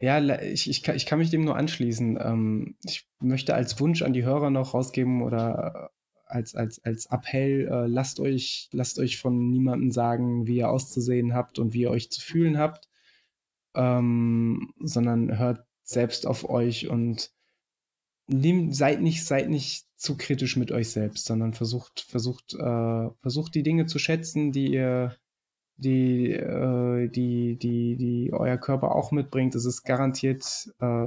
[0.01, 2.19] Ja, ich, ich, kann, ich kann mich dem nur anschließen.
[2.21, 5.91] Ähm, ich möchte als Wunsch an die Hörer noch rausgeben oder
[6.29, 11.35] als, als, als Appell, äh, lasst, euch, lasst euch von niemandem sagen, wie ihr auszusehen
[11.35, 12.89] habt und wie ihr euch zu fühlen habt,
[13.75, 17.33] ähm, sondern hört selbst auf euch und
[18.27, 23.55] nehmt, seid nicht, seid nicht zu kritisch mit euch selbst, sondern versucht, versucht, äh, versucht
[23.55, 25.17] die Dinge zu schätzen, die ihr,
[25.79, 29.55] die, äh, die, die, die euer Körper auch mitbringt.
[29.55, 31.07] Es ist garantiert, äh,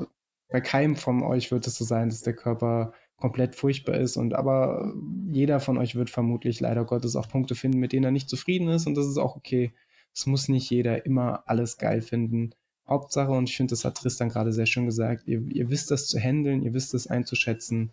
[0.50, 4.18] bei keinem von euch wird es so sein, dass der Körper komplett furchtbar ist.
[4.18, 4.94] Und aber
[5.32, 8.68] jeder von euch wird vermutlich leider Gottes auch Punkte finden, mit denen er nicht zufrieden
[8.70, 8.88] ist.
[8.88, 9.74] Und das ist auch okay.
[10.14, 12.52] Es muss nicht jeder immer alles geil finden.
[12.88, 16.08] Hauptsache, und ich finde, das hat Tristan gerade sehr schön gesagt, ihr, ihr wisst das
[16.08, 17.92] zu handeln, ihr wisst das einzuschätzen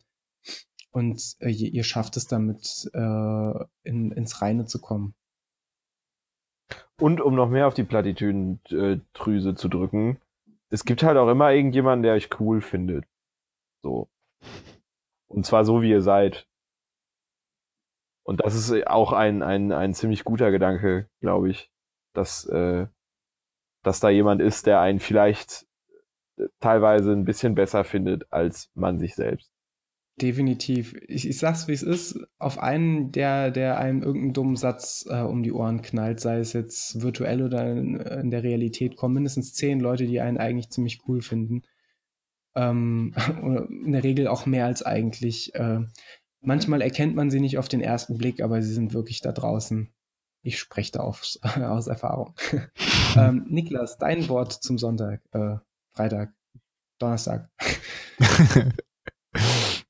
[0.91, 5.15] und äh, ihr, ihr, schafft es damit, äh, in, ins Reine zu kommen.
[7.01, 10.21] Und um noch mehr auf die Plattitüden-Drüse zu drücken,
[10.71, 13.05] es gibt halt auch immer irgendjemanden, der euch cool findet.
[13.83, 14.09] So.
[15.29, 16.47] Und zwar so, wie ihr seid.
[18.25, 21.71] Und das ist auch ein, ein, ein ziemlich guter Gedanke, glaube ich,
[22.15, 22.87] dass, äh,
[23.83, 25.67] dass da jemand ist, der einen vielleicht
[26.37, 29.51] äh, teilweise ein bisschen besser findet als man sich selbst.
[30.21, 30.95] Definitiv.
[31.07, 32.19] Ich, ich sag's, wie es ist.
[32.39, 36.53] Auf einen, der, der einem irgendeinen dummen Satz äh, um die Ohren knallt, sei es
[36.53, 41.03] jetzt virtuell oder in, in, der Realität, kommen mindestens zehn Leute, die einen eigentlich ziemlich
[41.07, 41.63] cool finden.
[42.57, 43.15] Ähm,
[43.85, 45.55] in der Regel auch mehr als eigentlich.
[45.55, 45.81] Äh,
[46.41, 49.93] manchmal erkennt man sie nicht auf den ersten Blick, aber sie sind wirklich da draußen.
[50.43, 52.35] Ich spreche da aufs, aus Erfahrung.
[53.17, 55.57] ähm, Niklas, dein Wort zum Sonntag, äh,
[55.91, 56.33] Freitag,
[56.99, 57.51] Donnerstag.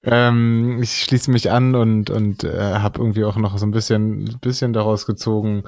[0.03, 4.39] Ähm, ich schließe mich an und, und äh, habe irgendwie auch noch so ein bisschen,
[4.41, 5.65] bisschen daraus gezogen,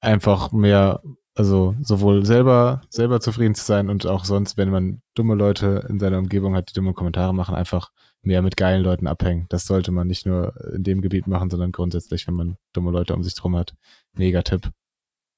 [0.00, 1.00] einfach mehr
[1.34, 5.98] also sowohl selber, selber zufrieden zu sein und auch sonst, wenn man dumme Leute in
[5.98, 7.92] seiner Umgebung hat, die dumme Kommentare machen, einfach
[8.22, 9.46] mehr mit geilen Leuten abhängen.
[9.48, 13.14] Das sollte man nicht nur in dem Gebiet machen, sondern grundsätzlich, wenn man dumme Leute
[13.14, 13.74] um sich drum hat.
[14.12, 14.70] Mega Tipp.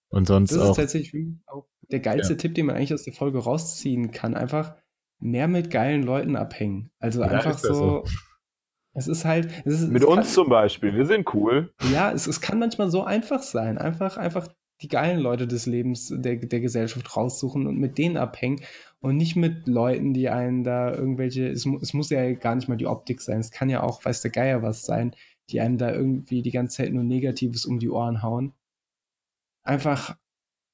[0.08, 0.62] Und sonst das auch.
[0.68, 2.38] Das ist tatsächlich auch der geilste ja.
[2.38, 4.34] Tipp, den man eigentlich aus der Folge rausziehen kann.
[4.34, 4.74] Einfach
[5.22, 6.90] mehr mit geilen Leuten abhängen.
[6.98, 8.04] Also ja, einfach so.
[8.94, 9.48] Es ist halt.
[9.64, 10.94] Es ist, mit uns kann, zum Beispiel.
[10.94, 11.72] Wir sind cool.
[11.92, 13.78] Ja, es, es kann manchmal so einfach sein.
[13.78, 14.48] Einfach, einfach
[14.82, 18.60] die geilen Leute des Lebens, der, der Gesellschaft raussuchen und mit denen abhängen
[19.00, 22.76] und nicht mit Leuten, die einen da irgendwelche, es, es muss ja gar nicht mal
[22.76, 25.14] die Optik sein, es kann ja auch, weiß der Geier was sein,
[25.50, 28.54] die einem da irgendwie die ganze Zeit nur Negatives um die Ohren hauen.
[29.62, 30.16] Einfach,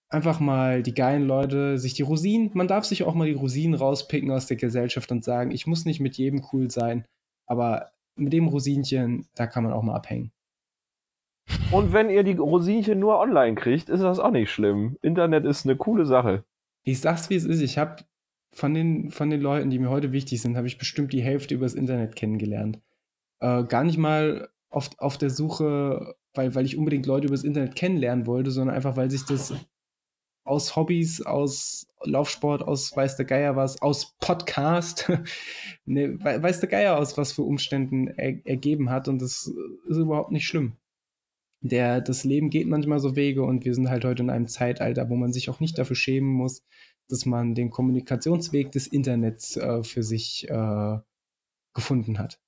[0.08, 3.74] einfach mal die geilen Leute, sich die Rosinen, man darf sich auch mal die Rosinen
[3.74, 7.04] rauspicken aus der Gesellschaft und sagen, ich muss nicht mit jedem cool sein,
[7.46, 10.32] aber mit dem Rosinchen, da kann man auch mal abhängen.
[11.70, 14.96] Und wenn ihr die Rosinchen nur online kriegt, ist das auch nicht schlimm.
[15.02, 16.44] Internet ist eine coole Sache.
[16.84, 17.60] Ich sag's wie es ist.
[17.60, 18.04] Ich habe
[18.52, 21.54] von den, von den Leuten, die mir heute wichtig sind, habe ich bestimmt die Hälfte
[21.54, 22.80] übers Internet kennengelernt.
[23.40, 27.76] Äh, gar nicht mal auf, auf der Suche, weil, weil ich unbedingt Leute übers Internet
[27.76, 29.54] kennenlernen wollte, sondern einfach, weil sich das
[30.48, 35.10] aus Hobbys, aus Laufsport, aus weiß der Geier was, aus Podcast,
[35.84, 39.52] ne, weiß der Geier aus was für Umständen er, ergeben hat und das
[39.88, 40.76] ist überhaupt nicht schlimm.
[41.60, 45.10] Der, das Leben geht manchmal so Wege und wir sind halt heute in einem Zeitalter,
[45.10, 46.62] wo man sich auch nicht dafür schämen muss,
[47.08, 50.98] dass man den Kommunikationsweg des Internets äh, für sich äh,
[51.74, 52.40] gefunden hat.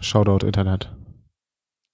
[0.00, 0.94] Shoutout Internet.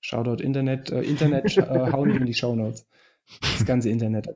[0.01, 0.91] Shoutout Internet.
[0.91, 2.87] Äh, Internet äh, hauen wir in die Shownotes.
[3.41, 4.29] Das ganze Internet.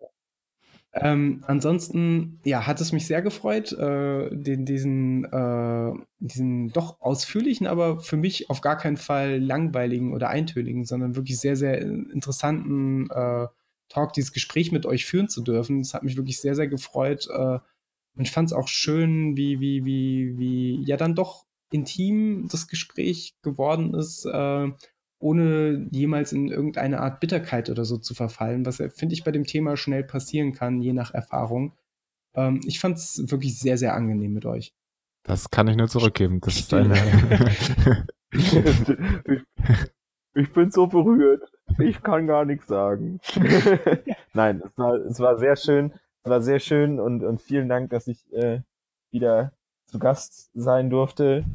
[0.97, 7.67] Ähm, ansonsten, ja, hat es mich sehr gefreut, äh, den, diesen, äh, diesen doch ausführlichen,
[7.67, 13.11] aber für mich auf gar keinen Fall langweiligen oder eintönigen, sondern wirklich sehr, sehr interessanten
[13.11, 13.49] äh,
[13.89, 15.83] Talk, dieses Gespräch mit euch führen zu dürfen.
[15.83, 17.29] Das hat mich wirklich sehr, sehr gefreut.
[17.29, 17.59] Äh,
[18.17, 22.69] und ich fand es auch schön, wie, wie, wie, wie, ja, dann doch intim das
[22.69, 24.69] Gespräch geworden ist, äh,
[25.25, 29.45] ohne jemals in irgendeine Art Bitterkeit oder so zu verfallen, was, finde ich, bei dem
[29.45, 31.73] Thema schnell passieren kann, je nach Erfahrung.
[32.35, 34.75] Ähm, ich fand es wirklich sehr, sehr angenehm mit euch.
[35.23, 36.43] Das kann ich nur zurückgeben.
[36.43, 36.95] Das ist eine
[38.35, 38.53] ich,
[40.35, 41.51] ich bin so berührt.
[41.79, 43.19] Ich kann gar nichts sagen.
[44.35, 45.95] Nein, es war, es war sehr schön.
[46.23, 48.61] Es war sehr schön und, und vielen Dank, dass ich äh,
[49.11, 49.55] wieder
[49.87, 51.47] zu Gast sein durfte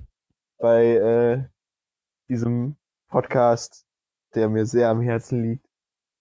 [0.57, 1.43] bei äh,
[2.29, 2.75] diesem
[3.09, 3.85] Podcast,
[4.35, 5.65] der mir sehr am Herzen liegt.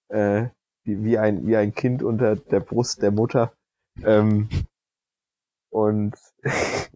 [0.08, 0.48] Äh,
[0.84, 3.52] wie, wie, ein, wie ein Kind unter der Brust der Mutter.
[4.02, 4.48] Ähm,
[5.70, 6.14] und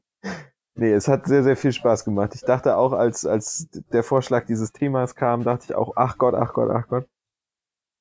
[0.75, 2.35] nee, es hat sehr, sehr viel Spaß gemacht.
[2.35, 6.35] Ich dachte auch, als, als der Vorschlag dieses Themas kam, dachte ich auch, ach Gott,
[6.35, 7.07] ach Gott, ach Gott.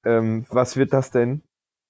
[0.05, 1.43] Ähm, was wird das denn?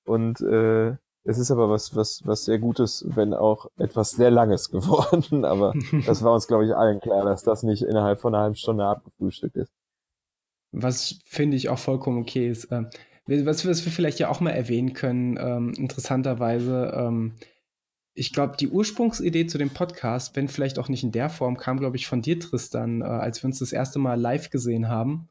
[0.05, 4.69] Und äh, es ist aber was, was, was sehr Gutes, wenn auch etwas sehr Langes
[4.71, 5.45] geworden.
[5.45, 5.73] Aber
[6.05, 8.85] das war uns, glaube ich, allen klar, dass das nicht innerhalb von einer halben Stunde
[8.85, 9.71] abgefrühstückt ist.
[10.71, 12.69] Was finde ich auch vollkommen okay ist.
[12.71, 12.89] Ähm,
[13.27, 17.33] was, was wir vielleicht ja auch mal erwähnen können, ähm, interessanterweise, ähm,
[18.13, 21.79] ich glaube, die Ursprungsidee zu dem Podcast, wenn vielleicht auch nicht in der Form, kam,
[21.79, 25.29] glaube ich, von dir, Tristan, äh, als wir uns das erste Mal live gesehen haben.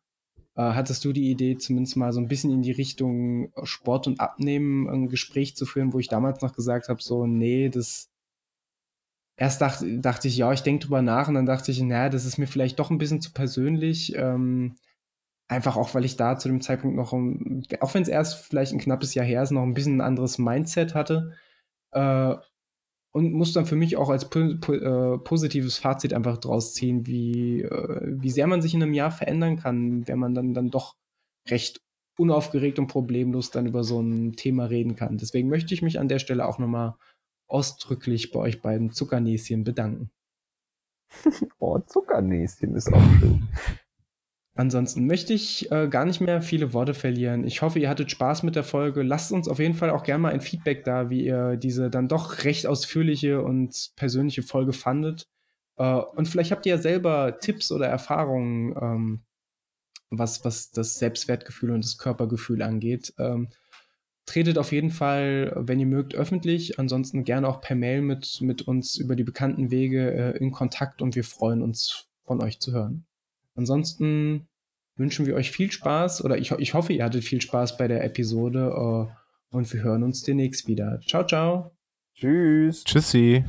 [0.56, 4.20] Äh, hattest du die Idee, zumindest mal so ein bisschen in die Richtung Sport und
[4.20, 8.08] Abnehmen ein Gespräch zu führen, wo ich damals noch gesagt habe, so, nee, das.
[9.36, 12.26] Erst dachte, dachte ich, ja, ich denke drüber nach und dann dachte ich, naja, das
[12.26, 14.14] ist mir vielleicht doch ein bisschen zu persönlich.
[14.14, 14.76] Ähm,
[15.50, 18.78] einfach auch, weil ich da zu dem Zeitpunkt noch, auch wenn es erst vielleicht ein
[18.78, 21.32] knappes Jahr her ist, noch ein bisschen ein anderes Mindset hatte.
[21.92, 22.36] Äh,
[23.12, 27.08] und muss dann für mich auch als po po äh, positives Fazit einfach draus ziehen,
[27.08, 30.70] wie, äh, wie sehr man sich in einem Jahr verändern kann, wenn man dann, dann
[30.70, 30.94] doch
[31.48, 31.80] recht
[32.16, 35.18] unaufgeregt und problemlos dann über so ein Thema reden kann.
[35.18, 36.94] Deswegen möchte ich mich an der Stelle auch nochmal
[37.48, 40.12] ausdrücklich bei euch beiden Zuckernäschen bedanken.
[41.58, 43.48] oh, Zuckernäschen ist auch schön.
[44.54, 47.44] Ansonsten möchte ich äh, gar nicht mehr viele Worte verlieren.
[47.44, 49.02] Ich hoffe, ihr hattet Spaß mit der Folge.
[49.02, 52.08] Lasst uns auf jeden Fall auch gerne mal ein Feedback da, wie ihr diese dann
[52.08, 55.28] doch recht ausführliche und persönliche Folge fandet.
[55.76, 59.20] Äh, und vielleicht habt ihr ja selber Tipps oder Erfahrungen, ähm,
[60.10, 63.14] was, was das Selbstwertgefühl und das Körpergefühl angeht.
[63.18, 63.48] Ähm,
[64.26, 66.78] tretet auf jeden Fall, wenn ihr mögt, öffentlich.
[66.78, 71.02] Ansonsten gerne auch per Mail mit, mit uns über die bekannten Wege äh, in Kontakt
[71.02, 73.06] und wir freuen uns, von euch zu hören.
[73.60, 74.48] Ansonsten
[74.96, 78.02] wünschen wir euch viel Spaß oder ich, ich hoffe, ihr hattet viel Spaß bei der
[78.02, 80.98] Episode uh, und wir hören uns demnächst wieder.
[81.06, 81.76] Ciao, ciao.
[82.14, 82.84] Tschüss.
[82.84, 83.44] Tschüssi.